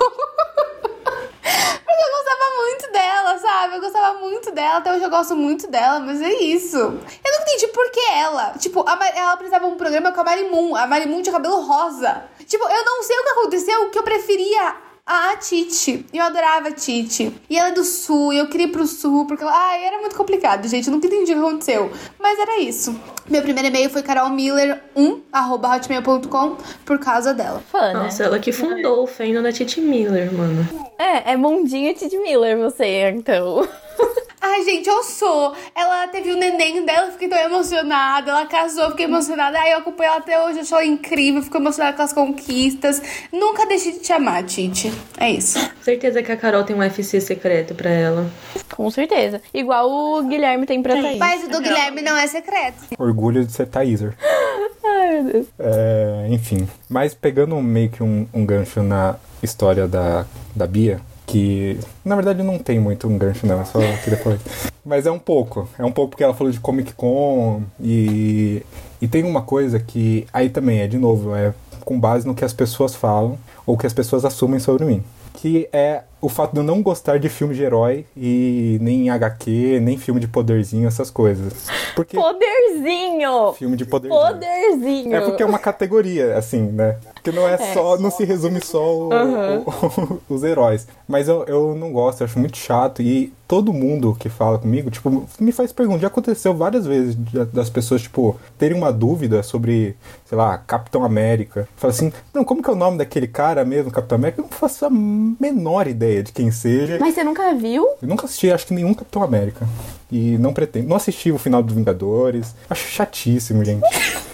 eu 2.04 2.16
gostava 2.16 2.56
muito 2.56 2.92
dela, 2.92 3.38
sabe? 3.38 3.76
Eu 3.76 3.80
gostava 3.80 4.18
muito 4.18 4.50
dela, 4.52 4.78
até 4.78 4.92
hoje 4.92 5.04
eu 5.04 5.10
gosto 5.10 5.36
muito 5.36 5.68
dela, 5.68 6.00
mas 6.00 6.22
é 6.22 6.32
isso. 6.32 6.76
Eu 6.76 7.32
não 7.32 7.40
entendi 7.42 7.66
por 7.68 7.90
que 7.90 8.00
ela. 8.12 8.52
Tipo, 8.58 8.84
a 8.88 8.98
ela 9.14 9.32
apresentava 9.32 9.66
um 9.66 9.76
programa 9.76 10.12
com 10.12 10.20
a 10.20 10.24
Marimun. 10.24 10.76
A 10.76 10.86
Marimun 10.86 11.20
tinha 11.20 11.32
cabelo 11.32 11.60
rosa. 11.60 12.24
Tipo, 12.46 12.64
eu 12.68 12.84
não 12.84 13.02
sei 13.02 13.18
o 13.18 13.22
que 13.24 13.30
aconteceu, 13.30 13.90
que 13.90 13.98
eu 13.98 14.02
preferia 14.02 14.87
a 15.08 15.36
Titi. 15.36 16.04
Eu 16.12 16.22
adorava 16.22 16.68
a 16.68 16.72
Titi. 16.72 17.32
E 17.48 17.58
ela 17.58 17.70
é 17.70 17.72
do 17.72 17.82
sul, 17.82 18.32
e 18.32 18.38
eu 18.38 18.46
queria 18.48 18.66
ir 18.66 18.70
pro 18.70 18.86
sul, 18.86 19.26
porque 19.26 19.42
ela. 19.42 19.52
Ai, 19.52 19.84
era 19.84 19.98
muito 19.98 20.14
complicado, 20.14 20.68
gente. 20.68 20.86
Eu 20.86 20.92
nunca 20.92 21.06
entendi 21.06 21.32
o 21.32 21.34
que 21.34 21.40
aconteceu. 21.40 21.90
Mas 22.18 22.38
era 22.38 22.60
isso. 22.60 22.94
Meu 23.28 23.40
primeiro 23.40 23.68
e-mail 23.68 23.88
foi 23.88 24.02
carolmiller1, 24.02 25.20
arroba 25.32 25.74
hotmail.com, 25.74 26.56
por 26.84 26.98
causa 26.98 27.32
dela. 27.32 27.62
Fã, 27.72 27.92
né? 27.92 27.94
Nossa, 27.94 28.24
ela 28.24 28.38
que 28.38 28.52
fundou 28.52 29.04
o 29.04 29.06
fandom 29.06 29.42
da 29.42 29.50
Titi 29.52 29.80
Miller, 29.80 30.32
mano. 30.32 30.68
É, 30.98 31.32
é 31.32 31.36
mundinho 31.36 31.94
Tid 31.94 32.16
Miller 32.18 32.58
você, 32.58 33.08
então. 33.10 33.66
Ai, 34.40 34.64
gente, 34.64 34.88
eu 34.88 35.02
sou. 35.02 35.54
Ela 35.74 36.06
teve 36.08 36.30
o 36.32 36.36
neném 36.36 36.84
dela, 36.84 37.06
eu 37.06 37.12
fiquei 37.12 37.28
tão 37.28 37.38
emocionada. 37.38 38.30
Ela 38.30 38.46
casou, 38.46 38.84
eu 38.84 38.90
fiquei 38.90 39.06
emocionada. 39.06 39.58
Ai, 39.58 39.72
eu 39.72 39.78
acompanho 39.78 40.10
ela 40.10 40.18
até 40.18 40.42
hoje, 40.42 40.60
eu 40.60 40.66
ela 40.70 40.84
incrível. 40.84 41.42
Fico 41.42 41.56
emocionada 41.56 41.96
com 41.96 42.02
as 42.02 42.12
conquistas. 42.12 43.02
Nunca 43.32 43.66
deixe 43.66 43.92
de 43.92 44.00
te 44.00 44.12
amar, 44.12 44.44
Titi. 44.44 44.92
É 45.18 45.30
isso. 45.30 45.58
Certeza 45.82 46.22
que 46.22 46.30
a 46.30 46.36
Carol 46.36 46.64
tem 46.64 46.76
um 46.76 46.80
UFC 46.80 47.20
secreto 47.20 47.74
pra 47.74 47.90
ela. 47.90 48.30
Com 48.74 48.90
certeza. 48.90 49.42
Igual 49.52 49.90
o 49.90 50.22
Guilherme 50.22 50.66
tem 50.66 50.82
pra 50.82 50.94
Thaís. 50.94 51.18
Mas 51.18 51.44
o 51.44 51.48
do 51.48 51.60
Guilherme 51.60 52.02
não 52.02 52.16
é 52.16 52.26
secreto. 52.26 52.78
Orgulho 52.98 53.44
de 53.44 53.52
ser 53.52 53.66
Thaíser. 53.66 54.16
Ai, 54.84 55.22
meu 55.22 55.32
Deus. 55.32 55.46
É, 55.58 56.26
enfim. 56.30 56.68
Mas 56.88 57.14
pegando 57.14 57.60
meio 57.60 57.90
que 57.90 58.02
um, 58.02 58.26
um 58.32 58.46
gancho 58.46 58.82
na 58.82 59.16
história 59.42 59.86
da, 59.86 60.24
da 60.54 60.66
Bia, 60.66 61.00
que 61.28 61.78
na 62.04 62.16
verdade 62.16 62.42
não 62.42 62.58
tem 62.58 62.80
muito 62.80 63.06
um 63.06 63.18
gancho 63.18 63.46
não, 63.46 63.60
é 63.60 63.64
só 63.64 63.78
falar. 64.16 64.36
isso. 64.36 64.72
Mas 64.84 65.06
é 65.06 65.10
um 65.10 65.18
pouco, 65.18 65.68
é 65.78 65.84
um 65.84 65.92
pouco 65.92 66.10
porque 66.10 66.24
ela 66.24 66.34
falou 66.34 66.50
de 66.50 66.58
Comic 66.58 66.94
Con 66.94 67.62
e 67.80 68.62
e 69.00 69.06
tem 69.06 69.22
uma 69.22 69.42
coisa 69.42 69.78
que 69.78 70.26
aí 70.32 70.48
também 70.48 70.80
é 70.80 70.88
de 70.88 70.98
novo, 70.98 71.34
é 71.34 71.54
com 71.84 72.00
base 72.00 72.26
no 72.26 72.34
que 72.34 72.44
as 72.44 72.52
pessoas 72.52 72.94
falam 72.94 73.38
ou 73.64 73.76
que 73.76 73.86
as 73.86 73.92
pessoas 73.92 74.24
assumem 74.24 74.58
sobre 74.58 74.84
mim, 74.84 75.04
que 75.34 75.68
é 75.72 76.02
o 76.20 76.28
fato 76.28 76.52
de 76.52 76.58
eu 76.58 76.64
não 76.64 76.82
gostar 76.82 77.18
de 77.18 77.28
filme 77.28 77.54
de 77.54 77.62
herói 77.62 78.04
e 78.16 78.78
nem 78.80 79.08
HQ, 79.10 79.80
nem 79.80 79.96
filme 79.96 80.20
de 80.20 80.28
poderzinho, 80.28 80.88
essas 80.88 81.10
coisas. 81.10 81.52
Porque 81.94 82.16
Poderzinho! 82.16 83.52
filme 83.54 83.76
de 83.76 83.84
poderzinho. 83.84 84.20
Poderzinho! 84.20 85.14
É 85.14 85.20
porque 85.20 85.42
é 85.42 85.46
uma 85.46 85.58
categoria, 85.58 86.36
assim, 86.36 86.62
né? 86.62 86.96
Porque 87.14 87.30
não 87.32 87.46
é, 87.48 87.56
só, 87.74 87.96
não 87.98 88.10
se 88.10 88.24
resume 88.24 88.60
só 88.64 88.84
o- 88.96 89.08
o- 89.10 90.20
os 90.34 90.42
heróis. 90.42 90.86
Mas 91.06 91.28
eu, 91.28 91.44
eu 91.46 91.74
não 91.74 91.92
gosto, 91.92 92.20
eu 92.20 92.24
acho 92.26 92.38
muito 92.38 92.56
chato. 92.56 93.02
E 93.02 93.32
todo 93.46 93.72
mundo 93.72 94.16
que 94.18 94.28
fala 94.28 94.58
comigo, 94.58 94.90
tipo, 94.90 95.26
me 95.40 95.52
faz 95.52 95.72
pergunta. 95.72 96.00
Já 96.00 96.06
aconteceu 96.08 96.54
várias 96.54 96.86
vezes 96.86 97.16
das 97.52 97.68
pessoas, 97.70 98.02
tipo, 98.02 98.36
terem 98.58 98.76
uma 98.76 98.92
dúvida 98.92 99.42
sobre, 99.42 99.96
sei 100.26 100.36
lá, 100.38 100.58
Capitão 100.58 101.02
América. 101.04 101.68
Fala 101.76 101.92
assim, 101.92 102.12
não, 102.32 102.44
como 102.44 102.62
que 102.62 102.68
é 102.70 102.72
o 102.72 102.76
nome 102.76 102.98
daquele 102.98 103.26
cara 103.26 103.64
mesmo, 103.64 103.90
Capitão 103.90 104.16
América? 104.16 104.40
Eu 104.40 104.44
não 104.44 104.50
faço 104.50 104.84
a 104.86 104.90
menor 104.90 105.86
ideia 105.88 106.07
de 106.22 106.32
quem 106.32 106.50
seja. 106.50 106.98
Mas 107.00 107.14
você 107.14 107.24
nunca 107.24 107.54
viu? 107.54 107.86
Eu 108.00 108.08
nunca 108.08 108.26
assisti, 108.26 108.50
acho 108.50 108.66
que 108.66 108.74
nenhum 108.74 108.94
Capitão 108.94 109.22
América. 109.22 109.66
E 110.10 110.38
não 110.38 110.52
pretendo. 110.52 110.88
Não 110.88 110.96
assisti 110.96 111.30
o 111.30 111.38
final 111.38 111.62
dos 111.62 111.74
Vingadores. 111.74 112.54
Acho 112.68 112.86
chatíssimo, 112.88 113.64
gente. 113.64 113.82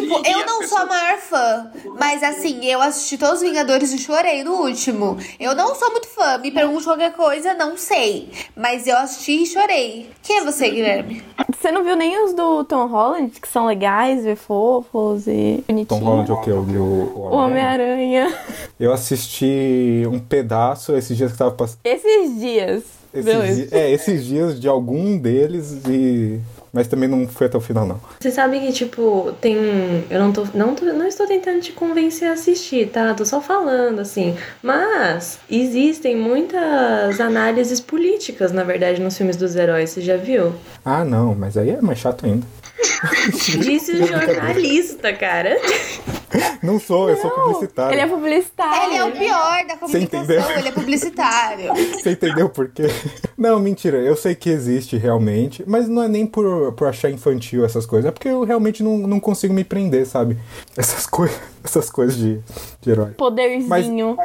Tipo, 0.00 0.22
eu 0.26 0.46
não 0.46 0.66
sou 0.66 0.78
a 0.78 0.86
maior 0.86 1.18
fã, 1.18 1.70
mas 1.98 2.22
assim, 2.22 2.64
eu 2.64 2.80
assisti 2.80 3.18
todos 3.18 3.36
os 3.36 3.48
Vingadores 3.48 3.92
e 3.92 3.98
chorei 3.98 4.44
no 4.44 4.54
último. 4.62 5.16
Eu 5.40 5.54
não 5.54 5.74
sou 5.74 5.90
muito 5.90 6.08
fã, 6.08 6.38
me 6.38 6.50
pergunte 6.50 6.84
qualquer 6.84 7.12
coisa, 7.14 7.54
não 7.54 7.76
sei. 7.76 8.30
Mas 8.56 8.86
eu 8.86 8.96
assisti 8.96 9.42
e 9.42 9.46
chorei. 9.46 10.10
Quem 10.22 10.38
é 10.38 10.44
você, 10.44 10.68
Guilherme? 10.70 11.22
Você 11.56 11.70
não 11.72 11.82
viu 11.82 11.96
nem 11.96 12.24
os 12.24 12.32
do 12.34 12.62
Tom 12.64 12.86
Holland, 12.86 13.40
que 13.40 13.48
são 13.48 13.66
legais, 13.66 14.22
ver 14.24 14.36
fofos 14.36 15.26
e 15.26 15.64
bonitinhos? 15.66 15.88
Tom 15.88 15.98
Holland 16.00 16.30
é 16.30 16.34
o 16.34 16.40
que? 16.42 16.50
Eu 16.50 16.62
vi 16.62 16.76
o, 16.76 16.82
o 16.82 17.28
O 17.30 17.32
Homem-Aranha. 17.32 18.32
Eu 18.78 18.92
assisti 18.92 20.04
um 20.10 20.18
pedaço 20.18 20.94
esses 20.96 21.16
dias 21.16 21.32
que 21.32 21.38
tava 21.38 21.50
passando. 21.52 21.78
Esses 21.84 22.38
dias. 22.38 22.82
Esses 23.12 23.56
di- 23.56 23.68
É, 23.74 23.90
esses 23.90 24.24
dias 24.24 24.60
de 24.60 24.68
algum 24.68 25.16
deles 25.18 25.80
e. 25.88 26.38
Mas 26.72 26.86
também 26.86 27.08
não 27.08 27.26
foi 27.26 27.46
até 27.46 27.56
o 27.56 27.60
final, 27.60 27.86
não. 27.86 28.00
Você 28.20 28.30
sabe 28.30 28.60
que, 28.60 28.72
tipo, 28.72 29.32
tem. 29.40 29.56
Eu 30.10 30.18
não 30.20 30.32
tô, 30.32 30.46
não 30.54 30.74
tô. 30.74 30.84
Não 30.84 31.06
estou 31.06 31.26
tentando 31.26 31.60
te 31.60 31.72
convencer 31.72 32.28
a 32.28 32.32
assistir, 32.32 32.88
tá? 32.90 33.14
Tô 33.14 33.24
só 33.24 33.40
falando, 33.40 34.00
assim. 34.00 34.36
Mas 34.62 35.38
existem 35.50 36.16
muitas 36.16 37.20
análises 37.20 37.80
políticas, 37.80 38.52
na 38.52 38.64
verdade, 38.64 39.00
nos 39.00 39.16
filmes 39.16 39.36
dos 39.36 39.56
heróis. 39.56 39.90
Você 39.90 40.00
já 40.00 40.16
viu? 40.16 40.54
Ah, 40.84 41.04
não, 41.04 41.34
mas 41.34 41.56
aí 41.56 41.70
é 41.70 41.80
mais 41.80 41.98
chato 41.98 42.26
ainda. 42.26 42.46
Disse 43.32 43.92
o 43.92 43.96
jornalista, 44.06 45.12
cara. 45.12 45.56
Não 46.62 46.78
sou, 46.78 47.10
eu 47.10 47.16
sou 47.16 47.30
publicitário. 47.30 47.94
Ele 47.94 48.00
é 48.00 48.06
publicitário. 48.06 48.84
Ele 48.84 48.96
é 48.96 49.04
o 49.04 49.12
pior 49.12 49.66
da 49.66 49.76
comunicação, 49.76 50.00
entendeu? 50.00 50.50
ele 50.50 50.68
é 50.68 50.72
publicitário. 50.72 51.74
Você 51.94 52.10
entendeu 52.10 52.48
por 52.48 52.68
quê? 52.68 52.88
Não, 53.36 53.58
mentira, 53.58 53.98
eu 53.98 54.16
sei 54.16 54.34
que 54.34 54.50
existe 54.50 54.96
realmente, 54.96 55.64
mas 55.66 55.88
não 55.88 56.02
é 56.02 56.08
nem 56.08 56.26
por, 56.26 56.72
por 56.72 56.88
achar 56.88 57.10
infantil 57.10 57.64
essas 57.64 57.86
coisas, 57.86 58.08
é 58.08 58.12
porque 58.12 58.28
eu 58.28 58.44
realmente 58.44 58.82
não, 58.82 58.98
não 58.98 59.20
consigo 59.20 59.54
me 59.54 59.64
prender, 59.64 60.06
sabe? 60.06 60.36
Essas, 60.76 61.06
coi 61.06 61.30
essas 61.68 61.90
coisas 61.90 62.16
de, 62.16 62.40
de 62.80 62.90
herói. 62.90 63.10
Poderzinho. 63.12 64.16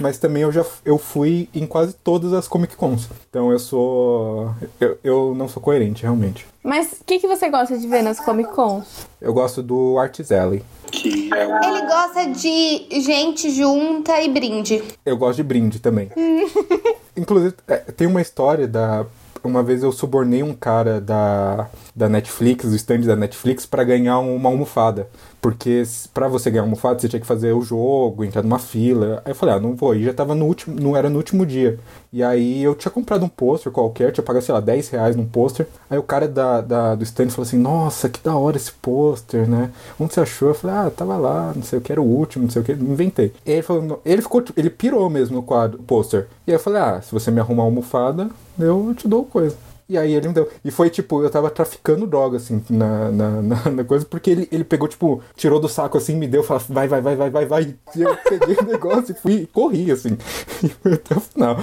Mas 0.00 0.18
também 0.18 0.42
eu 0.42 0.52
já 0.52 0.64
eu 0.84 0.98
fui 0.98 1.48
em 1.54 1.66
quase 1.66 1.94
todas 1.94 2.32
as 2.32 2.46
Comic 2.46 2.76
Cons. 2.76 3.08
Então 3.28 3.50
eu 3.50 3.58
sou. 3.58 4.50
Eu, 4.80 4.98
eu 5.02 5.34
não 5.34 5.48
sou 5.48 5.62
coerente, 5.62 6.02
realmente. 6.02 6.46
Mas 6.62 6.92
o 7.00 7.04
que, 7.04 7.18
que 7.18 7.26
você 7.26 7.48
gosta 7.48 7.78
de 7.78 7.86
ver 7.86 8.02
nas 8.02 8.20
Comic 8.20 8.52
Cons? 8.52 9.06
Eu 9.20 9.32
gosto 9.32 9.62
do 9.62 9.98
Arts 9.98 10.30
Alley. 10.30 10.62
Ele 10.92 11.86
gosta 11.86 12.26
de 12.26 13.00
gente 13.00 13.50
junta 13.50 14.20
e 14.20 14.28
brinde. 14.28 14.82
Eu 15.06 15.16
gosto 15.16 15.36
de 15.36 15.42
brinde 15.42 15.78
também. 15.78 16.10
Inclusive, 17.16 17.54
é, 17.66 17.76
tem 17.76 18.06
uma 18.06 18.20
história 18.20 18.66
da. 18.66 19.06
Uma 19.42 19.62
vez 19.62 19.82
eu 19.82 19.90
subornei 19.90 20.42
um 20.42 20.52
cara 20.52 21.00
da, 21.00 21.66
da 21.96 22.10
Netflix, 22.10 22.68
do 22.68 22.76
stand 22.76 23.00
da 23.00 23.16
Netflix, 23.16 23.64
pra 23.64 23.82
ganhar 23.84 24.18
uma 24.18 24.50
almofada. 24.50 25.08
Porque 25.40 25.82
pra 26.12 26.28
você 26.28 26.50
ganhar 26.50 26.62
uma 26.62 26.66
almofada, 26.66 26.98
você 27.00 27.08
tinha 27.08 27.20
que 27.20 27.26
fazer 27.26 27.52
o 27.52 27.62
jogo, 27.62 28.24
entrar 28.24 28.42
numa 28.42 28.58
fila. 28.58 29.22
Aí 29.24 29.30
eu 29.32 29.34
falei, 29.34 29.54
ah, 29.54 29.60
não 29.60 29.74
vou. 29.74 29.94
E 29.94 30.04
já 30.04 30.12
tava 30.12 30.34
no 30.34 30.44
último, 30.44 30.78
não 30.78 30.94
era 30.96 31.08
no 31.08 31.16
último 31.16 31.46
dia. 31.46 31.78
E 32.12 32.22
aí 32.22 32.62
eu 32.62 32.74
tinha 32.74 32.90
comprado 32.90 33.24
um 33.24 33.28
pôster 33.28 33.72
qualquer, 33.72 34.12
tinha 34.12 34.22
pagado, 34.24 34.44
sei 34.44 34.52
lá, 34.54 34.60
10 34.60 34.88
reais 34.90 35.16
num 35.16 35.24
pôster. 35.24 35.66
Aí 35.88 35.96
o 35.96 36.02
cara 36.02 36.28
da, 36.28 36.60
da- 36.60 36.94
do 36.94 37.02
stand 37.04 37.30
falou 37.30 37.46
assim, 37.46 37.56
nossa, 37.58 38.08
que 38.08 38.20
da 38.22 38.36
hora 38.36 38.56
esse 38.56 38.72
pôster, 38.72 39.48
né? 39.48 39.70
Onde 39.98 40.12
você 40.12 40.20
achou? 40.20 40.48
Eu 40.48 40.54
falei, 40.54 40.76
ah, 40.76 40.90
tava 40.94 41.16
lá, 41.16 41.52
não 41.56 41.62
sei 41.62 41.78
o 41.78 41.82
que, 41.82 41.90
era 41.92 42.02
o 42.02 42.04
último, 42.06 42.44
não 42.44 42.50
sei 42.50 42.60
o 42.62 42.64
que, 42.64 42.72
inventei. 42.72 43.32
E 43.46 43.52
ele 43.52 43.62
falou, 43.62 44.00
ele 44.04 44.20
ficou, 44.22 44.44
ele 44.56 44.68
pirou 44.70 45.08
mesmo 45.08 45.36
no 45.36 45.42
quadro, 45.42 45.78
pôster. 45.86 46.26
E 46.46 46.50
aí 46.50 46.56
eu 46.56 46.60
falei, 46.60 46.82
ah, 46.82 47.00
se 47.00 47.12
você 47.12 47.30
me 47.30 47.40
arrumar 47.40 47.62
uma 47.62 47.68
almofada, 47.68 48.28
eu 48.58 48.92
te 48.94 49.08
dou 49.08 49.24
coisa. 49.24 49.56
E 49.90 49.98
aí 49.98 50.14
ele 50.14 50.28
me 50.28 50.34
deu. 50.34 50.48
E 50.64 50.70
foi 50.70 50.88
tipo, 50.88 51.20
eu 51.20 51.28
tava 51.28 51.50
traficando 51.50 52.06
droga, 52.06 52.36
assim, 52.36 52.62
na, 52.70 53.10
na, 53.10 53.42
na, 53.42 53.70
na 53.72 53.84
coisa, 53.84 54.06
porque 54.06 54.30
ele, 54.30 54.48
ele 54.52 54.62
pegou, 54.62 54.86
tipo, 54.86 55.20
tirou 55.34 55.58
do 55.58 55.68
saco 55.68 55.98
assim, 55.98 56.14
me 56.14 56.28
deu, 56.28 56.44
falou, 56.44 56.62
vai, 56.68 56.86
vai, 56.86 57.00
vai, 57.00 57.16
vai, 57.16 57.30
vai, 57.30 57.46
vai. 57.46 57.74
E 57.96 58.02
eu 58.02 58.16
peguei 58.16 58.54
o 58.54 58.62
negócio 58.70 59.10
e 59.10 59.14
fui 59.14 59.32
e 59.32 59.46
corri, 59.48 59.90
assim. 59.90 60.16
E 60.62 60.68
foi 60.68 60.92
até 60.92 61.16
o 61.16 61.20
final. 61.20 61.56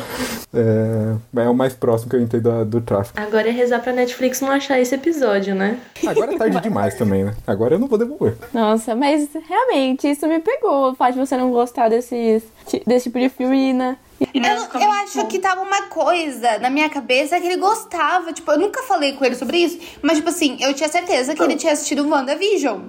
É, 0.51 1.43
é 1.43 1.49
o 1.49 1.53
mais 1.53 1.73
próximo 1.73 2.09
que 2.09 2.15
eu 2.15 2.21
entrei 2.21 2.41
do, 2.41 2.65
do 2.65 2.81
tráfico. 2.81 3.17
Agora 3.19 3.47
é 3.47 3.51
rezar 3.51 3.79
pra 3.79 3.93
Netflix 3.93 4.41
não 4.41 4.49
achar 4.49 4.79
esse 4.79 4.93
episódio, 4.95 5.53
né? 5.53 5.79
Agora 6.05 6.33
é 6.33 6.37
tarde 6.37 6.61
demais 6.61 6.95
também, 6.95 7.23
né? 7.23 7.35
Agora 7.45 7.75
eu 7.75 7.79
não 7.79 7.87
vou 7.87 7.99
devolver. 7.99 8.35
Nossa, 8.51 8.95
mas 8.95 9.29
realmente 9.47 10.09
isso 10.09 10.27
me 10.27 10.39
pegou. 10.39 10.91
O 10.91 10.95
fato 10.95 11.13
de 11.13 11.19
você 11.19 11.37
não 11.37 11.51
gostar 11.51 11.89
desses, 11.89 12.43
desse 12.87 13.03
tipo 13.03 13.19
de 13.19 13.29
filme, 13.29 13.71
né? 13.71 13.97
Eu, 14.19 14.81
eu 14.81 14.91
acho 14.91 15.25
que 15.27 15.39
tava 15.39 15.61
uma 15.61 15.83
coisa 15.83 16.57
na 16.59 16.69
minha 16.69 16.89
cabeça 16.89 17.39
que 17.39 17.45
ele 17.45 17.57
gostava. 17.57 18.33
Tipo, 18.33 18.51
eu 18.51 18.59
nunca 18.59 18.81
falei 18.83 19.13
com 19.13 19.23
ele 19.23 19.35
sobre 19.35 19.57
isso, 19.57 19.79
mas, 20.01 20.17
tipo 20.17 20.29
assim, 20.29 20.57
eu 20.59 20.73
tinha 20.73 20.89
certeza 20.89 21.35
que 21.35 21.41
ele 21.43 21.55
tinha 21.55 21.73
assistido 21.73 22.07
WandaVision. 22.07 22.79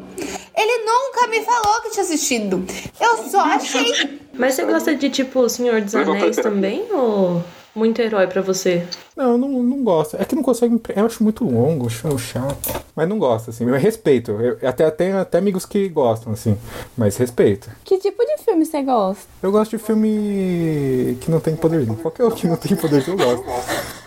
Ele 0.56 0.84
nunca 0.84 1.26
me 1.28 1.42
falou 1.42 1.82
que 1.82 1.90
tinha 1.90 2.02
assistido. 2.04 2.64
Eu 3.00 3.28
só 3.28 3.40
achei. 3.40 4.20
Mas 4.32 4.54
você 4.54 4.64
gosta 4.64 4.94
de, 4.94 5.10
tipo, 5.10 5.40
O 5.40 5.48
Senhor 5.48 5.80
dos 5.80 5.94
Anéis 5.94 6.36
também? 6.36 6.86
Ou 6.90 7.44
muito 7.78 8.02
herói 8.02 8.26
pra 8.26 8.42
você? 8.42 8.84
Não, 9.16 9.32
eu 9.32 9.38
não, 9.38 9.62
não 9.62 9.82
gosto. 9.82 10.16
É 10.16 10.24
que 10.24 10.34
não 10.34 10.42
consegue 10.42 10.80
Eu 10.94 11.06
acho 11.06 11.22
muito 11.22 11.44
longo, 11.44 11.86
acho 11.86 12.18
chato. 12.18 12.84
Mas 12.94 13.08
não 13.08 13.18
gosto, 13.18 13.50
assim. 13.50 13.64
Eu 13.64 13.74
respeito. 13.74 14.32
Eu, 14.32 14.68
até 14.68 14.90
tenho 14.90 15.18
até 15.18 15.38
amigos 15.38 15.64
que 15.64 15.88
gostam, 15.88 16.32
assim. 16.32 16.56
Mas 16.96 17.16
respeito. 17.16 17.70
Que 17.84 17.98
tipo 17.98 18.24
de 18.24 18.42
filme 18.42 18.66
você 18.66 18.82
gosta? 18.82 19.24
Eu 19.42 19.52
gosto 19.52 19.76
de 19.76 19.82
filme 19.82 21.16
que 21.20 21.30
não 21.30 21.40
tem 21.40 21.56
poderzinho. 21.56 21.96
Qualquer 21.96 22.24
outro 22.24 22.40
que 22.40 22.46
não 22.46 22.56
tem 22.56 22.76
poderzinho 22.76 23.18
eu 23.20 23.24
gosto. 23.24 23.44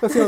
Assim, 0.01 0.19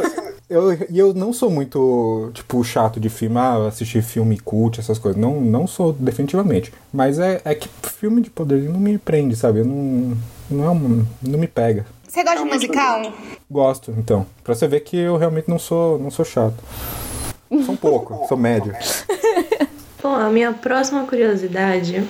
eu, 0.49 0.71
eu, 0.71 0.87
e 0.89 0.99
eu 0.99 1.13
não 1.13 1.33
sou 1.33 1.49
muito, 1.49 2.31
tipo, 2.33 2.63
chato 2.63 2.99
de 2.99 3.09
filme, 3.09 3.37
ah, 3.37 3.67
assistir 3.67 4.01
filme 4.01 4.39
cult, 4.39 4.79
essas 4.79 4.99
coisas. 4.99 5.19
Não, 5.19 5.41
não 5.41 5.65
sou, 5.67 5.93
definitivamente. 5.93 6.71
Mas 6.91 7.19
é, 7.19 7.41
é 7.43 7.55
que 7.55 7.69
filme 7.99 8.21
de 8.21 8.29
poderzinho 8.29 8.73
não 8.73 8.79
me 8.79 8.97
prende, 8.97 9.35
sabe? 9.35 9.59
Eu 9.59 9.65
não. 9.65 10.17
Não, 10.49 10.65
é 10.65 10.69
um, 10.69 11.05
não 11.21 11.39
me 11.39 11.47
pega. 11.47 11.85
Você 12.13 12.23
gosta 12.23 12.43
de 12.43 12.45
musical? 12.45 13.11
Gosto, 13.49 13.91
então. 13.97 14.23
Pra 14.43 14.53
você 14.53 14.67
ver 14.67 14.81
que 14.81 14.95
eu 14.95 15.17
realmente 15.17 15.49
não 15.49 15.57
sou, 15.57 15.97
não 15.97 16.11
sou 16.11 16.23
chato. 16.23 16.63
Sou 17.65 17.73
um 17.73 17.75
pouco, 17.75 18.27
sou 18.27 18.37
médio. 18.37 18.71
Bom, 19.99 20.13
a 20.13 20.29
minha 20.29 20.53
próxima 20.53 21.07
curiosidade. 21.07 22.07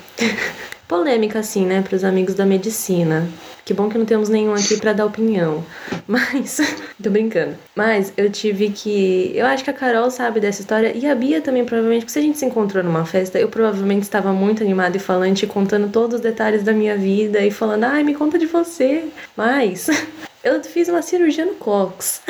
Polêmica, 0.86 1.38
assim, 1.38 1.64
né, 1.64 1.82
pros 1.82 2.04
amigos 2.04 2.34
da 2.34 2.44
medicina. 2.44 3.26
Que 3.64 3.72
bom 3.72 3.88
que 3.88 3.96
não 3.96 4.04
temos 4.04 4.28
nenhum 4.28 4.52
aqui 4.52 4.76
pra 4.76 4.92
dar 4.92 5.06
opinião. 5.06 5.64
Mas. 6.06 6.58
tô 7.02 7.10
brincando. 7.10 7.56
Mas 7.74 8.12
eu 8.16 8.30
tive 8.30 8.68
que. 8.68 9.32
Eu 9.34 9.46
acho 9.46 9.64
que 9.64 9.70
a 9.70 9.72
Carol 9.72 10.10
sabe 10.10 10.38
dessa 10.38 10.60
história. 10.60 10.92
E 10.94 11.06
a 11.06 11.14
Bia 11.14 11.40
também, 11.40 11.64
provavelmente. 11.64 12.02
Porque 12.02 12.12
se 12.12 12.18
a 12.18 12.22
gente 12.22 12.38
se 12.38 12.44
encontrou 12.44 12.84
numa 12.84 13.06
festa, 13.06 13.38
eu 13.38 13.48
provavelmente 13.48 14.02
estava 14.02 14.32
muito 14.32 14.62
animada 14.62 14.96
e 14.98 15.00
falante, 15.00 15.46
contando 15.46 15.90
todos 15.90 16.16
os 16.16 16.20
detalhes 16.20 16.62
da 16.62 16.72
minha 16.72 16.96
vida 16.96 17.40
e 17.40 17.50
falando, 17.50 17.84
ai, 17.84 18.02
me 18.02 18.14
conta 18.14 18.38
de 18.38 18.46
você. 18.46 19.04
Mas. 19.34 19.88
Eu 20.44 20.62
fiz 20.62 20.90
uma 20.90 21.00
cirurgia 21.00 21.46
no 21.46 21.54
cox. 21.54 22.20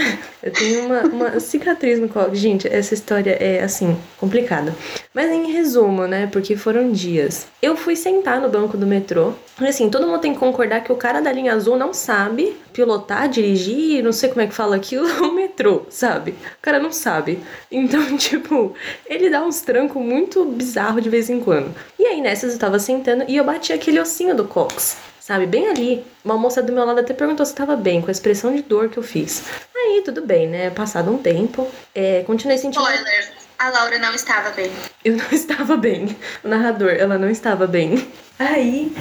Eu 0.41 0.53
tenho 0.53 0.87
uma, 0.87 1.01
uma 1.03 1.41
cicatriz 1.41 1.99
no 1.99 2.09
cox. 2.09 2.39
Gente, 2.39 2.69
essa 2.69 2.95
história 2.95 3.33
é, 3.33 3.61
assim, 3.61 3.99
complicada. 4.17 4.73
Mas 5.13 5.33
em 5.33 5.51
resumo, 5.51 6.07
né? 6.07 6.29
Porque 6.29 6.55
foram 6.55 6.93
dias. 6.93 7.49
Eu 7.61 7.77
fui 7.77 7.97
sentar 7.97 8.41
no 8.41 8.49
banco 8.49 8.77
do 8.77 8.87
metrô. 8.87 9.33
Assim, 9.59 9.91
todo 9.91 10.07
mundo 10.07 10.21
tem 10.21 10.33
que 10.33 10.39
concordar 10.39 10.85
que 10.85 10.93
o 10.93 10.97
cara 10.97 11.21
da 11.21 11.33
linha 11.33 11.55
azul 11.55 11.77
não 11.77 11.93
sabe 11.93 12.57
pilotar, 12.73 13.29
dirigir, 13.29 14.03
não 14.03 14.13
sei 14.13 14.29
como 14.29 14.43
é 14.43 14.47
que 14.47 14.55
fala 14.55 14.77
aquilo, 14.77 15.09
o 15.27 15.33
metrô, 15.33 15.83
sabe? 15.91 16.33
O 16.33 16.63
cara 16.63 16.79
não 16.79 16.93
sabe. 16.93 17.41
Então, 17.69 18.01
tipo, 18.17 18.75
ele 19.07 19.29
dá 19.29 19.43
uns 19.43 19.61
trancos 19.61 20.01
muito 20.01 20.45
bizarros 20.45 21.03
de 21.03 21.11
vez 21.11 21.29
em 21.29 21.41
quando. 21.41 21.75
E 21.99 22.07
aí, 22.07 22.21
nessas, 22.21 22.53
eu 22.53 22.59
tava 22.61 22.79
sentando 22.79 23.25
e 23.27 23.37
eu 23.37 23.45
bati 23.45 23.73
aquele 23.73 23.99
ossinho 23.99 24.37
do 24.37 24.45
cox. 24.45 24.97
Sabe? 25.25 25.47
Bem 25.47 25.69
ali. 25.69 26.05
Uma 26.23 26.37
moça 26.37 26.63
do 26.63 26.71
meu 26.71 26.85
lado 26.85 27.01
até 27.01 27.15
perguntou 27.15 27.47
se 27.47 27.55
tava 27.55 27.75
bem, 27.77 28.03
com 28.03 28.09
a 28.09 28.13
expressão 28.13 28.55
de 28.55 28.61
dor 28.61 28.91
que 28.91 28.99
eu 28.99 29.03
fiz. 29.03 29.45
Aí, 29.75 30.03
tudo 30.05 30.21
bem, 30.21 30.47
né? 30.47 30.69
Passado 30.69 31.11
um 31.11 31.17
tempo, 31.17 31.67
é, 31.95 32.23
continuei 32.27 32.59
sentindo. 32.59 32.85
Spoiler. 32.85 33.33
A 33.59 33.71
Laura 33.71 33.99
não 33.99 34.13
estava 34.13 34.51
bem. 34.51 34.71
Eu 35.03 35.17
não 35.17 35.31
estava 35.31 35.77
bem. 35.77 36.15
O 36.43 36.49
narrador, 36.49 36.91
ela 36.91 37.17
não 37.17 37.31
estava 37.31 37.67
bem. 37.67 38.07
Aí, 38.39 38.95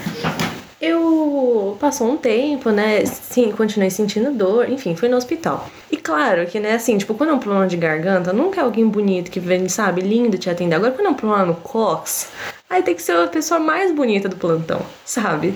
eu 0.79 1.77
passou 1.79 2.11
um 2.11 2.17
tempo, 2.17 2.69
né? 2.69 3.05
Sim, 3.05 3.51
continuei 3.51 3.89
sentindo 3.89 4.31
dor, 4.31 4.69
enfim, 4.69 4.95
fui 4.95 5.09
no 5.09 5.17
hospital. 5.17 5.67
E 5.91 5.97
claro 5.97 6.45
que, 6.45 6.59
né, 6.59 6.73
assim, 6.73 6.97
tipo, 6.97 7.13
quando 7.13 7.29
é 7.29 7.33
um 7.33 7.39
problema 7.39 7.67
de 7.67 7.77
garganta, 7.77 8.31
nunca 8.31 8.61
é 8.61 8.63
alguém 8.63 8.87
bonito 8.87 9.31
que 9.31 9.39
vem, 9.39 9.67
sabe, 9.69 10.01
lindo 10.01 10.37
te 10.37 10.49
atender. 10.49 10.75
Agora, 10.75 10.91
quando 10.91 11.07
é 11.07 11.09
um 11.09 11.15
problema 11.15 11.45
no 11.45 11.55
cox, 11.55 12.27
aí 12.73 12.83
tem 12.83 12.95
que 12.95 13.01
ser 13.01 13.15
a 13.15 13.27
pessoa 13.27 13.59
mais 13.59 13.91
bonita 13.91 14.27
do 14.27 14.35
plantão, 14.35 14.81
sabe? 15.05 15.53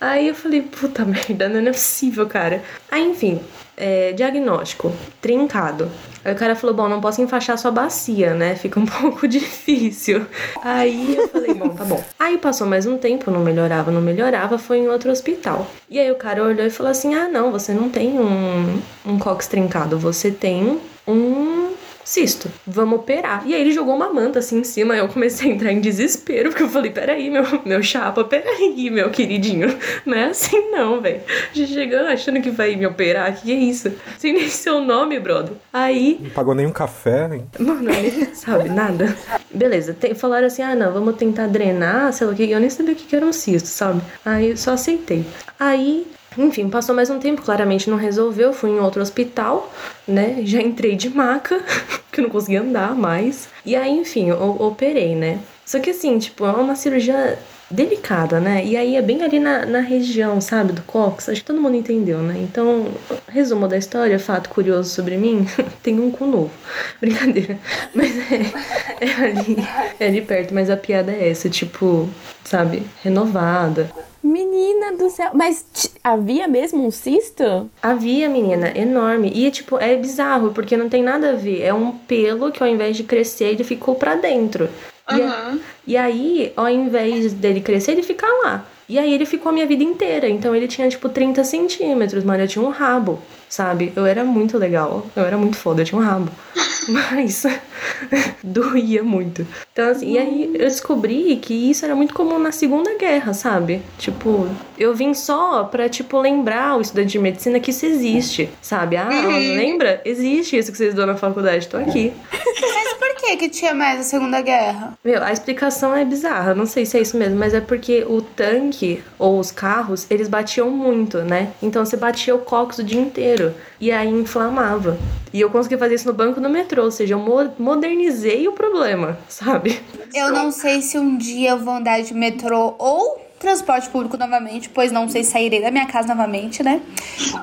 Aí 0.00 0.28
eu 0.28 0.34
falei, 0.34 0.62
puta 0.62 1.04
merda, 1.06 1.48
não 1.48 1.68
é 1.68 1.72
possível, 1.72 2.26
cara. 2.26 2.62
Aí, 2.90 3.04
enfim, 3.04 3.40
é, 3.76 4.12
diagnóstico, 4.12 4.92
trincado. 5.20 5.90
Aí 6.24 6.32
o 6.32 6.36
cara 6.36 6.56
falou, 6.56 6.74
bom, 6.74 6.88
não 6.88 7.02
posso 7.02 7.20
enfaixar 7.20 7.58
sua 7.58 7.70
bacia, 7.70 8.32
né? 8.32 8.54
Fica 8.54 8.80
um 8.80 8.86
pouco 8.86 9.28
difícil. 9.28 10.26
Aí 10.62 11.16
eu 11.16 11.28
falei, 11.28 11.52
bom, 11.52 11.68
tá 11.68 11.84
bom. 11.84 12.02
Aí 12.18 12.38
passou 12.38 12.66
mais 12.66 12.86
um 12.86 12.96
tempo, 12.96 13.30
não 13.30 13.40
melhorava, 13.40 13.90
não 13.90 14.00
melhorava, 14.00 14.56
foi 14.56 14.78
em 14.78 14.88
outro 14.88 15.10
hospital. 15.10 15.66
E 15.90 15.98
aí 15.98 16.10
o 16.10 16.16
cara 16.16 16.42
olhou 16.42 16.66
e 16.66 16.70
falou 16.70 16.90
assim, 16.90 17.14
ah, 17.14 17.28
não, 17.28 17.52
você 17.52 17.74
não 17.74 17.90
tem 17.90 18.18
um, 18.18 18.80
um 19.04 19.18
cox 19.18 19.46
trincado, 19.46 19.98
você 19.98 20.30
tem 20.30 20.80
um 21.06 21.63
cisto, 22.04 22.50
vamos 22.66 23.00
operar. 23.00 23.42
E 23.46 23.54
aí 23.54 23.60
ele 23.60 23.72
jogou 23.72 23.94
uma 23.94 24.12
manta 24.12 24.38
assim 24.38 24.58
em 24.58 24.64
cima, 24.64 24.94
eu 24.94 25.08
comecei 25.08 25.50
a 25.50 25.54
entrar 25.54 25.72
em 25.72 25.80
desespero, 25.80 26.50
porque 26.50 26.62
eu 26.62 26.68
falei, 26.68 26.90
peraí, 26.90 27.30
meu, 27.30 27.44
meu 27.64 27.82
chapa, 27.82 28.22
peraí, 28.24 28.90
meu 28.90 29.10
queridinho, 29.10 29.76
não 30.04 30.14
é 30.16 30.24
assim 30.26 30.70
não, 30.70 31.00
velho. 31.00 31.22
Já 31.52 31.66
chegando 31.66 32.08
achando 32.08 32.40
que 32.40 32.50
vai 32.50 32.76
me 32.76 32.86
operar, 32.86 33.34
que 33.34 33.50
é 33.50 33.56
isso? 33.56 33.92
Sem 34.18 34.32
nem 34.32 34.48
seu 34.48 34.80
nome, 34.80 35.18
brother. 35.18 35.54
Aí... 35.72 36.18
Não 36.20 36.30
pagou 36.30 36.54
nenhum 36.54 36.72
café, 36.72 37.28
hein? 37.32 37.46
Mano, 37.58 37.90
ele 37.90 38.34
sabe, 38.34 38.68
nada. 38.68 39.16
Beleza, 39.52 39.94
te, 39.94 40.14
falaram 40.14 40.46
assim, 40.46 40.62
ah, 40.62 40.74
não, 40.74 40.92
vamos 40.92 41.16
tentar 41.16 41.46
drenar, 41.46 42.12
sei 42.12 42.26
lá 42.26 42.32
o 42.32 42.36
que, 42.36 42.50
eu 42.50 42.60
nem 42.60 42.70
sabia 42.70 42.92
o 42.92 42.96
que 42.96 43.14
era 43.14 43.24
um 43.24 43.32
cisto, 43.32 43.68
sabe? 43.68 44.00
Aí 44.24 44.50
eu 44.50 44.56
só 44.56 44.72
aceitei. 44.72 45.24
Aí 45.58 46.06
enfim, 46.36 46.68
passou 46.68 46.94
mais 46.94 47.10
um 47.10 47.18
tempo, 47.18 47.42
claramente 47.42 47.88
não 47.88 47.96
resolveu, 47.96 48.52
fui 48.52 48.70
em 48.70 48.80
outro 48.80 49.00
hospital, 49.00 49.72
né? 50.06 50.38
Já 50.44 50.60
entrei 50.60 50.96
de 50.96 51.08
maca, 51.08 51.62
que 52.10 52.20
eu 52.20 52.24
não 52.24 52.30
conseguia 52.30 52.62
andar 52.62 52.94
mais. 52.94 53.48
E 53.64 53.76
aí, 53.76 53.90
enfim, 53.90 54.28
eu 54.28 54.56
operei, 54.60 55.14
né? 55.14 55.38
Só 55.64 55.78
que 55.78 55.90
assim, 55.90 56.18
tipo, 56.18 56.44
é 56.44 56.52
uma 56.52 56.76
cirurgia 56.76 57.38
delicada, 57.70 58.38
né? 58.38 58.64
E 58.64 58.76
aí 58.76 58.96
é 58.96 59.02
bem 59.02 59.22
ali 59.22 59.38
na, 59.38 59.64
na 59.64 59.80
região, 59.80 60.40
sabe, 60.40 60.72
do 60.72 60.82
cox. 60.82 61.28
Acho 61.28 61.40
que 61.40 61.46
todo 61.46 61.60
mundo 61.60 61.76
entendeu, 61.76 62.18
né? 62.18 62.38
Então, 62.38 62.88
resumo 63.28 63.66
da 63.66 63.76
história, 63.76 64.18
fato 64.18 64.50
curioso 64.50 64.90
sobre 64.90 65.16
mim, 65.16 65.46
tem 65.82 65.98
um 65.98 66.10
cu 66.10 66.26
novo. 66.26 66.50
Brincadeira. 67.00 67.58
Mas 67.94 68.10
é, 68.30 69.04
é 69.04 69.24
ali, 69.24 69.56
é 69.98 70.06
ali 70.06 70.22
perto, 70.22 70.54
mas 70.54 70.70
a 70.70 70.76
piada 70.76 71.12
é 71.12 71.30
essa, 71.30 71.48
tipo, 71.48 72.08
sabe, 72.44 72.84
renovada. 73.02 73.90
Menina 74.24 74.96
do 74.96 75.10
céu. 75.10 75.32
Mas 75.34 75.92
havia 76.02 76.48
mesmo 76.48 76.86
um 76.86 76.90
cisto? 76.90 77.70
Havia, 77.82 78.26
menina, 78.26 78.72
enorme. 78.74 79.30
E, 79.34 79.50
tipo, 79.50 79.78
é 79.78 79.94
bizarro, 79.96 80.52
porque 80.54 80.78
não 80.78 80.88
tem 80.88 81.02
nada 81.02 81.30
a 81.30 81.34
ver. 81.34 81.60
É 81.60 81.74
um 81.74 81.92
pelo 81.92 82.50
que 82.50 82.62
ao 82.62 82.68
invés 82.68 82.96
de 82.96 83.04
crescer, 83.04 83.44
ele 83.44 83.62
ficou 83.62 83.96
pra 83.96 84.14
dentro. 84.14 84.70
Uhum. 85.10 85.60
E, 85.86 85.92
e 85.92 85.96
aí, 85.98 86.52
ao 86.56 86.70
invés 86.70 87.34
dele 87.34 87.60
crescer, 87.60 87.92
ele 87.92 88.02
fica 88.02 88.26
lá. 88.42 88.64
E 88.88 88.98
aí 88.98 89.12
ele 89.12 89.24
ficou 89.26 89.50
a 89.50 89.52
minha 89.52 89.66
vida 89.66 89.82
inteira. 89.82 90.28
Então 90.28 90.54
ele 90.54 90.68
tinha, 90.68 90.88
tipo, 90.88 91.08
30 91.08 91.44
centímetros, 91.44 92.24
mano. 92.24 92.42
Eu 92.42 92.48
tinha 92.48 92.64
um 92.64 92.70
rabo, 92.70 93.18
sabe? 93.48 93.92
Eu 93.96 94.06
era 94.06 94.24
muito 94.24 94.58
legal. 94.58 95.06
Eu 95.14 95.24
era 95.24 95.36
muito 95.36 95.56
foda, 95.56 95.82
eu 95.82 95.86
tinha 95.86 96.00
um 96.00 96.04
rabo. 96.04 96.30
Mas 96.88 97.44
doía 98.42 99.02
muito. 99.02 99.46
Então, 99.72 99.90
assim, 99.90 100.12
e 100.12 100.18
aí 100.18 100.50
eu 100.54 100.68
descobri 100.68 101.36
que 101.36 101.70
isso 101.70 101.84
era 101.84 101.94
muito 101.94 102.14
comum 102.14 102.38
na 102.38 102.52
Segunda 102.52 102.96
Guerra, 102.96 103.32
sabe? 103.32 103.82
Tipo, 103.98 104.48
eu 104.78 104.94
vim 104.94 105.14
só 105.14 105.64
pra, 105.64 105.88
tipo, 105.88 106.20
lembrar 106.20 106.76
o 106.76 106.80
estudante 106.80 107.12
de 107.12 107.18
medicina 107.18 107.60
que 107.60 107.70
isso 107.70 107.86
existe, 107.86 108.50
sabe? 108.60 108.96
Ah, 108.96 109.08
uhum. 109.08 109.56
lembra? 109.56 110.00
Existe 110.04 110.56
isso 110.56 110.70
que 110.70 110.78
vocês 110.78 110.94
dão 110.94 111.06
na 111.06 111.16
faculdade, 111.16 111.68
tô 111.68 111.76
aqui. 111.76 112.12
Mas 112.32 112.93
que 113.24 113.36
que 113.36 113.48
tinha 113.48 113.74
mais 113.74 114.00
a 114.00 114.02
Segunda 114.02 114.40
Guerra? 114.42 114.98
Meu, 115.02 115.22
a 115.22 115.32
explicação 115.32 115.94
é 115.94 116.04
bizarra, 116.04 116.54
não 116.54 116.66
sei 116.66 116.84
se 116.84 116.98
é 116.98 117.00
isso 117.00 117.16
mesmo, 117.16 117.38
mas 117.38 117.54
é 117.54 117.60
porque 117.60 118.04
o 118.06 118.20
tanque 118.20 119.02
ou 119.18 119.38
os 119.38 119.50
carros, 119.50 120.06
eles 120.10 120.28
batiam 120.28 120.70
muito, 120.70 121.18
né? 121.18 121.52
Então 121.62 121.84
você 121.84 121.96
batia 121.96 122.34
o 122.34 122.40
cox 122.40 122.78
o 122.78 122.84
dia 122.84 123.00
inteiro 123.00 123.54
e 123.80 123.90
aí 123.90 124.08
inflamava. 124.08 124.98
E 125.32 125.40
eu 125.40 125.50
consegui 125.50 125.78
fazer 125.78 125.94
isso 125.94 126.06
no 126.06 126.12
banco 126.12 126.40
do 126.40 126.48
metrô, 126.48 126.84
ou 126.84 126.90
seja, 126.90 127.14
eu 127.14 127.52
modernizei 127.58 128.46
o 128.46 128.52
problema, 128.52 129.18
sabe? 129.28 129.80
Eu 130.14 130.30
não 130.30 130.50
sei 130.50 130.82
se 130.82 130.98
um 130.98 131.16
dia 131.16 131.50
eu 131.50 131.58
vou 131.58 131.74
andar 131.74 132.02
de 132.02 132.12
metrô 132.14 132.74
ou 132.78 133.24
transporte 133.38 133.88
público 133.88 134.16
novamente, 134.16 134.68
pois 134.68 134.92
não 134.92 135.08
sei 135.08 135.24
se 135.24 135.32
sairei 135.32 135.60
da 135.60 135.70
minha 135.70 135.86
casa 135.86 136.08
novamente, 136.08 136.62
né? 136.62 136.80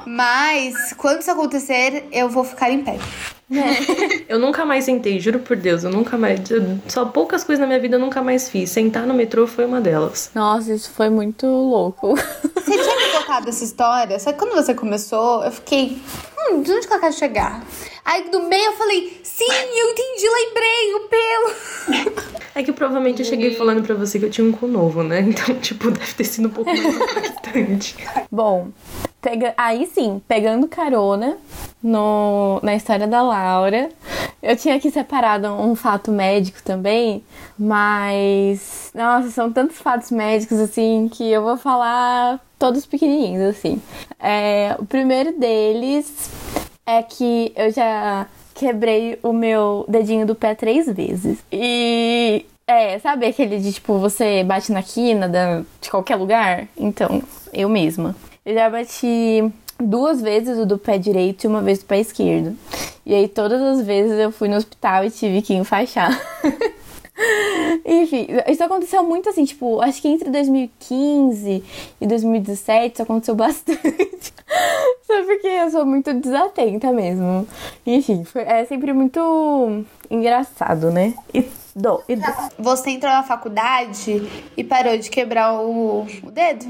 Mas 0.05 0.93
quando 0.93 1.21
isso 1.21 1.31
acontecer, 1.31 2.07
eu 2.11 2.29
vou 2.29 2.43
ficar 2.43 2.71
em 2.71 2.83
pé. 2.83 2.97
É. 3.51 4.23
eu 4.33 4.39
nunca 4.39 4.65
mais 4.65 4.85
sentei, 4.85 5.19
juro 5.19 5.39
por 5.39 5.57
Deus, 5.57 5.83
eu 5.83 5.91
nunca 5.91 6.17
mais. 6.17 6.39
Só 6.87 7.05
poucas 7.05 7.43
coisas 7.43 7.59
na 7.59 7.67
minha 7.67 7.79
vida 7.79 7.95
eu 7.95 7.99
nunca 7.99 8.21
mais 8.21 8.49
fiz. 8.49 8.69
Sentar 8.69 9.05
no 9.05 9.13
metrô 9.13 9.45
foi 9.45 9.65
uma 9.65 9.81
delas. 9.81 10.31
Nossa, 10.33 10.73
isso 10.73 10.91
foi 10.91 11.09
muito 11.09 11.45
louco. 11.45 12.15
Você 12.15 12.77
tinha 12.77 12.95
me 12.95 13.19
contado 13.19 13.49
essa 13.49 13.63
história? 13.63 14.19
Só 14.19 14.31
que 14.31 14.39
quando 14.39 14.53
você 14.53 14.73
começou, 14.73 15.43
eu 15.43 15.51
fiquei. 15.51 16.01
Hum, 16.51 16.61
de 16.61 16.71
onde 16.73 16.85
que 16.85 16.93
ela 16.93 17.01
quer 17.01 17.13
chegar? 17.13 17.63
Aí 18.03 18.29
do 18.29 18.41
meio 18.43 18.65
eu 18.65 18.73
falei, 18.73 19.21
sim, 19.23 19.45
eu 19.45 19.89
entendi, 19.89 20.27
lembrei, 20.29 20.95
o 20.95 20.99
pelo. 21.07 22.31
É 22.53 22.61
que 22.61 22.73
provavelmente 22.73 23.21
eu 23.21 23.25
cheguei 23.25 23.55
falando 23.55 23.81
pra 23.81 23.95
você 23.95 24.19
que 24.19 24.25
eu 24.25 24.29
tinha 24.29 24.45
um 24.45 24.51
cu 24.51 24.67
novo, 24.67 25.03
né? 25.03 25.21
Então, 25.21 25.55
tipo, 25.55 25.89
deve 25.89 26.13
ter 26.13 26.25
sido 26.25 26.49
um 26.49 26.51
pouco 26.51 26.69
mais 26.69 26.95
impactante. 26.95 27.95
Bom, 28.29 28.67
pega... 29.21 29.53
aí 29.55 29.87
sim, 29.87 30.21
pegando 30.27 30.67
carona 30.67 31.37
no... 31.81 32.59
na 32.61 32.75
história 32.75 33.07
da 33.07 33.21
Laura. 33.21 33.89
Eu 34.43 34.57
tinha 34.57 34.75
aqui 34.75 34.91
separado 34.91 35.47
um 35.47 35.75
fato 35.75 36.11
médico 36.11 36.61
também, 36.61 37.23
mas. 37.57 38.91
Nossa, 38.93 39.31
são 39.31 39.49
tantos 39.49 39.77
fatos 39.77 40.11
médicos 40.11 40.59
assim 40.59 41.09
que 41.09 41.31
eu 41.31 41.41
vou 41.41 41.55
falar 41.55 42.37
todos 42.61 42.85
pequenininhos, 42.85 43.41
assim. 43.41 43.81
É, 44.19 44.75
o 44.77 44.85
primeiro 44.85 45.37
deles 45.39 46.29
é 46.85 47.01
que 47.01 47.51
eu 47.55 47.71
já 47.71 48.27
quebrei 48.53 49.17
o 49.23 49.33
meu 49.33 49.83
dedinho 49.87 50.27
do 50.27 50.35
pé 50.35 50.53
três 50.53 50.85
vezes. 50.85 51.39
E 51.51 52.45
é, 52.67 52.99
sabe 52.99 53.25
aquele 53.25 53.57
de 53.59 53.73
tipo, 53.73 53.97
você 53.97 54.43
bate 54.43 54.71
na 54.71 54.83
quina 54.83 55.27
da, 55.27 55.63
de 55.81 55.89
qualquer 55.89 56.17
lugar? 56.17 56.67
Então, 56.77 57.23
eu 57.51 57.67
mesma. 57.67 58.15
Eu 58.45 58.53
já 58.53 58.69
bati 58.69 59.51
duas 59.79 60.21
vezes 60.21 60.59
o 60.59 60.65
do 60.65 60.77
pé 60.77 60.99
direito 60.99 61.45
e 61.45 61.47
uma 61.47 61.63
vez 61.63 61.79
do 61.79 61.85
pé 61.85 61.99
esquerdo. 61.99 62.55
E 63.03 63.15
aí 63.15 63.27
todas 63.27 63.59
as 63.59 63.83
vezes 63.83 64.19
eu 64.19 64.31
fui 64.31 64.47
no 64.47 64.55
hospital 64.55 65.03
e 65.03 65.09
tive 65.09 65.41
que 65.41 65.55
enfaixar. 65.55 66.11
Enfim, 67.85 68.27
isso 68.47 68.63
aconteceu 68.63 69.03
muito 69.03 69.29
assim, 69.29 69.45
tipo, 69.45 69.81
acho 69.81 70.01
que 70.01 70.07
entre 70.07 70.29
2015 70.29 71.63
e 71.99 72.07
2017 72.07 72.93
isso 72.93 73.03
aconteceu 73.03 73.35
bastante. 73.35 74.33
Só 75.05 75.23
porque 75.23 75.47
eu 75.47 75.69
sou 75.71 75.85
muito 75.85 76.13
desatenta 76.13 76.91
mesmo. 76.91 77.47
Enfim, 77.85 78.23
foi, 78.23 78.43
é 78.43 78.65
sempre 78.65 78.93
muito 78.93 79.85
engraçado, 80.09 80.91
né? 80.91 81.13
E 81.33 81.41
do, 81.75 82.03
e 82.07 82.15
do. 82.15 82.23
Você 82.59 82.91
entrou 82.91 83.11
na 83.11 83.23
faculdade 83.23 84.21
e 84.57 84.63
parou 84.63 84.97
de 84.97 85.09
quebrar 85.09 85.53
o, 85.53 86.05
o 86.23 86.31
dedo? 86.31 86.65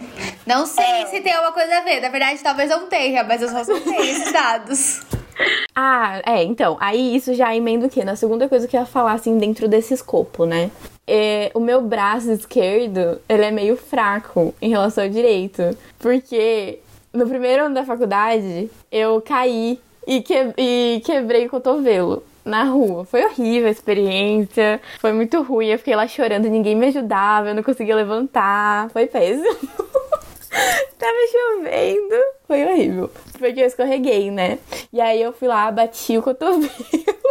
Não 0.46 0.66
sei 0.66 0.86
é. 0.86 1.06
se 1.08 1.22
tem 1.22 1.34
alguma 1.34 1.52
coisa 1.52 1.78
a 1.78 1.82
ver. 1.82 2.02
Na 2.02 2.10
verdade, 2.10 2.40
talvez 2.42 2.70
não 2.70 2.88
tenha, 2.88 3.24
mas 3.24 3.42
eu 3.42 3.50
só 3.50 3.64
soltei 3.64 4.12
esses 4.12 4.32
dados. 4.32 5.02
Ah, 5.73 6.21
é, 6.25 6.43
então, 6.43 6.75
aí 6.82 7.15
isso 7.15 7.34
já 7.34 7.56
emenda 7.56 7.88
o 7.88 7.89
quê? 7.89 8.04
Na 8.04 8.17
segunda 8.17 8.49
coisa 8.49 8.67
que 8.67 8.75
eu 8.75 8.82
ia 8.82 8.86
falar, 8.86 9.13
assim, 9.13 9.38
dentro 9.38 9.69
desse 9.69 9.93
escopo, 9.93 10.45
né? 10.45 10.69
É, 11.08 11.49
o 11.54 11.62
meu 11.62 11.82
braço 11.82 12.30
esquerdo, 12.30 13.21
ele 13.27 13.45
é 13.45 13.51
meio 13.51 13.77
fraco 13.77 14.54
em 14.62 14.69
relação 14.69 15.04
ao 15.04 15.10
direito. 15.10 15.75
Porque 15.97 16.80
no 17.13 17.25
primeiro 17.25 17.65
ano 17.65 17.75
da 17.75 17.86
faculdade, 17.86 18.69
eu 18.91 19.21
caí 19.21 19.80
e, 20.06 20.21
que, 20.21 20.54
e 20.58 21.01
quebrei 21.06 21.45
o 21.45 21.49
cotovelo 21.49 22.23
na 22.43 22.63
rua. 22.63 23.06
Foi 23.06 23.23
horrível 23.23 23.67
a 23.67 23.71
experiência, 23.71 24.82
foi 24.99 25.13
muito 25.13 25.41
ruim. 25.41 25.67
Eu 25.67 25.77
fiquei 25.77 25.95
lá 25.95 26.08
chorando, 26.08 26.49
ninguém 26.49 26.75
me 26.75 26.88
ajudava, 26.88 27.49
eu 27.49 27.56
não 27.56 27.63
conseguia 27.63 27.95
levantar. 27.95 28.89
Foi 28.89 29.08
péssimo. 29.08 29.45
Tava 31.00 31.18
chovendo. 31.32 32.16
Foi 32.48 32.66
horrível. 32.66 33.12
Porque 33.38 33.62
eu 33.62 33.68
escorreguei, 33.68 34.30
né? 34.30 34.60
E 34.92 35.00
aí 35.00 35.22
eu 35.22 35.34
fui 35.34 35.48
lá, 35.48 35.72
bati 35.72 36.18
o 36.18 36.22
cotovelo. 36.22 36.70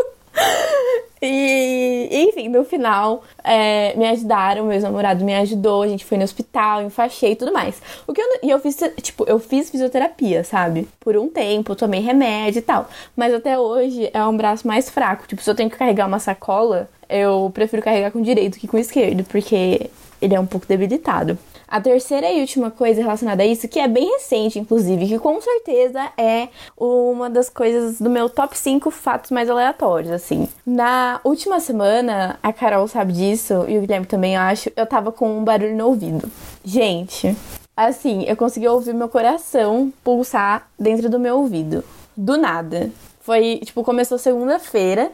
E, 1.22 2.08
enfim, 2.10 2.48
no 2.48 2.64
final, 2.64 3.22
é, 3.44 3.94
me 3.94 4.08
ajudaram, 4.08 4.64
meu 4.64 4.80
namorado 4.80 5.22
me 5.22 5.34
ajudou, 5.34 5.82
a 5.82 5.88
gente 5.88 6.02
foi 6.02 6.16
no 6.16 6.24
hospital, 6.24 6.80
enfaixei 6.82 7.32
e 7.32 7.36
tudo 7.36 7.52
mais. 7.52 7.80
O 8.06 8.14
que 8.14 8.22
eu, 8.22 8.26
e 8.42 8.48
eu 8.48 8.58
fiz, 8.58 8.78
tipo, 9.02 9.24
eu 9.28 9.38
fiz 9.38 9.68
fisioterapia, 9.68 10.42
sabe? 10.44 10.88
Por 10.98 11.18
um 11.18 11.28
tempo, 11.28 11.76
tomei 11.76 12.00
remédio 12.00 12.60
e 12.60 12.62
tal. 12.62 12.88
Mas 13.14 13.34
até 13.34 13.58
hoje 13.58 14.08
é 14.14 14.24
um 14.24 14.34
braço 14.34 14.66
mais 14.66 14.88
fraco. 14.88 15.26
Tipo, 15.26 15.42
se 15.42 15.50
eu 15.50 15.54
tenho 15.54 15.68
que 15.68 15.76
carregar 15.76 16.06
uma 16.06 16.18
sacola, 16.18 16.88
eu 17.06 17.50
prefiro 17.52 17.82
carregar 17.82 18.10
com 18.12 18.22
direito 18.22 18.58
que 18.58 18.66
com 18.66 18.78
esquerdo, 18.78 19.22
porque 19.24 19.90
ele 20.22 20.34
é 20.34 20.40
um 20.40 20.46
pouco 20.46 20.66
debilitado. 20.66 21.38
A 21.70 21.80
terceira 21.80 22.28
e 22.28 22.40
última 22.40 22.68
coisa 22.68 23.00
relacionada 23.00 23.44
a 23.44 23.46
isso, 23.46 23.68
que 23.68 23.78
é 23.78 23.86
bem 23.86 24.10
recente, 24.10 24.58
inclusive, 24.58 25.06
que 25.06 25.18
com 25.20 25.40
certeza 25.40 26.10
é 26.18 26.48
uma 26.76 27.30
das 27.30 27.48
coisas 27.48 28.00
do 28.00 28.10
meu 28.10 28.28
top 28.28 28.58
5 28.58 28.90
fatos 28.90 29.30
mais 29.30 29.48
aleatórios, 29.48 30.10
assim. 30.10 30.48
Na 30.66 31.20
última 31.22 31.60
semana, 31.60 32.40
a 32.42 32.52
Carol 32.52 32.88
sabe 32.88 33.12
disso, 33.12 33.64
e 33.68 33.78
o 33.78 33.82
Guilherme 33.82 34.04
também, 34.04 34.34
eu 34.34 34.40
acho, 34.40 34.68
eu 34.74 34.84
tava 34.84 35.12
com 35.12 35.38
um 35.38 35.44
barulho 35.44 35.76
no 35.76 35.86
ouvido. 35.86 36.28
Gente, 36.64 37.36
assim, 37.76 38.24
eu 38.24 38.36
consegui 38.36 38.66
ouvir 38.66 38.92
meu 38.92 39.08
coração 39.08 39.92
pulsar 40.02 40.68
dentro 40.76 41.08
do 41.08 41.20
meu 41.20 41.36
ouvido. 41.36 41.84
Do 42.16 42.36
nada. 42.36 42.90
Foi, 43.30 43.60
tipo, 43.64 43.84
começou 43.84 44.18
segunda-feira 44.18 45.12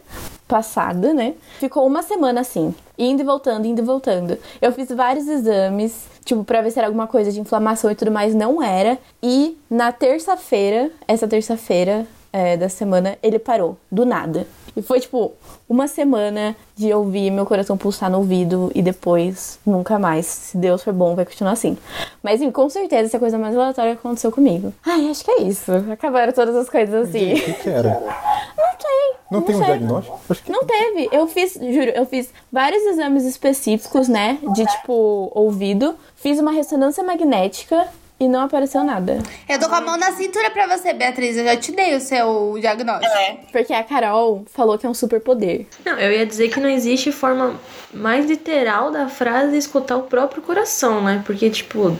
passada, 0.48 1.12
né? 1.12 1.34
Ficou 1.58 1.86
uma 1.86 2.00
semana 2.00 2.40
assim, 2.40 2.74
indo 2.98 3.20
e 3.20 3.24
voltando, 3.26 3.66
indo 3.66 3.82
e 3.82 3.84
voltando. 3.84 4.38
Eu 4.58 4.72
fiz 4.72 4.88
vários 4.88 5.28
exames, 5.28 6.06
tipo, 6.24 6.42
pra 6.42 6.62
ver 6.62 6.70
se 6.70 6.78
era 6.78 6.88
alguma 6.88 7.06
coisa 7.06 7.30
de 7.30 7.38
inflamação 7.38 7.90
e 7.90 7.94
tudo 7.94 8.10
mais, 8.10 8.34
não 8.34 8.62
era. 8.62 8.96
E 9.22 9.58
na 9.68 9.92
terça-feira, 9.92 10.90
essa 11.06 11.28
terça-feira 11.28 12.06
é, 12.32 12.56
da 12.56 12.70
semana, 12.70 13.18
ele 13.22 13.38
parou, 13.38 13.76
do 13.92 14.06
nada. 14.06 14.46
E 14.76 14.82
foi, 14.82 15.00
tipo, 15.00 15.32
uma 15.68 15.88
semana 15.88 16.54
de 16.76 16.92
ouvir 16.92 17.30
meu 17.30 17.46
coração 17.46 17.78
pulsar 17.78 18.10
no 18.10 18.18
ouvido 18.18 18.70
e 18.74 18.82
depois 18.82 19.58
nunca 19.64 19.98
mais. 19.98 20.26
Se 20.26 20.58
Deus 20.58 20.82
for 20.82 20.92
bom, 20.92 21.14
vai 21.14 21.24
continuar 21.24 21.52
assim. 21.52 21.78
Mas, 22.22 22.40
enfim, 22.40 22.50
com 22.50 22.68
certeza, 22.68 23.06
essa 23.06 23.16
é 23.16 23.20
coisa 23.20 23.38
mais 23.38 23.56
aleatória 23.56 23.94
aconteceu 23.94 24.30
comigo. 24.30 24.74
Ai, 24.84 25.08
acho 25.08 25.24
que 25.24 25.30
é 25.30 25.42
isso. 25.42 25.72
Acabaram 25.90 26.32
todas 26.32 26.54
as 26.54 26.68
coisas 26.68 27.08
assim. 27.08 27.32
O 27.32 27.42
que, 27.42 27.52
que 27.54 27.68
era? 27.70 27.88
Não 28.56 28.76
tem. 28.78 29.14
Não, 29.30 29.42
tem 29.42 29.56
um 29.56 29.58
sei. 29.58 29.66
diagnóstico? 29.66 30.20
Acho 30.28 30.42
que 30.42 30.52
Não 30.52 30.64
teve. 30.64 31.08
Eu 31.10 31.26
fiz, 31.26 31.54
juro, 31.54 31.90
eu 31.94 32.04
fiz 32.04 32.30
vários 32.52 32.82
exames 32.84 33.24
específicos, 33.24 34.08
né? 34.08 34.38
De 34.54 34.66
tipo, 34.66 35.32
ouvido. 35.34 35.94
Fiz 36.16 36.38
uma 36.38 36.52
ressonância 36.52 37.02
magnética 37.02 37.88
e 38.18 38.26
não 38.28 38.42
apareceu 38.42 38.82
nada. 38.82 39.18
Eu 39.48 39.58
tô 39.58 39.68
com 39.68 39.74
a 39.74 39.80
mão 39.80 39.96
na 39.96 40.12
cintura 40.12 40.50
pra 40.50 40.66
você, 40.66 40.92
Beatriz. 40.92 41.36
Eu 41.36 41.44
já 41.44 41.56
te 41.56 41.72
dei 41.72 41.94
o 41.94 42.00
seu 42.00 42.56
diagnóstico. 42.60 43.14
É. 43.14 43.38
Porque 43.52 43.72
a 43.72 43.84
Carol 43.84 44.44
falou 44.52 44.78
que 44.78 44.86
é 44.86 44.88
um 44.88 44.94
superpoder. 44.94 45.66
Não, 45.84 45.98
eu 45.98 46.12
ia 46.12 46.24
dizer 46.26 46.48
que 46.48 46.58
não 46.60 46.68
existe 46.68 47.12
forma 47.12 47.54
mais 47.92 48.26
literal 48.26 48.90
da 48.90 49.08
frase 49.08 49.56
escutar 49.56 49.96
o 49.96 50.02
próprio 50.02 50.42
coração, 50.42 51.02
né? 51.02 51.22
Porque, 51.26 51.48
tipo, 51.50 51.96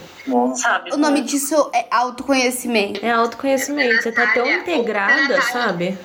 Sabe? 0.55 0.91
O 0.91 0.97
nome 0.97 1.21
disso 1.21 1.69
é 1.73 1.85
autoconhecimento. 1.89 3.05
é 3.05 3.11
autoconhecimento. 3.11 4.03
Você 4.03 4.11
tá 4.11 4.33
tão 4.33 4.45
integrada, 4.45 5.41
sabe? 5.41 5.97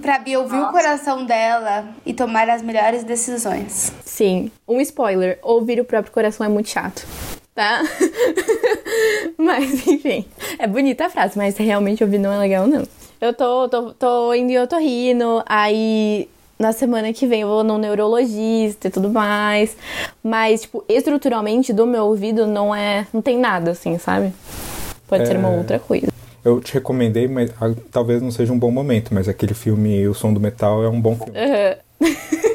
Pra 0.00 0.18
Bia 0.20 0.38
ouvir 0.38 0.58
o 0.58 0.70
coração 0.70 1.24
dela 1.24 1.88
e 2.06 2.14
tomar 2.14 2.48
as 2.48 2.62
melhores 2.62 3.02
decisões. 3.02 3.92
Sim, 4.04 4.52
um 4.68 4.80
spoiler: 4.80 5.38
ouvir 5.42 5.80
o 5.80 5.84
próprio 5.84 6.12
coração 6.12 6.46
é 6.46 6.48
muito 6.48 6.68
chato. 6.68 7.04
Tá? 7.54 7.82
mas, 9.38 9.86
enfim. 9.86 10.24
É 10.58 10.66
bonita 10.66 11.06
a 11.06 11.10
frase, 11.10 11.36
mas 11.36 11.56
realmente 11.56 12.02
ouvir 12.02 12.18
não 12.18 12.32
é 12.32 12.38
legal, 12.38 12.66
não. 12.66 12.82
Eu 13.20 13.32
tô, 13.32 13.68
tô, 13.68 13.92
tô 13.92 14.34
indo 14.34 14.50
em 14.50 14.58
otorrino, 14.58 15.42
aí 15.46 16.28
na 16.58 16.72
semana 16.72 17.12
que 17.12 17.26
vem 17.26 17.42
eu 17.42 17.48
vou 17.48 17.64
no 17.64 17.78
neurologista 17.78 18.88
e 18.88 18.90
tudo 18.90 19.10
mais. 19.10 19.76
Mas, 20.22 20.62
tipo, 20.62 20.84
estruturalmente 20.88 21.72
do 21.72 21.86
meu 21.86 22.04
ouvido 22.06 22.46
não 22.46 22.74
é. 22.74 23.06
Não 23.12 23.22
tem 23.22 23.38
nada, 23.38 23.72
assim, 23.72 23.98
sabe? 23.98 24.32
Pode 25.06 25.26
ser 25.26 25.36
uma 25.36 25.48
É. 25.50 25.56
outra 25.56 25.78
coisa. 25.78 26.08
Eu 26.44 26.60
te 26.60 26.74
recomendei, 26.74 27.28
mas 27.28 27.50
ah, 27.60 27.72
talvez 27.92 28.20
não 28.20 28.30
seja 28.32 28.52
um 28.52 28.58
bom 28.58 28.70
momento, 28.70 29.14
mas 29.14 29.28
aquele 29.28 29.54
filme 29.54 30.08
O 30.08 30.14
Som 30.14 30.32
do 30.32 30.40
Metal 30.40 30.82
é 30.82 30.88
um 30.88 31.00
bom 31.00 31.16
filme. 31.16 31.32
Aham. 31.38 31.76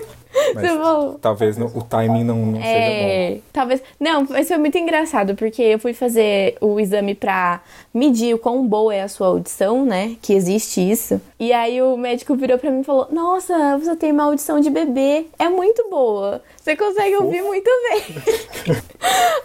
Mas 0.61 0.71
falou. 0.71 1.19
talvez 1.21 1.57
não- 1.57 1.67
o 1.67 1.81
timing 1.81 2.23
não, 2.23 2.35
não 2.37 2.61
seja 2.61 2.67
bom. 2.67 3.07
É, 3.07 3.37
talvez. 3.53 3.81
Não, 3.99 4.25
mas 4.29 4.47
foi 4.47 4.57
muito 4.57 4.77
engraçado, 4.77 5.35
porque 5.35 5.61
eu 5.61 5.79
fui 5.79 5.93
fazer 5.93 6.57
o 6.61 6.79
exame 6.79 7.15
pra 7.15 7.61
medir 7.93 8.33
o 8.33 8.37
quão 8.39 8.65
boa 8.67 8.93
é 8.93 9.01
a 9.03 9.07
sua 9.07 9.27
audição, 9.27 9.85
né? 9.85 10.15
Que 10.21 10.33
existe 10.33 10.79
isso. 10.81 11.19
E 11.39 11.51
aí 11.53 11.81
o 11.81 11.95
médico 11.97 12.35
virou 12.35 12.57
pra 12.57 12.71
mim 12.71 12.81
e 12.81 12.83
falou: 12.83 13.07
Nossa, 13.11 13.77
você 13.77 13.95
tem 13.95 14.11
uma 14.11 14.23
audição 14.23 14.59
de 14.59 14.69
bebê. 14.69 15.27
É 15.39 15.49
muito 15.49 15.87
boa. 15.89 16.41
Você 16.61 16.75
consegue 16.75 17.15
ouvir 17.15 17.41
muito 17.41 17.69
bem. 17.89 18.77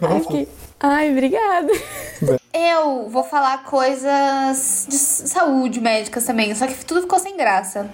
Aí 0.03 0.21
fiquei, 0.21 0.49
Ai, 0.81 1.11
obrigada. 1.13 1.73
Eu 2.53 3.09
vou 3.09 3.23
falar 3.23 3.63
coisas 3.65 4.87
de 4.89 4.97
saúde 4.97 5.81
médicas 5.81 6.25
também, 6.25 6.53
só 6.57 6.67
que 6.67 6.85
tudo 6.85 7.03
ficou 7.03 7.19
sem 7.21 7.37
graça. 7.37 7.89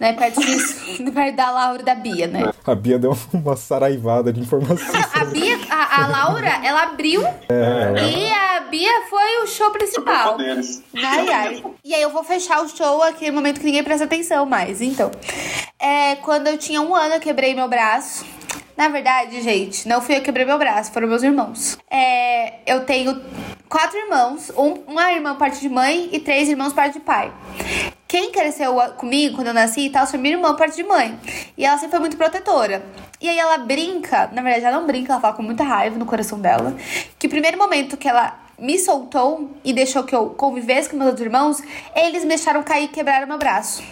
Né? 0.00 0.14
Perto, 0.14 0.40
disso, 0.40 1.04
perto 1.12 1.36
da 1.36 1.50
Laura 1.50 1.82
e 1.82 1.84
da 1.84 1.94
Bia, 1.94 2.26
né? 2.26 2.52
A 2.66 2.74
Bia 2.74 2.98
deu 2.98 3.14
uma 3.34 3.54
saraivada 3.54 4.32
de 4.32 4.40
informações. 4.40 4.90
A 5.14 5.24
Bia, 5.26 5.58
a, 5.68 6.04
a 6.04 6.06
Laura, 6.06 6.48
ela 6.64 6.84
abriu 6.84 7.20
e 8.00 8.32
a 8.32 8.60
Bia 8.70 9.02
foi 9.10 9.42
o 9.44 9.46
show 9.46 9.70
principal. 9.70 10.38
Ai, 10.96 11.28
ai. 11.28 11.64
E 11.84 11.94
aí 11.94 12.00
eu 12.00 12.08
vou 12.10 12.24
fechar 12.24 12.62
o 12.62 12.68
show 12.68 13.02
aquele 13.02 13.30
momento 13.32 13.60
que 13.60 13.66
ninguém 13.66 13.84
presta 13.84 14.04
atenção 14.06 14.46
mais. 14.46 14.80
Então, 14.80 15.10
é, 15.78 16.16
quando 16.16 16.46
eu 16.46 16.56
tinha 16.56 16.80
um 16.80 16.94
ano, 16.94 17.14
eu 17.16 17.20
quebrei 17.20 17.54
meu 17.54 17.68
braço. 17.68 18.24
Na 18.76 18.88
verdade, 18.88 19.42
gente, 19.42 19.86
não 19.86 20.00
fui 20.00 20.14
eu 20.14 20.20
que 20.20 20.24
quebrei 20.24 20.46
meu 20.46 20.56
braço, 20.58 20.90
foram 20.90 21.06
meus 21.08 21.22
irmãos. 21.22 21.76
É, 21.90 22.54
eu 22.66 22.84
tenho 22.86 23.20
quatro 23.68 23.98
irmãos, 23.98 24.50
um- 24.56 24.82
uma 24.86 25.12
irmã 25.12 25.34
parte 25.36 25.60
de 25.60 25.68
mãe 25.68 26.08
e 26.10 26.18
três 26.18 26.48
irmãos 26.48 26.72
parte 26.72 26.94
de 26.94 27.00
pai. 27.00 27.30
Quem 28.10 28.32
cresceu 28.32 28.74
comigo 28.96 29.36
quando 29.36 29.46
eu 29.46 29.54
nasci 29.54 29.82
e 29.82 29.90
tal 29.90 30.04
foi 30.04 30.18
minha 30.18 30.34
irmã 30.34 30.56
parte 30.56 30.74
de 30.74 30.82
mãe. 30.82 31.16
E 31.56 31.64
ela 31.64 31.76
sempre 31.76 31.92
foi 31.92 32.00
muito 32.00 32.16
protetora. 32.16 32.82
E 33.20 33.28
aí 33.28 33.38
ela 33.38 33.56
brinca, 33.58 34.28
na 34.32 34.42
verdade 34.42 34.64
ela 34.64 34.80
não 34.80 34.84
brinca, 34.84 35.12
ela 35.12 35.20
fala 35.20 35.32
com 35.32 35.44
muita 35.44 35.62
raiva 35.62 35.96
no 35.96 36.04
coração 36.04 36.40
dela, 36.40 36.74
que 37.16 37.28
o 37.28 37.30
primeiro 37.30 37.56
momento 37.56 37.96
que 37.96 38.08
ela 38.08 38.36
me 38.60 38.78
soltou 38.78 39.50
e 39.64 39.72
deixou 39.72 40.04
que 40.04 40.14
eu 40.14 40.30
convivesse 40.30 40.90
com 40.90 40.96
meus 40.96 41.08
outros 41.08 41.24
irmãos, 41.24 41.62
eles 41.94 42.22
me 42.22 42.28
deixaram 42.28 42.62
cair 42.62 42.84
e 42.84 42.88
quebraram 42.88 43.26
meu 43.26 43.38
braço. 43.38 43.82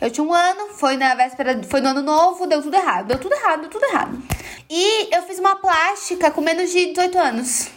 Eu 0.00 0.10
tinha 0.10 0.26
um 0.26 0.32
ano, 0.32 0.74
foi 0.74 0.96
na 0.96 1.14
véspera, 1.14 1.62
foi 1.64 1.80
no 1.80 1.88
ano 1.88 2.02
novo, 2.02 2.46
deu 2.46 2.60
tudo 2.60 2.74
errado, 2.74 3.06
deu 3.06 3.18
tudo 3.18 3.34
errado, 3.34 3.60
deu 3.62 3.70
tudo 3.70 3.84
errado. 3.84 4.22
E 4.68 5.14
eu 5.14 5.22
fiz 5.22 5.38
uma 5.38 5.56
plástica 5.56 6.30
com 6.30 6.40
menos 6.40 6.70
de 6.70 6.86
18 6.86 7.18
anos. 7.18 7.70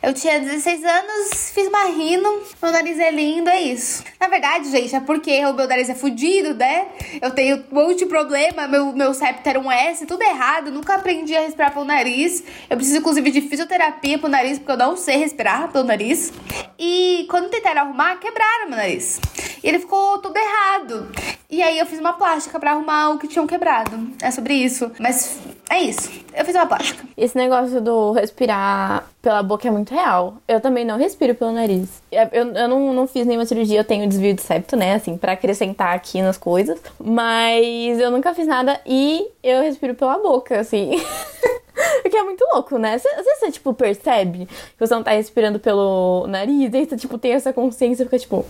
Eu 0.00 0.14
tinha 0.14 0.38
16 0.38 0.84
anos, 0.84 1.50
fiz 1.52 1.66
uma 1.66 1.86
rino, 1.86 2.42
meu 2.62 2.70
nariz 2.70 3.00
é 3.00 3.10
lindo, 3.10 3.50
é 3.50 3.60
isso. 3.60 4.04
Na 4.20 4.28
verdade, 4.28 4.70
gente, 4.70 4.94
é 4.94 5.00
porque 5.00 5.44
o 5.44 5.52
meu 5.52 5.66
nariz 5.66 5.90
é 5.90 5.94
fudido, 5.94 6.54
né? 6.54 6.86
Eu 7.20 7.32
tenho 7.32 7.64
um 7.70 7.74
monte 7.74 7.98
de 7.98 8.06
problema, 8.06 8.68
meu, 8.68 8.92
meu 8.92 9.12
septo 9.12 9.48
era 9.48 9.58
um 9.58 9.70
S, 9.70 10.06
tudo 10.06 10.22
errado, 10.22 10.70
nunca 10.70 10.94
aprendi 10.94 11.36
a 11.36 11.40
respirar 11.40 11.72
pelo 11.72 11.84
nariz. 11.84 12.44
Eu 12.70 12.76
preciso, 12.76 12.98
inclusive, 12.98 13.28
de 13.32 13.40
fisioterapia 13.40 14.18
pro 14.18 14.28
nariz, 14.28 14.58
porque 14.58 14.70
eu 14.70 14.76
não 14.76 14.96
sei 14.96 15.16
respirar 15.16 15.72
pelo 15.72 15.84
nariz. 15.88 16.32
E 16.78 17.26
quando 17.28 17.50
tentaram 17.50 17.82
arrumar, 17.82 18.16
quebraram 18.16 18.68
meu 18.68 18.76
nariz. 18.76 19.20
E 19.62 19.68
ele 19.68 19.78
ficou 19.78 20.18
todo 20.18 20.36
errado. 20.36 21.10
E 21.50 21.62
aí 21.62 21.78
eu 21.78 21.86
fiz 21.86 21.98
uma 21.98 22.12
plástica 22.12 22.60
pra 22.60 22.72
arrumar 22.72 23.10
o 23.10 23.18
que 23.18 23.26
tinham 23.26 23.46
quebrado. 23.46 24.12
É 24.22 24.30
sobre 24.30 24.54
isso. 24.54 24.92
Mas 24.98 25.38
é 25.70 25.82
isso. 25.82 26.10
Eu 26.34 26.44
fiz 26.44 26.54
uma 26.54 26.66
plástica. 26.66 27.04
Esse 27.16 27.36
negócio 27.36 27.80
do 27.80 28.12
respirar 28.12 29.06
pela 29.20 29.42
boca 29.42 29.66
é 29.68 29.70
muito 29.70 29.92
real. 29.92 30.36
Eu 30.46 30.60
também 30.60 30.84
não 30.84 30.96
respiro 30.96 31.34
pelo 31.34 31.52
nariz. 31.52 32.02
Eu, 32.10 32.28
eu, 32.32 32.68
não, 32.68 32.94
não 32.94 33.06
fiz 33.06 33.26
nenhuma 33.26 33.44
cirurgia, 33.44 33.80
eu 33.80 33.84
tenho 33.84 34.08
desvio 34.08 34.34
de 34.34 34.40
septo, 34.40 34.76
né? 34.76 34.94
Assim, 34.94 35.16
pra 35.16 35.32
acrescentar 35.32 35.94
aqui 35.94 36.22
nas 36.22 36.38
coisas. 36.38 36.80
Mas 36.98 37.98
eu 37.98 38.10
nunca 38.10 38.34
fiz 38.34 38.46
nada 38.46 38.80
e 38.86 39.28
eu 39.42 39.62
respiro 39.62 39.94
pela 39.94 40.18
boca, 40.18 40.58
assim. 40.58 40.92
Que 42.10 42.16
é 42.16 42.22
muito 42.24 42.44
louco, 42.52 42.76
né? 42.78 42.94
Às 42.94 43.02
vezes 43.02 43.38
você, 43.38 43.52
tipo, 43.52 43.72
percebe 43.72 44.46
que 44.46 44.80
você 44.80 44.94
não 44.94 45.02
tá 45.02 45.12
respirando 45.12 45.60
pelo 45.60 46.26
nariz, 46.26 46.74
aí 46.74 46.84
você, 46.84 46.96
tipo, 46.96 47.18
tem 47.18 47.32
essa 47.32 47.52
consciência 47.52 48.02
e 48.02 48.06
fica, 48.06 48.18
tipo... 48.18 48.44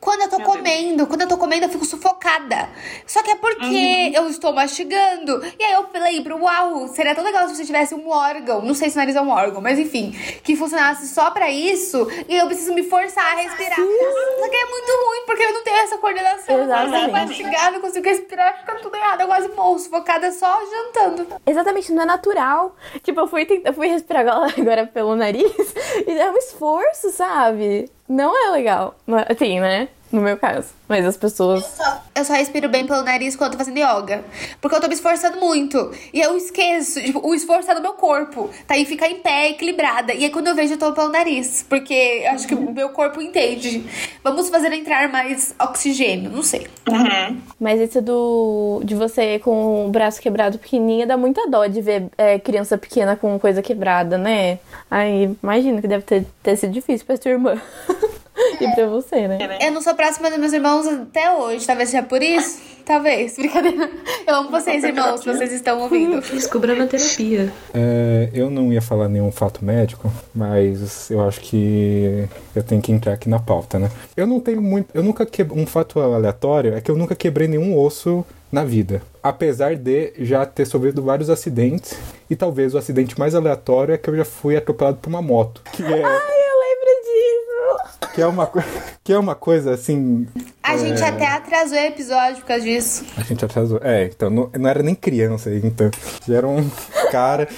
Quando 0.00 0.22
eu 0.22 0.28
tô 0.28 0.40
comendo, 0.42 1.06
quando 1.06 1.22
eu 1.22 1.28
tô 1.28 1.36
comendo, 1.36 1.66
eu 1.66 1.68
fico 1.68 1.84
sufocada. 1.84 2.68
Só 3.06 3.22
que 3.22 3.30
é 3.30 3.36
porque 3.36 4.12
eu 4.14 4.28
estou 4.28 4.52
mastigando. 4.52 5.42
E 5.58 5.64
aí 5.64 5.72
eu 5.72 5.86
lembro, 6.00 6.42
uau, 6.42 6.88
seria 6.88 7.14
tão 7.14 7.24
legal 7.24 7.48
se 7.48 7.56
você 7.56 7.64
tivesse 7.64 7.94
um 7.94 8.08
órgão. 8.08 8.62
Não 8.62 8.74
sei 8.74 8.90
se 8.90 8.96
o 8.96 8.98
nariz 8.98 9.16
é 9.16 9.20
um 9.20 9.30
órgão, 9.30 9.60
mas 9.60 9.78
enfim, 9.78 10.12
que 10.42 10.56
funcionasse 10.56 11.08
só 11.08 11.30
pra 11.30 11.50
isso. 11.50 12.08
E 12.28 12.36
eu 12.36 12.46
preciso 12.46 12.74
me 12.74 12.82
forçar 12.82 13.24
a 13.24 13.36
respirar. 13.42 13.76
Só 13.76 14.48
que 14.48 14.56
é 14.56 14.66
muito 14.66 14.92
ruim, 15.06 15.26
porque 15.26 15.42
eu 15.42 15.52
não 15.52 15.64
tenho 15.64 15.76
essa 15.76 15.98
coordenação. 15.98 16.56
Eu 16.56 16.64
Exatamente. 16.64 16.92
consigo 16.92 17.12
mastigar, 17.12 17.72
não 17.72 17.80
consigo 17.80 18.08
respirar, 18.08 18.58
fica 18.60 18.74
tudo 18.76 18.96
errado. 18.96 19.20
Eu 19.20 19.26
quase 19.26 19.48
morro, 19.48 19.78
sufocada 19.78 20.30
só 20.32 20.60
jantando. 20.66 21.26
Exatamente, 21.46 21.92
não 21.92 22.02
é 22.02 22.06
natural. 22.06 22.76
Tipo, 23.02 23.20
eu 23.20 23.26
fui, 23.28 23.46
eu 23.64 23.72
fui 23.72 23.88
respirar 23.88 24.26
agora 24.58 24.86
pelo 24.86 25.16
nariz 25.16 25.52
e 26.06 26.10
é 26.10 26.30
um 26.30 26.36
esforço, 26.36 27.10
sabe? 27.10 27.90
Não 28.08 28.32
é 28.36 28.50
legal. 28.50 28.94
Assim, 29.28 29.60
né? 29.60 29.88
No 30.10 30.20
meu 30.20 30.36
caso. 30.36 30.68
Mas 30.88 31.04
as 31.04 31.16
pessoas. 31.16 31.64
eu 32.14 32.24
só 32.24 32.34
respiro 32.34 32.68
bem 32.68 32.86
pelo 32.86 33.02
nariz 33.02 33.34
quando 33.34 33.52
eu 33.52 33.58
tô 33.58 33.64
fazendo 33.64 33.78
yoga. 33.78 34.24
Porque 34.60 34.76
eu 34.76 34.80
tô 34.80 34.86
me 34.86 34.94
esforçando 34.94 35.38
muito. 35.40 35.90
E 36.12 36.20
eu 36.20 36.36
esqueço, 36.36 37.00
tipo, 37.02 37.26
o 37.26 37.34
esforço 37.34 37.66
tá 37.66 37.74
no 37.74 37.82
meu 37.82 37.94
corpo. 37.94 38.48
Tá 38.66 38.74
aí 38.74 38.84
ficar 38.84 39.08
em 39.08 39.16
pé, 39.16 39.50
equilibrada. 39.50 40.14
E 40.14 40.24
aí 40.24 40.30
quando 40.30 40.46
eu 40.46 40.54
vejo, 40.54 40.74
eu 40.74 40.78
tô 40.78 40.92
pelo 40.92 41.08
nariz. 41.08 41.66
Porque 41.68 42.22
eu 42.24 42.30
acho 42.30 42.46
que 42.46 42.54
o 42.54 42.72
meu 42.72 42.90
corpo 42.90 43.20
entende. 43.20 43.84
Vamos 44.22 44.48
fazer 44.48 44.72
entrar 44.72 45.08
mais 45.08 45.54
oxigênio, 45.58 46.30
não 46.30 46.42
sei. 46.42 46.68
Mas 47.58 47.80
esse 47.80 48.00
do 48.00 48.80
de 48.84 48.94
você 48.94 49.38
com 49.40 49.86
o 49.86 49.90
braço 49.90 50.20
quebrado 50.20 50.58
pequenininho 50.58 51.06
dá 51.06 51.16
muita 51.16 51.48
dó 51.48 51.66
de 51.66 51.80
ver 51.80 52.08
é, 52.16 52.38
criança 52.38 52.78
pequena 52.78 53.16
com 53.16 53.38
coisa 53.38 53.60
quebrada, 53.60 54.16
né? 54.16 54.58
Aí 54.90 55.36
imagino 55.42 55.80
que 55.80 55.88
deve 55.88 56.04
ter, 56.04 56.26
ter 56.42 56.56
sido 56.56 56.72
difícil 56.72 57.06
pra 57.06 57.16
sua 57.16 57.32
irmã. 57.32 57.60
e 58.60 58.74
pra 58.74 58.86
você, 58.86 59.28
né? 59.28 59.38
Eu 59.60 59.72
não 59.72 59.80
sou 59.80 59.94
próxima 59.94 60.30
dos 60.30 60.38
meus 60.38 60.52
irmãos 60.52 60.86
até 60.86 61.32
hoje. 61.32 61.66
Talvez 61.66 61.90
seja 61.90 62.02
por 62.02 62.22
isso. 62.22 62.60
Talvez. 62.84 63.34
Brincadeira. 63.36 63.90
Eu 64.26 64.34
amo 64.36 64.50
vocês, 64.50 64.84
irmãos, 64.84 65.20
se 65.20 65.26
vocês 65.26 65.52
estão 65.52 65.80
ouvindo. 65.80 66.20
Descubra 66.32 66.74
na 66.74 66.86
terapia. 66.86 67.52
É, 67.74 68.30
eu 68.32 68.48
não 68.48 68.72
ia 68.72 68.80
falar 68.80 69.08
nenhum 69.08 69.32
fato 69.32 69.64
médico, 69.64 70.10
mas 70.32 71.10
eu 71.10 71.20
acho 71.26 71.40
que 71.40 72.28
eu 72.54 72.62
tenho 72.62 72.80
que 72.80 72.92
entrar 72.92 73.14
aqui 73.14 73.28
na 73.28 73.40
pauta, 73.40 73.78
né? 73.78 73.90
Eu 74.16 74.26
não 74.26 74.38
tenho 74.38 74.62
muito. 74.62 74.88
Eu 74.94 75.02
nunca 75.02 75.26
quebrei. 75.26 75.60
Um 75.60 75.66
fato 75.66 75.98
aleatório 75.98 76.74
é 76.74 76.80
que 76.80 76.90
eu 76.90 76.96
nunca 76.96 77.16
quebrei 77.16 77.48
nenhum 77.48 77.76
osso 77.76 78.24
na 78.52 78.64
vida. 78.64 79.02
Apesar 79.20 79.74
de 79.74 80.12
já 80.20 80.46
ter 80.46 80.64
sofrido 80.64 81.02
vários 81.02 81.28
acidentes. 81.28 81.98
E 82.28 82.34
talvez 82.34 82.74
o 82.74 82.78
acidente 82.78 83.18
mais 83.18 83.34
aleatório 83.34 83.94
é 83.94 83.98
que 83.98 84.10
eu 84.10 84.16
já 84.16 84.24
fui 84.24 84.56
atropelado 84.56 84.98
por 84.98 85.08
uma 85.08 85.22
moto. 85.22 85.62
Que 85.72 85.82
é, 85.82 86.04
Ai! 86.04 86.36
Que 88.14 88.22
é, 88.22 88.26
uma, 88.26 88.50
que 89.04 89.12
é 89.12 89.18
uma 89.18 89.34
coisa 89.34 89.72
assim. 89.74 90.26
A 90.62 90.76
gente 90.76 91.02
É. 91.02 91.06
até 91.08 91.26
atrasou 91.26 91.76
o 91.76 91.80
episódio 91.80 92.36
por 92.38 92.46
causa 92.46 92.64
disso. 92.64 93.04
A 93.16 93.22
gente 93.22 93.44
atrasou. 93.44 93.78
É, 93.82 94.04
então 94.06 94.30
não, 94.30 94.50
não 94.58 94.68
era 94.70 94.82
nem 94.82 94.94
criança, 94.94 95.50
então. 95.54 95.90
Já 96.26 96.36
era 96.36 96.46
um 96.48 96.68
cara 97.10 97.48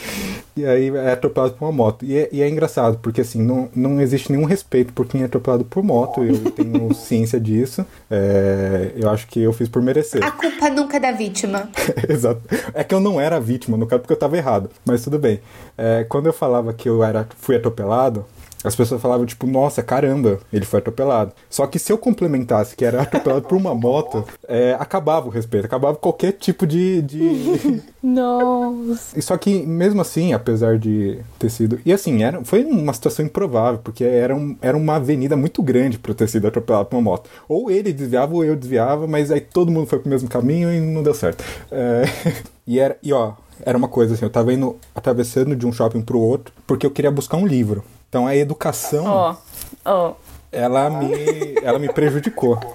e 0.56 0.66
aí 0.66 0.88
é 0.94 1.12
atropelado 1.12 1.54
por 1.54 1.64
uma 1.64 1.72
moto. 1.72 2.04
E 2.04 2.16
é, 2.18 2.28
e 2.32 2.42
é 2.42 2.48
engraçado, 2.48 2.98
porque 2.98 3.20
assim, 3.20 3.40
não, 3.42 3.68
não 3.74 4.00
existe 4.00 4.30
nenhum 4.32 4.44
respeito 4.44 4.92
por 4.92 5.06
quem 5.06 5.22
é 5.22 5.24
atropelado 5.24 5.64
por 5.64 5.82
moto. 5.82 6.22
Eu 6.24 6.50
tenho 6.50 6.92
ciência 6.94 7.40
disso. 7.40 7.86
É, 8.10 8.92
eu 8.96 9.08
acho 9.10 9.26
que 9.28 9.40
eu 9.42 9.52
fiz 9.52 9.68
por 9.68 9.80
merecer. 9.80 10.22
A 10.24 10.30
culpa 10.32 10.68
nunca 10.70 10.96
é 10.96 11.00
da 11.00 11.12
vítima. 11.12 11.68
Exato. 12.08 12.40
É 12.74 12.82
que 12.84 12.94
eu 12.94 13.00
não 13.00 13.20
era 13.20 13.40
vítima, 13.40 13.76
no 13.76 13.86
caso, 13.86 14.00
porque 14.00 14.12
eu 14.12 14.18
tava 14.18 14.36
errado. 14.36 14.70
Mas 14.84 15.02
tudo 15.02 15.18
bem. 15.18 15.40
É, 15.76 16.04
quando 16.08 16.26
eu 16.26 16.32
falava 16.32 16.72
que 16.72 16.88
eu 16.88 17.02
era, 17.04 17.26
fui 17.38 17.56
atropelado, 17.56 18.26
as 18.64 18.74
pessoas 18.74 19.00
falavam, 19.00 19.24
tipo, 19.24 19.46
nossa, 19.46 19.82
caramba, 19.82 20.40
ele 20.52 20.64
foi 20.64 20.80
atropelado. 20.80 21.32
Só 21.48 21.66
que 21.66 21.78
se 21.78 21.92
eu 21.92 21.98
complementasse 21.98 22.74
que 22.74 22.84
era 22.84 23.02
atropelado 23.02 23.46
por 23.46 23.56
uma 23.56 23.74
moto, 23.74 24.24
é, 24.48 24.76
acabava 24.78 25.26
o 25.26 25.30
respeito, 25.30 25.64
acabava 25.64 25.96
qualquer 25.96 26.32
tipo 26.32 26.66
de. 26.66 27.02
de... 27.02 27.82
Nossa. 28.02 29.18
E 29.18 29.22
Só 29.22 29.36
que, 29.36 29.62
mesmo 29.64 30.00
assim, 30.00 30.32
apesar 30.32 30.78
de 30.78 31.20
ter 31.38 31.50
sido. 31.50 31.80
E 31.84 31.92
assim, 31.92 32.22
era, 32.22 32.44
foi 32.44 32.64
uma 32.64 32.92
situação 32.92 33.24
improvável, 33.24 33.80
porque 33.82 34.04
era, 34.04 34.34
um, 34.34 34.56
era 34.60 34.76
uma 34.76 34.96
avenida 34.96 35.36
muito 35.36 35.62
grande 35.62 35.98
pra 35.98 36.10
eu 36.10 36.16
ter 36.16 36.28
sido 36.28 36.46
atropelado 36.48 36.86
por 36.86 36.96
uma 36.96 37.02
moto. 37.02 37.30
Ou 37.48 37.70
ele 37.70 37.92
desviava 37.92 38.34
ou 38.34 38.44
eu 38.44 38.56
desviava, 38.56 39.06
mas 39.06 39.30
aí 39.30 39.40
todo 39.40 39.70
mundo 39.70 39.86
foi 39.86 39.98
pro 39.98 40.10
mesmo 40.10 40.28
caminho 40.28 40.72
e 40.72 40.80
não 40.80 41.02
deu 41.02 41.14
certo. 41.14 41.44
É, 41.70 42.04
e, 42.66 42.78
era, 42.80 42.96
e 43.02 43.12
ó, 43.12 43.34
era 43.64 43.76
uma 43.76 43.88
coisa 43.88 44.14
assim, 44.14 44.24
eu 44.24 44.30
tava 44.30 44.52
indo 44.52 44.76
atravessando 44.94 45.54
de 45.54 45.66
um 45.66 45.72
shopping 45.72 46.02
pro 46.02 46.18
outro 46.18 46.52
porque 46.66 46.86
eu 46.86 46.90
queria 46.90 47.10
buscar 47.10 47.36
um 47.36 47.46
livro. 47.46 47.84
Então 48.08 48.26
a 48.26 48.34
educação, 48.36 49.04
Ó, 49.06 49.36
ó. 49.84 50.12
ela 50.50 50.88
me, 50.90 51.54
ela 51.62 51.78
me 51.78 51.92
prejudicou. 51.92 52.58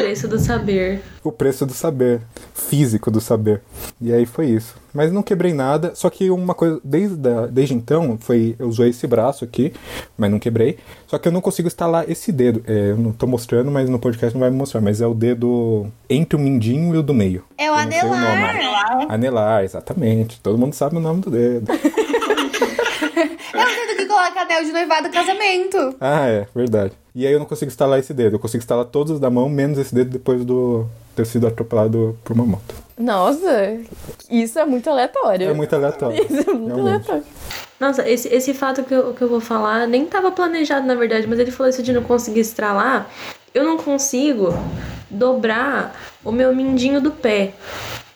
O 0.00 0.02
preço 0.02 0.26
do 0.28 0.38
saber. 0.38 1.02
O 1.22 1.30
preço 1.30 1.66
do 1.66 1.74
saber, 1.74 2.22
físico 2.54 3.10
do 3.10 3.20
saber. 3.20 3.60
E 4.00 4.10
aí 4.12 4.24
foi 4.24 4.46
isso. 4.46 4.74
Mas 4.94 5.12
não 5.12 5.22
quebrei 5.22 5.52
nada, 5.52 5.92
só 5.94 6.08
que 6.08 6.30
uma 6.30 6.54
coisa, 6.54 6.80
desde, 6.82 7.28
a- 7.28 7.46
desde 7.46 7.74
então, 7.74 8.16
foi, 8.18 8.56
eu 8.58 8.66
usei 8.66 8.88
esse 8.88 9.06
braço 9.06 9.44
aqui, 9.44 9.74
mas 10.16 10.30
não 10.30 10.38
quebrei. 10.38 10.78
Só 11.06 11.18
que 11.18 11.28
eu 11.28 11.32
não 11.32 11.42
consigo 11.42 11.68
instalar 11.68 12.08
esse 12.10 12.32
dedo. 12.32 12.62
É, 12.66 12.92
eu 12.92 12.96
não 12.96 13.12
tô 13.12 13.26
mostrando, 13.26 13.70
mas 13.70 13.90
no 13.90 13.98
podcast 13.98 14.34
não 14.34 14.40
vai 14.40 14.50
me 14.50 14.56
mostrar. 14.56 14.80
Mas 14.80 15.02
é 15.02 15.06
o 15.06 15.12
dedo 15.14 15.86
entre 16.08 16.34
o 16.34 16.38
mindinho 16.40 16.94
e 16.94 16.98
o 16.98 17.02
do 17.02 17.12
meio. 17.12 17.44
É 17.58 17.70
o 17.70 17.74
anelar. 17.74 19.06
Anelar, 19.10 19.64
exatamente. 19.64 20.40
Todo 20.40 20.56
mundo 20.56 20.72
sabe 20.72 20.96
o 20.96 21.00
nome 21.00 21.20
do 21.20 21.30
dedo. 21.30 21.70
É 23.52 23.62
o 23.62 23.86
dedo 23.86 23.96
que 23.96 24.06
coloca 24.06 24.40
anel 24.40 24.64
de 24.64 24.72
noivado 24.72 25.10
casamento. 25.10 25.96
Ah, 26.00 26.26
é, 26.26 26.46
verdade. 26.54 26.92
E 27.14 27.26
aí 27.26 27.32
eu 27.32 27.38
não 27.38 27.46
consigo 27.46 27.70
instalar 27.70 27.98
esse 27.98 28.14
dedo. 28.14 28.36
Eu 28.36 28.38
consigo 28.38 28.62
instalar 28.62 28.84
todos 28.84 29.12
os 29.12 29.20
da 29.20 29.30
mão, 29.30 29.48
menos 29.48 29.78
esse 29.78 29.94
dedo 29.94 30.10
depois 30.10 30.44
do 30.44 30.86
ter 31.16 31.26
sido 31.26 31.46
atropelado 31.46 32.16
por 32.24 32.34
uma 32.34 32.44
moto. 32.44 32.74
Nossa, 32.98 33.78
isso 34.30 34.58
é 34.58 34.64
muito 34.64 34.88
aleatório. 34.88 35.48
É 35.48 35.54
muito 35.54 35.74
aleatório. 35.74 36.22
Isso 36.22 36.50
é 36.50 36.52
muito 36.52 36.74
realmente. 36.74 37.10
aleatório. 37.10 37.24
Nossa, 37.80 38.08
esse, 38.08 38.28
esse 38.28 38.52
fato 38.52 38.84
que 38.84 38.92
eu, 38.92 39.14
que 39.14 39.22
eu 39.22 39.28
vou 39.28 39.40
falar 39.40 39.86
nem 39.86 40.04
tava 40.04 40.30
planejado, 40.30 40.86
na 40.86 40.94
verdade, 40.94 41.26
mas 41.26 41.38
ele 41.38 41.50
falou 41.50 41.70
isso 41.70 41.82
de 41.82 41.92
não 41.92 42.02
conseguir 42.02 42.40
estralar. 42.40 43.08
Eu 43.54 43.64
não 43.64 43.78
consigo 43.78 44.54
dobrar 45.08 45.96
o 46.22 46.30
meu 46.30 46.54
mindinho 46.54 47.00
do 47.00 47.10
pé. 47.10 47.54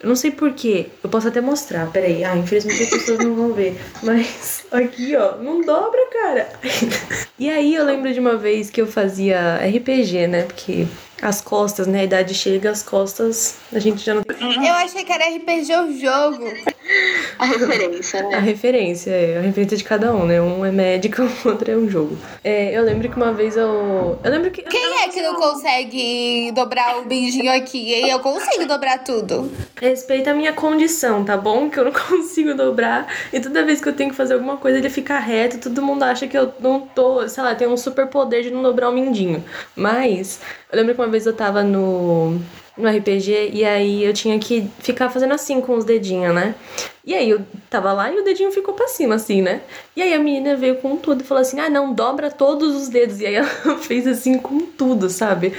Eu 0.05 0.09
não 0.09 0.17
sei 0.17 0.31
porquê. 0.31 0.89
Eu 1.03 1.09
posso 1.09 1.29
até 1.29 1.41
mostrar, 1.41 1.91
peraí. 1.91 2.23
Ah, 2.23 2.37
infelizmente 2.37 2.83
as 2.83 2.91
pessoas 2.91 3.21
não 3.21 3.35
vão 3.35 3.55
ver. 3.55 3.81
Mas 4.03 4.63
aqui, 4.71 5.17
ó, 5.17 5.37
não 5.37 5.63
dobra, 5.63 6.01
cara. 6.13 6.53
E 7.37 7.51
aí 7.51 7.75
eu 7.75 7.85
lembro 7.85 8.13
de 8.13 8.21
uma 8.21 8.37
vez 8.37 8.71
que 8.71 8.81
eu 8.81 8.87
fazia 8.87 9.57
RPG, 9.57 10.29
né? 10.29 10.43
Porque 10.43 10.87
as 11.21 11.41
costas, 11.41 11.87
né? 11.87 12.01
A 12.01 12.05
idade 12.05 12.33
chega, 12.33 12.71
as 12.71 12.83
costas, 12.83 13.57
a 13.73 13.79
gente 13.81 14.05
já 14.05 14.15
não 14.15 14.23
Eu 14.29 14.75
achei 14.75 15.05
que 15.05 15.13
era 15.13 15.25
RPG 15.25 15.73
o 15.75 15.99
jogo. 15.99 16.45
A 17.39 17.47
referência, 17.47 18.20
A 18.20 18.22
né? 18.28 18.39
referência, 18.39 19.11
é 19.11 19.39
a 19.39 19.41
referência 19.41 19.76
de 19.76 19.85
cada 19.85 20.14
um, 20.14 20.26
né? 20.26 20.41
Um 20.41 20.64
é 20.64 20.70
médico, 20.70 21.22
o 21.45 21.49
outro 21.49 21.70
é 21.70 21.76
um 21.76 21.89
jogo. 21.89 22.16
É, 22.43 22.76
eu 22.76 22.82
lembro 22.82 23.09
que 23.09 23.16
uma 23.16 23.32
vez 23.32 23.57
eu. 23.57 24.18
Eu 24.22 24.30
lembro 24.30 24.51
que. 24.51 24.62
Quem 24.62 25.03
é 25.03 25.09
que 25.09 25.22
não 25.22 25.35
consegue 25.35 26.53
dobrar 26.53 26.99
o 26.99 27.07
beijinho 27.07 27.53
aqui? 27.53 27.93
E 27.93 28.09
eu 28.09 28.20
consigo 28.20 28.66
dobrar 28.66 29.03
tudo. 29.03 29.51
Respeita 29.80 30.30
a 30.30 30.35
minha 30.35 30.53
condição, 30.53 31.24
tá 31.24 31.37
bom? 31.37 31.68
Que 31.70 31.78
eu 31.80 31.85
não 31.85 31.93
consigo 32.09 32.55
dobrar. 32.55 33.07
E 33.32 33.41
toda 33.41 33.64
vez 33.64 33.80
que 33.80 33.89
eu 33.89 33.93
tenho 33.95 34.11
que 34.11 34.16
fazer 34.16 34.35
alguma 34.35 34.57
coisa, 34.57 34.78
ele 34.78 34.91
fica 34.91 35.18
reto. 35.18 35.59
Todo 35.59 35.82
mundo 35.82 36.03
acha 36.03 36.26
que 36.26 36.37
eu 36.37 36.53
não 36.61 36.80
tô, 36.80 37.26
sei 37.28 37.43
lá, 37.43 37.55
tenho 37.55 37.72
um 37.72 37.76
super 37.76 38.07
poder 38.07 38.43
de 38.43 38.51
não 38.51 38.62
dobrar 38.62 38.91
o 38.91 38.93
mindinho. 38.93 39.43
Mas, 39.74 40.41
eu 40.70 40.78
lembro 40.78 40.95
que 40.95 41.01
uma 41.01 41.09
vez 41.09 41.26
eu 41.26 41.32
tava 41.32 41.62
no. 41.62 42.39
No 42.77 42.89
RPG, 42.89 43.51
e 43.53 43.64
aí 43.64 44.03
eu 44.05 44.12
tinha 44.12 44.37
que 44.39 44.68
ficar 44.81 45.09
fazendo 45.09 45.33
assim 45.33 45.61
com 45.61 45.77
os 45.77 45.85
dedinhos, 45.85 46.35
né? 46.35 46.57
E 47.05 47.14
aí 47.14 47.31
eu 47.31 47.41
tava 47.70 47.93
lá 47.93 48.11
e 48.12 48.18
o 48.18 48.25
dedinho 48.25 48.51
ficou 48.51 48.75
pra 48.75 48.89
cima, 48.89 49.14
assim, 49.14 49.41
né? 49.43 49.61
E 49.95 50.03
aí 50.03 50.12
a 50.12 50.18
menina 50.18 50.57
veio 50.57 50.77
com 50.77 50.97
tudo 50.97 51.20
e 51.20 51.25
falou 51.25 51.41
assim: 51.43 51.61
ah, 51.61 51.70
não, 51.70 51.93
dobra 51.95 52.33
todos 52.33 52.75
os 52.75 52.89
dedos. 52.89 53.20
E 53.20 53.27
aí 53.27 53.35
ela 53.37 53.47
fez 53.81 54.09
assim 54.09 54.39
com 54.39 54.59
tudo, 54.61 55.09
sabe? 55.09 55.53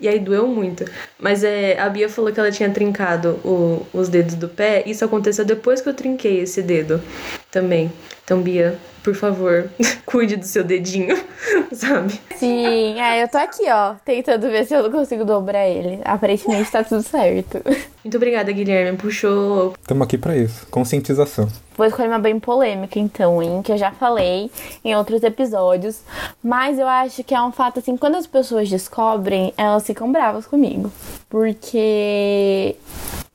E 0.00 0.08
aí 0.08 0.18
doeu 0.18 0.46
muito. 0.46 0.84
Mas 1.18 1.44
é, 1.44 1.78
a 1.78 1.90
Bia 1.90 2.08
falou 2.08 2.32
que 2.32 2.40
ela 2.40 2.50
tinha 2.50 2.70
trincado 2.70 3.38
o- 3.44 3.84
os 3.92 4.08
dedos 4.08 4.34
do 4.36 4.48
pé. 4.48 4.82
Isso 4.86 5.04
aconteceu 5.04 5.44
depois 5.44 5.82
que 5.82 5.88
eu 5.90 5.94
trinquei 5.94 6.40
esse 6.40 6.62
dedo 6.62 7.02
também. 7.50 7.92
Então, 8.24 8.40
Bia, 8.40 8.78
por 9.02 9.14
favor, 9.14 9.68
cuide 10.06 10.36
do 10.36 10.44
seu 10.46 10.62
dedinho, 10.64 11.16
sabe? 11.72 12.20
Sim, 12.36 13.00
é, 13.00 13.22
eu 13.22 13.28
tô 13.28 13.38
aqui, 13.38 13.64
ó, 13.68 13.94
tentando 14.04 14.48
ver 14.48 14.64
se 14.64 14.74
eu 14.74 14.82
não 14.84 14.90
consigo 14.90 15.24
dobrar 15.24 15.66
ele. 15.68 16.00
Aparentemente 16.04 16.70
tá 16.70 16.84
tudo 16.84 17.02
certo. 17.02 17.60
Muito 18.04 18.16
obrigada, 18.16 18.50
Guilherme. 18.50 18.98
Puxou. 18.98 19.74
Estamos 19.80 20.04
aqui 20.04 20.18
pra 20.18 20.36
isso. 20.36 20.66
Conscientização. 20.70 21.48
Vou 21.76 21.86
escolher 21.86 22.08
uma 22.08 22.18
bem 22.18 22.38
polêmica, 22.38 22.98
então, 22.98 23.40
hein? 23.40 23.62
Que 23.62 23.72
eu 23.72 23.78
já 23.78 23.92
falei 23.92 24.50
em 24.84 24.94
outros 24.96 25.22
episódios. 25.22 26.00
Mas 26.42 26.78
eu 26.78 26.86
acho 26.88 27.22
que 27.22 27.34
é 27.34 27.40
um 27.40 27.52
fato 27.52 27.78
assim, 27.78 27.96
quando 27.96 28.16
as 28.16 28.26
pessoas 28.26 28.68
descobrem, 28.68 29.54
elas 29.56 29.86
ficam 29.86 30.10
bravas 30.10 30.46
comigo. 30.46 30.92
Porque 31.30 32.74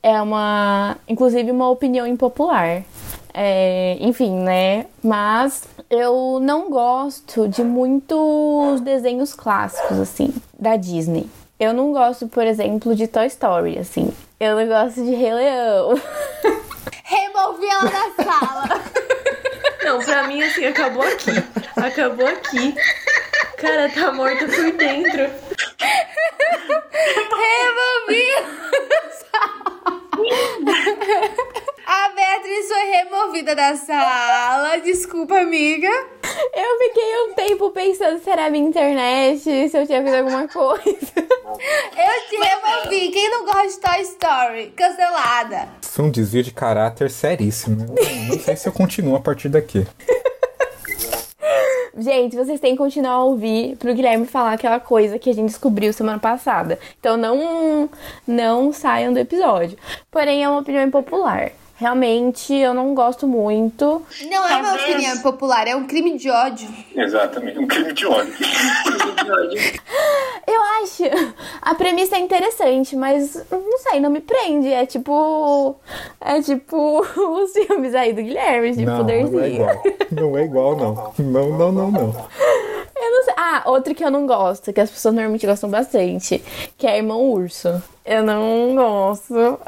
é 0.03 0.21
uma. 0.21 0.97
Inclusive, 1.07 1.49
uma 1.49 1.69
opinião 1.69 2.05
impopular. 2.05 2.83
É, 3.39 3.97
enfim, 3.99 4.35
né? 4.39 4.87
Mas 5.03 5.65
eu 5.91 6.39
não 6.41 6.71
gosto 6.71 7.47
de 7.47 7.63
muitos 7.63 8.81
desenhos 8.81 9.35
clássicos, 9.35 9.99
assim, 9.99 10.33
da 10.57 10.75
Disney. 10.75 11.29
Eu 11.59 11.71
não 11.71 11.91
gosto, 11.93 12.27
por 12.27 12.47
exemplo, 12.47 12.95
de 12.95 13.07
Toy 13.07 13.27
Story, 13.27 13.77
assim. 13.77 14.11
Eu 14.39 14.55
não 14.55 14.67
gosto 14.67 15.03
de 15.03 15.13
Rei 15.13 15.35
Leão. 15.35 15.93
Removi 17.05 17.67
ela 17.67 17.83
da 17.83 18.23
sala. 18.23 18.81
Não, 19.83 19.99
pra 19.99 20.23
mim, 20.23 20.41
assim, 20.41 20.65
acabou 20.65 21.03
aqui. 21.03 21.31
Acabou 21.75 22.25
aqui. 22.25 22.73
Cara, 23.57 23.87
tá 23.89 24.11
morta 24.13 24.47
por 24.47 24.71
dentro. 24.71 25.29
Removi 27.37 28.27
Foi 33.37 33.55
da 33.55 33.75
sala. 33.75 34.77
Desculpa, 34.77 35.37
amiga. 35.37 35.87
Eu 35.87 36.79
fiquei 36.79 37.27
um 37.27 37.33
tempo 37.35 37.69
pensando 37.69 38.17
se 38.17 38.27
era 38.27 38.47
a 38.47 38.49
minha 38.49 38.67
internet, 38.67 39.41
se 39.41 39.77
eu 39.77 39.85
tinha 39.85 40.01
feito 40.01 40.17
alguma 40.17 40.47
coisa. 40.47 41.13
Eu 41.15 42.29
te 42.29 42.35
removi. 42.35 43.11
Quem 43.11 43.29
não 43.29 43.45
gosta 43.45 43.67
de 43.67 43.77
Toy 43.79 44.01
Story? 44.01 44.73
Cancelada. 44.75 45.69
Isso 45.83 46.01
é 46.01 46.03
um 46.03 46.09
desvio 46.09 46.41
de 46.41 46.51
caráter 46.51 47.11
seríssimo. 47.11 47.85
Não 48.27 48.39
sei 48.39 48.55
se 48.55 48.67
eu 48.67 48.71
continuo 48.71 49.15
a 49.15 49.19
partir 49.19 49.49
daqui. 49.49 49.85
Gente, 51.95 52.35
vocês 52.35 52.59
têm 52.59 52.71
que 52.71 52.77
continuar 52.79 53.13
a 53.13 53.23
ouvir 53.23 53.75
pro 53.77 53.93
Guilherme 53.93 54.25
falar 54.25 54.53
aquela 54.53 54.79
coisa 54.79 55.19
que 55.19 55.29
a 55.29 55.33
gente 55.33 55.49
descobriu 55.49 55.93
semana 55.93 56.17
passada. 56.17 56.79
Então 56.99 57.15
não, 57.15 57.87
não 58.25 58.73
saiam 58.73 59.13
do 59.13 59.19
episódio. 59.19 59.77
Porém, 60.09 60.43
é 60.43 60.49
uma 60.49 60.61
opinião 60.61 60.83
impopular. 60.83 61.51
Realmente, 61.77 62.55
eu 62.55 62.73
não 62.73 62.95
gosto 62.95 63.27
muito. 63.27 64.01
Não 64.29 64.47
é 64.47 64.55
uma 64.57 64.69
Talvez. 64.69 64.89
opinião 64.89 65.17
popular, 65.19 65.67
é 65.67 65.75
um 65.75 65.85
crime 65.85 66.17
de 66.17 66.27
ódio. 66.27 66.67
Exatamente, 66.95 67.59
um 67.59 67.67
crime 67.67 67.93
de 67.93 68.05
ódio. 68.05 68.33
Eu 70.47 70.61
acho 70.81 71.03
a 71.61 71.75
premissa 71.75 72.15
é 72.15 72.19
interessante, 72.19 72.95
mas 72.95 73.35
não 73.51 73.77
sei, 73.79 73.99
não 73.99 74.09
me 74.09 74.21
prende. 74.21 74.71
É 74.71 74.85
tipo. 74.85 75.75
É 76.21 76.41
tipo 76.41 77.01
os 77.15 77.51
filmes 77.51 77.93
aí 77.93 78.13
do 78.13 78.23
Guilherme, 78.23 78.71
de 78.75 78.85
não, 78.85 78.97
poderzinho. 78.97 79.33
não 79.33 79.43
é 79.43 79.49
igual. 79.49 79.83
Não 80.11 80.37
é 80.37 80.43
igual, 80.45 80.75
não. 80.77 81.13
Não, 81.19 81.49
não, 81.57 81.71
não, 81.71 81.91
não. 81.91 82.27
Eu 82.95 83.11
não 83.11 83.23
sei. 83.23 83.33
Ah, 83.37 83.63
outro 83.67 83.93
que 83.93 84.03
eu 84.03 84.09
não 84.09 84.25
gosto, 84.25 84.73
que 84.73 84.79
as 84.81 84.89
pessoas 84.89 85.13
normalmente 85.13 85.45
gostam 85.45 85.69
bastante, 85.69 86.43
que 86.77 86.87
é 86.87 86.97
Irmão 86.97 87.21
Urso. 87.29 87.83
Eu 88.05 88.23
não 88.23 88.73
gosto. 88.73 89.59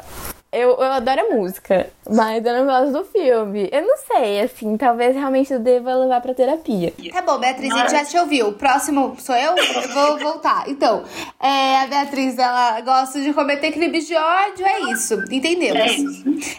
Eu, 0.52 0.70
eu 0.70 0.82
adoro 0.82 1.20
a 1.20 1.34
música, 1.36 1.88
mas 2.10 2.44
eu 2.44 2.52
não 2.52 2.66
gosto 2.66 2.92
do 2.92 3.04
filme. 3.04 3.68
Eu 3.70 3.82
não 3.86 3.96
sei, 3.98 4.40
assim, 4.40 4.76
talvez 4.76 5.14
realmente 5.14 5.52
eu 5.52 5.60
deva 5.60 5.94
levar 5.94 6.20
pra 6.20 6.34
terapia. 6.34 6.92
Tá 7.12 7.22
bom, 7.22 7.38
Beatriz, 7.38 7.72
a 7.72 7.78
gente 7.78 7.90
já 7.92 8.04
te 8.04 8.18
ouviu. 8.18 8.48
O 8.48 8.52
próximo 8.54 9.14
sou 9.20 9.36
eu? 9.36 9.54
Eu 9.56 9.88
vou 9.90 10.18
voltar. 10.18 10.64
Então, 10.68 11.04
é, 11.40 11.76
a 11.82 11.86
Beatriz, 11.86 12.36
ela 12.36 12.80
gosta 12.80 13.20
de 13.20 13.32
cometer 13.32 13.70
crimes 13.70 14.08
de 14.08 14.16
ódio, 14.16 14.66
é 14.66 14.80
isso. 14.92 15.14
Entendemos. 15.30 15.78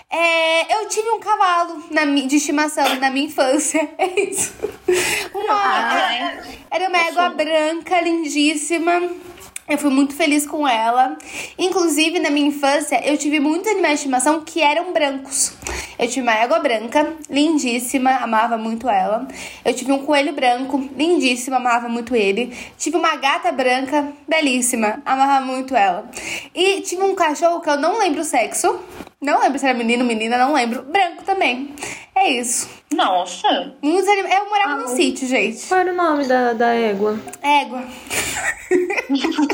É. 0.10 0.18
É, 0.18 0.82
eu 0.82 0.88
tive 0.88 1.10
um 1.10 1.20
cavalo 1.20 1.84
na, 1.92 2.06
mi- 2.06 2.28
de 2.28 2.38
estimação 2.38 2.96
na 2.96 3.10
minha 3.10 3.26
infância. 3.26 3.90
É 3.98 4.08
isso. 4.22 4.54
Uma, 5.34 5.92
era 6.72 6.88
uma 6.88 6.98
égua 6.98 7.30
branca, 7.30 8.00
lindíssima. 8.02 9.02
Eu 9.72 9.78
fui 9.78 9.90
muito 9.90 10.14
feliz 10.14 10.46
com 10.46 10.68
ela. 10.68 11.18
Inclusive, 11.58 12.20
na 12.20 12.30
minha 12.30 12.48
infância, 12.48 13.02
eu 13.10 13.18
tive 13.18 13.40
muitos 13.40 13.72
animais 13.72 13.94
de 13.94 14.00
estimação 14.00 14.42
que 14.42 14.62
eram 14.62 14.92
brancos. 14.92 15.54
Eu 15.98 16.10
tive 16.10 16.24
uma 16.24 16.36
égua 16.36 16.60
branca, 16.60 17.16
lindíssima, 17.30 18.12
amava 18.18 18.58
muito 18.58 18.90
ela. 18.90 19.26
Eu 19.64 19.74
tive 19.74 19.94
um 19.94 20.00
coelho 20.00 20.34
branco, 20.34 20.78
lindíssimo, 20.98 21.56
amava 21.56 21.88
muito 21.88 22.14
ele. 22.14 22.54
Tive 22.78 22.98
uma 22.98 23.16
gata 23.16 23.50
branca, 23.50 24.12
belíssima, 24.28 25.02
amava 25.06 25.40
muito 25.46 25.74
ela. 25.74 26.04
E 26.54 26.82
tive 26.82 27.04
um 27.04 27.16
cachorro 27.16 27.62
que 27.62 27.70
eu 27.70 27.78
não 27.78 27.98
lembro 27.98 28.20
o 28.20 28.26
sexo. 28.26 28.78
Não 29.24 29.40
lembro 29.40 29.60
se 29.60 29.68
era 29.68 29.78
menino 29.78 30.02
ou 30.02 30.08
menina, 30.08 30.36
não 30.36 30.52
lembro. 30.52 30.82
Branco 30.82 31.24
também. 31.24 31.76
É 32.16 32.28
isso. 32.28 32.68
Nossa. 32.92 33.48
Anim... 33.48 34.32
Eu 34.34 34.50
morava 34.50 34.78
num 34.78 34.88
sítio, 34.88 35.28
gente. 35.28 35.68
Qual 35.68 35.80
era 35.80 35.94
o 35.94 35.96
nome 35.96 36.26
da, 36.26 36.54
da 36.54 36.74
égua? 36.74 37.20
Égua. 37.40 37.84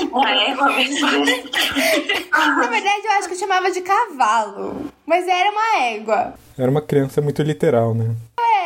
Uma 0.09 0.31
égua 0.31 0.67
mesmo. 0.73 1.07
Na 2.31 2.67
verdade, 2.67 3.01
eu 3.03 3.11
acho 3.11 3.27
que 3.27 3.33
eu 3.33 3.39
chamava 3.39 3.69
de 3.69 3.81
cavalo. 3.81 4.89
Mas 5.05 5.27
era 5.27 5.51
uma 5.51 5.83
égua. 5.83 6.33
Era 6.57 6.71
uma 6.71 6.81
criança 6.81 7.21
muito 7.21 7.43
literal, 7.43 7.93
né? 7.93 8.15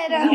Era. 0.06 0.28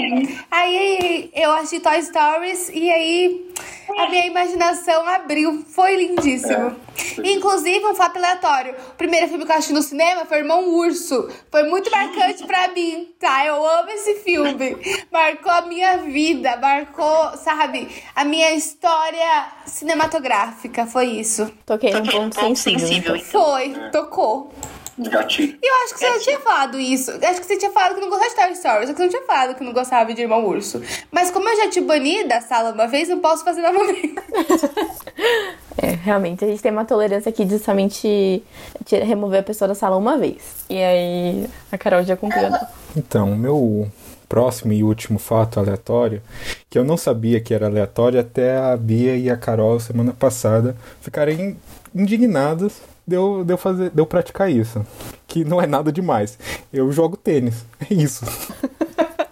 Aí 0.50 1.30
eu 1.34 1.52
assisti 1.52 1.80
Toy 1.80 2.02
Stories 2.02 2.70
e 2.72 2.90
aí 2.90 3.50
a 3.98 4.09
minha 4.09 4.26
imaginação 4.26 5.07
abriu. 5.07 5.64
Foi 5.68 5.96
lindíssimo. 5.96 6.76
Inclusive, 7.24 7.84
um 7.86 7.94
fato 7.94 8.16
aleatório. 8.16 8.74
O 8.90 8.94
primeiro 8.94 9.28
filme 9.28 9.44
que 9.44 9.52
eu 9.52 9.57
assisti 9.57 9.72
no 9.72 9.82
cinema 9.82 10.24
foi 10.26 10.38
Irmão 10.38 10.68
Urso. 10.68 11.28
Foi 11.50 11.62
muito 11.64 11.90
marcante 11.90 12.46
pra 12.46 12.68
mim, 12.68 13.09
tá? 13.18 13.46
Eu 13.46 13.64
amo 13.66 13.90
esse 13.90 14.16
filme. 14.16 14.76
Marcou 15.11 15.52
a 15.52 15.62
minha 15.62 15.98
vida, 15.98 16.57
marcou, 16.57 17.36
sabe, 17.36 17.88
a 18.14 18.24
minha 18.24 18.52
história 18.52 19.48
cinematográfica. 19.64 20.86
Foi 20.86 21.07
isso. 21.07 21.50
Toquei 21.64 21.92
num 21.92 22.30
ponto 22.30 22.34
sensível. 22.38 22.80
sensível, 22.80 23.16
então. 23.16 23.61
então. 23.61 23.80
Foi, 23.80 23.90
tocou. 23.90 24.52
Gatilho. 24.99 25.59
E 25.62 25.66
eu 25.66 25.84
acho 25.84 25.94
que 25.94 26.01
você 26.01 26.07
já 26.07 26.18
tinha 26.20 26.40
falado 26.40 26.78
isso. 26.78 27.11
Acho 27.11 27.40
que 27.40 27.47
você 27.47 27.57
tinha 27.57 27.70
falado 27.70 27.94
que 27.94 28.01
não 28.01 28.09
gostava 28.09 28.30
de 28.30 28.34
Toy 28.36 28.53
Story, 28.53 28.86
só 28.86 28.92
que 28.92 28.99
você 28.99 29.03
não 29.05 29.11
tinha 29.11 29.22
falado 29.22 29.55
que 29.55 29.64
não 29.64 29.72
gostava 29.72 30.14
de 30.14 30.22
Irmão 30.22 30.47
Urso. 30.47 30.82
Mas 31.11 31.30
como 31.30 31.49
eu 31.49 31.57
já 31.57 31.68
te 31.68 31.80
bani 31.80 32.24
da 32.24 32.40
sala 32.40 32.72
uma 32.72 32.86
vez, 32.86 33.09
não 33.09 33.20
posso 33.20 33.44
fazer 33.44 33.62
novamente. 33.62 34.14
É, 35.78 35.90
realmente, 35.90 36.42
a 36.42 36.49
gente 36.49 36.62
tem 36.62 36.72
uma 36.72 36.86
tolerância 36.86 37.28
aqui 37.28 37.44
de 37.44 37.59
somente 37.59 38.42
remover 38.90 39.40
a 39.40 39.42
pessoa 39.42 39.68
da 39.68 39.74
sala 39.74 39.99
uma 39.99 40.16
vez. 40.16 40.64
E 40.70 40.82
aí 40.82 41.47
a 41.70 41.76
Carol 41.76 42.03
já 42.03 42.16
cumpriu. 42.16 42.49
né? 42.49 42.66
Então, 42.97 43.32
o 43.32 43.36
meu 43.36 43.86
próximo 44.26 44.72
e 44.72 44.82
último 44.82 45.18
fato 45.18 45.61
aleatório, 45.61 46.22
que 46.70 46.78
eu 46.78 46.84
não 46.84 46.97
sabia 46.97 47.40
que 47.42 47.53
era 47.53 47.66
aleatório 47.66 48.18
até 48.18 48.57
a 48.57 48.74
Bia 48.74 49.16
e 49.18 49.28
a 49.28 49.36
Carol 49.36 49.78
semana 49.78 50.14
passada 50.14 50.74
ficarem 51.03 51.59
indignadas 51.94 52.80
de 53.07 53.14
eu, 53.16 53.44
de 53.44 53.52
eu, 53.52 53.59
fazer, 53.59 53.90
de 53.90 54.00
eu 54.00 54.07
praticar 54.07 54.50
isso. 54.50 54.84
Que 55.26 55.44
não 55.44 55.61
é 55.61 55.66
nada 55.66 55.92
demais. 55.92 56.38
Eu 56.72 56.90
jogo 56.90 57.16
tênis. 57.16 57.64
É 57.88 57.94
isso. 57.94 58.24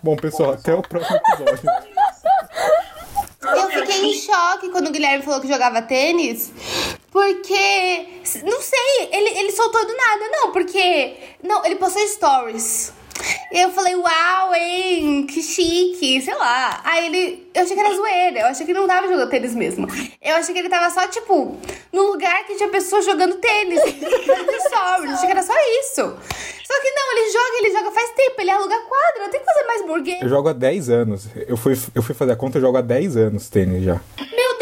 Bom, 0.02 0.16
pessoal, 0.16 0.52
até 0.52 0.74
o 0.74 0.82
próximo 0.82 1.16
episódio. 1.16 1.70
Eu 3.42 3.70
fiquei 3.70 4.04
em 4.04 4.14
choque 4.14 4.68
quando 4.70 4.88
o 4.88 4.92
Guilherme 4.92 5.24
falou 5.24 5.40
que 5.40 5.48
jogava 5.48 5.80
tênis. 5.82 6.52
Porque. 7.10 8.08
Não 8.44 8.60
sei, 8.60 9.08
ele, 9.12 9.38
ele 9.38 9.52
soltou 9.52 9.86
do 9.86 9.96
nada. 9.96 10.28
Não, 10.30 10.52
porque. 10.52 11.16
Não, 11.42 11.64
ele 11.64 11.76
postou 11.76 12.06
stories. 12.06 12.92
E 13.52 13.60
eu 13.60 13.70
falei, 13.70 13.94
uau, 13.94 14.54
hein, 14.54 15.26
que 15.26 15.42
chique, 15.42 16.20
sei 16.20 16.34
lá. 16.34 16.80
Aí 16.84 17.06
ele. 17.06 17.48
Eu 17.54 17.62
achei 17.62 17.76
que 17.76 17.82
era 17.82 17.94
zoeira, 17.94 18.40
eu 18.40 18.46
achei 18.46 18.66
que 18.66 18.72
ele 18.72 18.80
não 18.80 18.88
tava 18.88 19.06
jogando 19.06 19.30
tênis 19.30 19.54
mesmo. 19.54 19.86
Eu 20.20 20.36
achei 20.36 20.52
que 20.52 20.60
ele 20.60 20.68
tava 20.68 20.90
só, 20.90 21.06
tipo, 21.06 21.56
no 21.92 22.02
lugar 22.02 22.44
que 22.46 22.56
tinha 22.56 22.68
pessoas 22.68 23.04
jogando 23.04 23.36
tênis. 23.36 23.80
stories. 24.74 25.10
Eu 25.10 25.14
achei 25.14 25.26
que 25.26 25.32
era 25.32 25.42
só 25.42 25.54
isso. 25.80 26.16
Só 26.66 26.80
que 26.80 26.90
não, 26.90 27.12
ele 27.12 27.30
joga, 27.30 27.58
ele 27.58 27.70
joga 27.72 27.90
faz 27.90 28.10
tempo, 28.10 28.40
ele 28.40 28.50
aluga 28.50 28.76
quadra, 28.78 29.30
tem 29.30 29.40
que 29.40 29.46
fazer 29.46 29.66
mais 29.66 29.86
burguês. 29.86 30.22
Eu 30.22 30.28
jogo 30.28 30.48
há 30.48 30.52
10 30.52 30.88
anos. 30.88 31.28
Eu 31.46 31.56
fui, 31.56 31.78
eu 31.94 32.02
fui 32.02 32.14
fazer 32.14 32.32
a 32.32 32.36
conta, 32.36 32.58
eu 32.58 32.62
jogo 32.62 32.78
há 32.78 32.80
10 32.80 33.16
anos 33.16 33.48
tênis 33.48 33.84
já. 33.84 34.00
Meu 34.18 34.53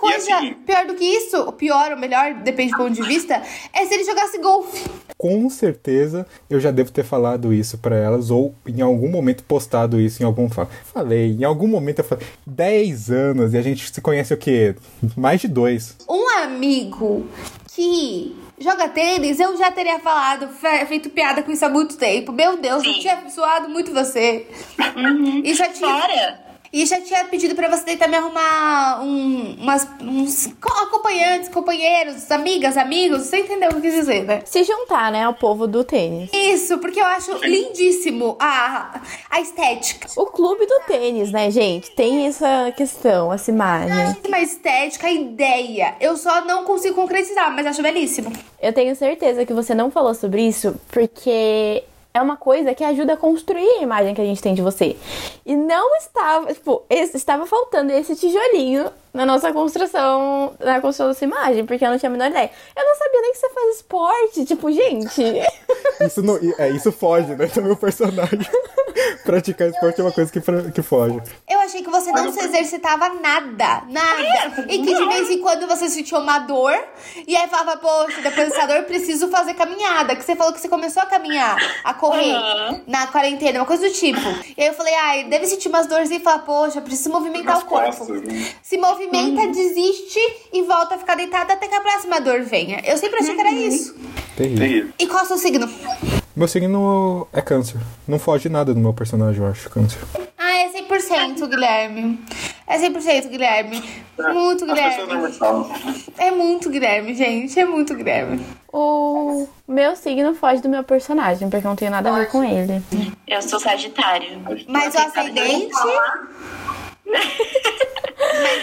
coisa 0.00 0.16
assim? 0.36 0.54
pior 0.66 0.86
do 0.86 0.94
que 0.94 1.04
isso, 1.04 1.36
ou 1.36 1.52
pior 1.52 1.92
ou 1.92 1.98
melhor, 1.98 2.34
depende 2.34 2.72
do 2.72 2.78
ponto 2.78 2.92
de 2.92 3.02
vista, 3.02 3.42
é 3.72 3.84
se 3.86 3.94
ele 3.94 4.04
jogasse 4.04 4.38
golfe. 4.38 4.84
Com 5.16 5.50
certeza 5.50 6.26
eu 6.48 6.58
já 6.58 6.70
devo 6.70 6.90
ter 6.90 7.04
falado 7.04 7.52
isso 7.52 7.76
pra 7.78 7.94
elas 7.96 8.30
ou 8.30 8.54
em 8.66 8.80
algum 8.80 9.08
momento 9.08 9.44
postado 9.44 10.00
isso 10.00 10.22
em 10.22 10.26
algum 10.26 10.48
fa- 10.48 10.66
falei 10.94 11.36
em 11.38 11.44
algum 11.44 11.66
momento 11.66 11.98
eu 11.98 12.04
falei 12.04 12.26
10 12.46 13.10
anos 13.10 13.52
e 13.52 13.58
a 13.58 13.62
gente 13.62 13.92
se 13.92 14.00
conhece 14.00 14.32
o 14.32 14.36
quê? 14.38 14.74
Mais 15.16 15.40
de 15.40 15.48
dois. 15.48 15.96
Um 16.08 16.26
amigo 16.38 17.26
que 17.74 18.34
joga 18.58 18.88
tênis, 18.88 19.38
eu 19.38 19.56
já 19.58 19.70
teria 19.70 19.98
falado, 20.00 20.48
fe- 20.48 20.86
feito 20.86 21.10
piada 21.10 21.42
com 21.42 21.50
isso 21.52 21.64
há 21.64 21.68
muito 21.68 21.96
tempo. 21.98 22.32
Meu 22.32 22.56
Deus, 22.56 22.82
eu 22.84 22.92
Sim. 22.94 23.00
tinha 23.00 23.22
zoado 23.30 23.68
muito 23.68 23.92
você. 23.92 24.46
E 25.44 25.54
já 25.54 25.68
tinha. 25.68 25.88
Fora. 26.00 26.49
E 26.72 26.86
já 26.86 27.00
tinha 27.00 27.24
pedido 27.24 27.54
pra 27.56 27.68
você 27.68 27.82
tentar 27.84 28.06
me 28.06 28.16
arrumar 28.16 29.02
um, 29.02 29.56
umas, 29.58 29.88
uns 30.02 30.46
co- 30.60 30.72
acompanhantes, 30.84 31.48
companheiros, 31.48 32.30
amigas, 32.30 32.76
amigos. 32.76 33.22
Você 33.22 33.38
entendeu 33.38 33.70
o 33.70 33.72
que 33.72 33.78
eu 33.78 33.82
quis 33.82 33.94
dizer, 33.94 34.24
né? 34.24 34.42
Se 34.44 34.62
juntar, 34.62 35.10
né, 35.10 35.24
ao 35.24 35.34
povo 35.34 35.66
do 35.66 35.82
tênis. 35.82 36.30
Isso, 36.32 36.78
porque 36.78 37.00
eu 37.00 37.04
acho 37.06 37.32
lindíssimo 37.44 38.36
a, 38.38 39.00
a 39.30 39.40
estética. 39.40 40.06
O 40.16 40.26
clube 40.26 40.64
do 40.64 40.80
tênis, 40.86 41.32
né, 41.32 41.50
gente? 41.50 41.90
Tem 41.90 42.26
essa 42.28 42.72
questão, 42.76 43.32
essa 43.32 43.50
imagem. 43.50 44.16
Uma 44.28 44.38
estética, 44.40 45.08
a 45.08 45.12
ideia. 45.12 45.96
Eu 46.00 46.16
só 46.16 46.44
não 46.44 46.64
consigo 46.64 46.94
concretizar, 46.94 47.52
mas 47.52 47.66
acho 47.66 47.82
belíssimo. 47.82 48.32
Eu 48.62 48.72
tenho 48.72 48.94
certeza 48.94 49.44
que 49.44 49.52
você 49.52 49.74
não 49.74 49.90
falou 49.90 50.14
sobre 50.14 50.42
isso 50.46 50.78
porque 50.92 51.82
é 52.12 52.20
uma 52.20 52.36
coisa 52.36 52.74
que 52.74 52.82
ajuda 52.82 53.14
a 53.14 53.16
construir 53.16 53.78
a 53.78 53.82
imagem 53.82 54.14
que 54.14 54.20
a 54.20 54.24
gente 54.24 54.42
tem 54.42 54.54
de 54.54 54.62
você. 54.62 54.96
E 55.46 55.56
não 55.56 55.96
estava, 55.96 56.52
tipo, 56.52 56.82
estava 56.90 57.46
faltando 57.46 57.92
esse 57.92 58.16
tijolinho 58.16 58.90
na 59.12 59.26
nossa 59.26 59.52
construção, 59.52 60.54
na 60.60 60.80
construção 60.80 61.08
dessa 61.08 61.24
imagem, 61.24 61.66
porque 61.66 61.84
eu 61.84 61.90
não 61.90 61.98
tinha 61.98 62.08
a 62.08 62.12
menor 62.12 62.30
ideia. 62.30 62.50
Eu 62.76 62.84
não 62.84 62.94
sabia 62.96 63.20
nem 63.22 63.32
que 63.32 63.38
você 63.38 63.50
faz 63.50 63.76
esporte, 63.76 64.44
tipo, 64.44 64.70
gente. 64.72 65.22
Isso 66.06 66.22
não, 66.22 66.38
é, 66.58 66.70
isso 66.70 66.90
foge, 66.90 67.34
né, 67.36 67.46
do 67.46 67.62
meu 67.62 67.76
personagem. 67.76 68.40
Praticar 69.24 69.68
esporte 69.68 70.00
é 70.00 70.04
uma 70.04 70.12
coisa 70.12 70.32
que, 70.32 70.40
que 70.72 70.82
foge. 70.82 71.20
Eu 71.48 71.60
achei 71.60 71.82
que 71.82 71.90
você 71.90 72.10
não 72.10 72.32
se 72.32 72.42
exercitava 72.42 73.08
nada, 73.20 73.82
nada. 73.88 74.64
E 74.68 74.78
que 74.82 74.94
de 74.94 75.06
vez 75.06 75.30
em 75.30 75.40
quando 75.40 75.66
você 75.66 75.88
sentia 75.88 76.18
uma 76.18 76.38
dor. 76.40 76.72
E 77.26 77.36
aí 77.36 77.46
falava, 77.48 77.76
poxa, 77.76 78.20
depois 78.22 78.48
dessa 78.48 78.66
dor 78.66 78.82
preciso 78.84 79.28
fazer 79.28 79.54
caminhada. 79.54 80.16
Que 80.16 80.24
você 80.24 80.34
falou 80.34 80.52
que 80.52 80.60
você 80.60 80.68
começou 80.68 81.02
a 81.02 81.06
caminhar, 81.06 81.56
a 81.84 81.94
correr 81.94 82.30
Uhum. 82.34 82.82
na 82.86 83.06
quarentena, 83.08 83.60
uma 83.60 83.66
coisa 83.66 83.86
do 83.88 83.92
tipo. 83.92 84.20
E 84.56 84.62
aí 84.62 84.68
eu 84.68 84.74
falei, 84.74 84.94
ai, 84.94 85.24
deve 85.24 85.46
sentir 85.46 85.68
umas 85.68 85.86
dores 85.86 86.10
e 86.10 86.18
falar, 86.20 86.40
poxa, 86.40 86.80
preciso 86.80 87.10
movimentar 87.10 87.54
Nas 87.56 87.62
o 87.62 87.66
corpo. 87.66 87.86
costas, 87.98 88.22
né? 88.22 88.52
Se 88.62 88.76
movimenta, 89.00 89.46
desiste 89.48 90.20
e 90.52 90.62
volta 90.62 90.94
a 90.94 90.98
ficar 90.98 91.14
deitada 91.14 91.54
até 91.54 91.66
que 91.66 91.74
a 91.74 91.80
próxima 91.80 92.20
dor 92.20 92.42
venha. 92.42 92.80
Eu 92.84 92.96
sempre 92.98 93.20
achei 93.20 93.34
que 93.34 93.40
era 93.40 93.52
isso. 93.52 93.94
Terrível. 94.36 94.88
E 94.98 95.06
qual 95.06 95.20
é 95.20 95.24
o 95.24 95.26
seu 95.26 95.38
signo? 95.38 95.68
Meu 96.36 96.46
signo 96.46 97.26
é 97.32 97.40
câncer. 97.40 97.80
Não 98.06 98.18
foge 98.18 98.48
nada 98.48 98.72
do 98.72 98.80
meu 98.80 98.92
personagem, 98.92 99.42
eu 99.42 99.50
acho, 99.50 99.68
câncer. 99.70 99.98
Ah, 100.38 100.52
é 100.56 100.70
100%, 100.70 101.46
Guilherme. 101.48 102.20
É 102.66 102.78
100%, 102.78 103.28
Guilherme. 103.28 103.82
Muito, 104.32 104.64
Guilherme. 104.64 105.12
É 106.16 106.30
muito 106.30 106.70
Guilherme, 106.70 107.14
gente. 107.14 107.58
É 107.58 107.64
muito 107.64 107.94
Guilherme. 107.94 108.44
O 108.72 109.48
meu 109.66 109.96
signo 109.96 110.34
foge 110.34 110.62
do 110.62 110.68
meu 110.68 110.84
personagem, 110.84 111.50
porque 111.50 111.66
eu 111.66 111.70
não 111.70 111.76
tenho 111.76 111.90
nada 111.90 112.10
a 112.10 112.18
ver 112.18 112.28
com 112.28 112.44
ele. 112.44 112.80
Eu 113.26 113.42
sou 113.42 113.58
Sagitário. 113.58 114.40
Mas 114.68 114.94
o 114.94 114.98
ascendente. 114.98 115.74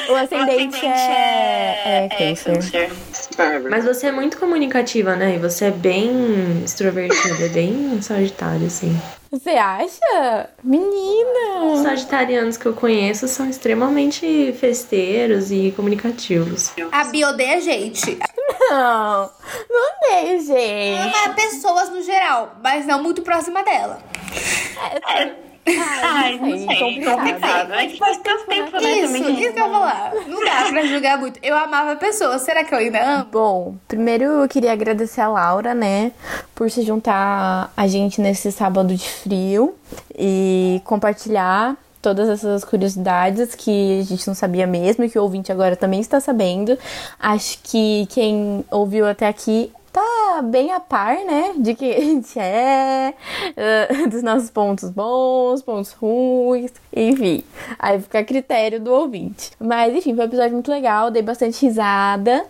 O 0.09 0.15
ascendente 0.15 0.85
é, 0.85 2.05
é 2.05 2.35
câncer. 2.35 2.89
Mas 3.69 3.83
você 3.83 4.07
é 4.07 4.11
muito 4.11 4.37
comunicativa, 4.37 5.15
né? 5.15 5.35
E 5.35 5.37
você 5.37 5.65
é 5.65 5.71
bem 5.71 6.63
extrovertida, 6.63 7.45
é 7.45 7.49
bem 7.49 8.01
sagitário, 8.01 8.65
assim. 8.67 8.97
Você 9.29 9.49
acha? 9.49 10.49
Menina! 10.63 11.65
Os 11.65 11.81
sagitarianos 11.81 12.55
que 12.55 12.65
eu 12.65 12.73
conheço 12.73 13.27
são 13.27 13.49
extremamente 13.49 14.55
festeiros 14.57 15.51
e 15.51 15.73
comunicativos. 15.75 16.71
A 16.91 17.03
Bia 17.05 17.29
odeia 17.29 17.59
gente. 17.59 18.17
Não, 18.69 19.29
não 19.69 19.91
odeio, 19.97 20.39
gente. 20.39 21.01
Ama 21.01 21.33
pessoas 21.35 21.89
no 21.89 22.01
geral, 22.01 22.55
mas 22.63 22.85
não 22.85 23.03
muito 23.03 23.21
próxima 23.21 23.63
dela. 23.63 24.01
Ai, 26.03 26.37
não 26.39 26.57
sei, 26.57 26.65
complicado. 27.03 27.15
Complicado. 27.17 27.73
É 27.73 27.87
que 27.87 27.97
faz 27.97 28.17
tanto 28.17 28.45
tempo, 28.47 28.71
né? 28.71 28.91
Isso, 28.93 29.07
também 29.07 29.23
que- 29.23 29.31
isso 29.43 29.53
que 29.53 29.59
eu 29.59 29.65
ia 29.65 29.71
falar. 29.71 30.11
Não 30.27 30.45
dá 30.45 30.63
pra 30.69 30.85
julgar 30.85 31.17
muito. 31.17 31.39
Eu 31.43 31.57
amava 31.57 31.95
pessoas. 31.95 32.41
Será 32.41 32.63
que 32.63 32.73
eu 32.73 32.77
ainda 32.79 33.03
amo? 33.03 33.25
Bom, 33.31 33.75
primeiro 33.87 34.23
eu 34.23 34.47
queria 34.47 34.71
agradecer 34.73 35.21
a 35.21 35.27
Laura, 35.27 35.73
né, 35.73 36.11
por 36.55 36.69
se 36.71 36.81
juntar 36.83 37.71
a 37.75 37.87
gente 37.87 38.21
nesse 38.21 38.51
sábado 38.51 38.95
de 38.95 39.07
frio 39.09 39.75
e 40.17 40.81
compartilhar 40.85 41.75
todas 42.01 42.29
essas 42.29 42.63
curiosidades 42.63 43.53
que 43.55 43.99
a 43.99 44.03
gente 44.03 44.25
não 44.27 44.35
sabia 44.35 44.65
mesmo 44.65 45.03
e 45.03 45.09
que 45.09 45.19
o 45.19 45.23
ouvinte 45.23 45.51
agora 45.51 45.75
também 45.75 45.99
está 45.99 46.19
sabendo. 46.19 46.77
Acho 47.19 47.59
que 47.63 48.05
quem 48.09 48.63
ouviu 48.71 49.05
até 49.07 49.27
aqui 49.27 49.71
bem 50.41 50.71
a 50.71 50.79
par, 50.79 51.15
né, 51.25 51.53
de 51.57 51.73
quem 51.73 51.93
a 51.93 51.99
gente 51.99 52.37
é, 52.39 53.13
dos 54.09 54.23
nossos 54.23 54.49
pontos 54.49 54.89
bons, 54.89 55.61
pontos 55.61 55.91
ruins, 55.93 56.71
enfim. 56.95 57.43
Aí 57.79 57.99
fica 57.99 58.19
a 58.19 58.23
critério 58.23 58.79
do 58.79 58.91
ouvinte. 58.91 59.51
Mas, 59.59 59.95
enfim, 59.95 60.15
foi 60.15 60.25
um 60.25 60.27
episódio 60.27 60.53
muito 60.53 60.71
legal, 60.71 61.11
dei 61.11 61.21
bastante 61.21 61.65
risada. 61.65 62.45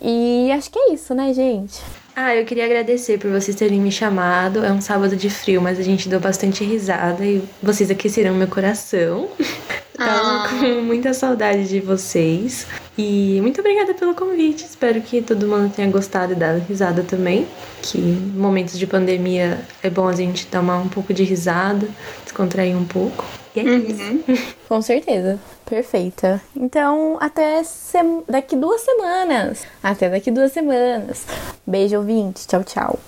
E 0.00 0.50
acho 0.52 0.70
que 0.70 0.78
é 0.78 0.92
isso, 0.92 1.14
né, 1.14 1.32
gente? 1.32 1.82
Ah, 2.18 2.34
eu 2.34 2.46
queria 2.46 2.64
agradecer 2.64 3.18
por 3.18 3.30
vocês 3.30 3.54
terem 3.54 3.78
me 3.78 3.92
chamado. 3.92 4.64
É 4.64 4.72
um 4.72 4.80
sábado 4.80 5.14
de 5.14 5.28
frio, 5.28 5.60
mas 5.60 5.78
a 5.78 5.82
gente 5.82 6.08
deu 6.08 6.18
bastante 6.18 6.64
risada 6.64 7.22
e 7.22 7.42
vocês 7.62 7.90
aqueceram 7.90 8.34
meu 8.34 8.48
coração. 8.48 9.28
Tava 9.94 10.48
com 10.48 10.80
muita 10.80 11.12
saudade 11.12 11.68
de 11.68 11.78
vocês. 11.78 12.66
E 12.96 13.38
muito 13.42 13.60
obrigada 13.60 13.92
pelo 13.92 14.14
convite. 14.14 14.64
Espero 14.64 15.02
que 15.02 15.20
todo 15.20 15.46
mundo 15.46 15.70
tenha 15.70 15.90
gostado 15.90 16.32
e 16.32 16.34
dado 16.34 16.64
risada 16.66 17.02
também. 17.02 17.46
Que 17.82 17.98
em 17.98 18.32
momentos 18.34 18.78
de 18.78 18.86
pandemia 18.86 19.60
é 19.82 19.90
bom 19.90 20.08
a 20.08 20.14
gente 20.14 20.46
tomar 20.46 20.78
um 20.78 20.88
pouco 20.88 21.12
de 21.12 21.22
risada, 21.22 21.86
descontrair 22.24 22.74
um 22.74 22.86
pouco. 22.86 23.26
E 23.56 23.60
é 23.60 23.62
isso. 23.64 24.24
Com 24.68 24.80
certeza. 24.82 25.38
Perfeita. 25.64 26.40
Então, 26.54 27.16
até 27.20 27.62
sem- 27.64 28.22
daqui 28.28 28.54
duas 28.56 28.80
semanas. 28.82 29.64
Até 29.82 30.08
daqui 30.08 30.30
duas 30.30 30.52
semanas. 30.52 31.24
Beijo, 31.66 31.96
ouvinte. 31.96 32.46
Tchau, 32.46 32.62
tchau. 32.62 32.98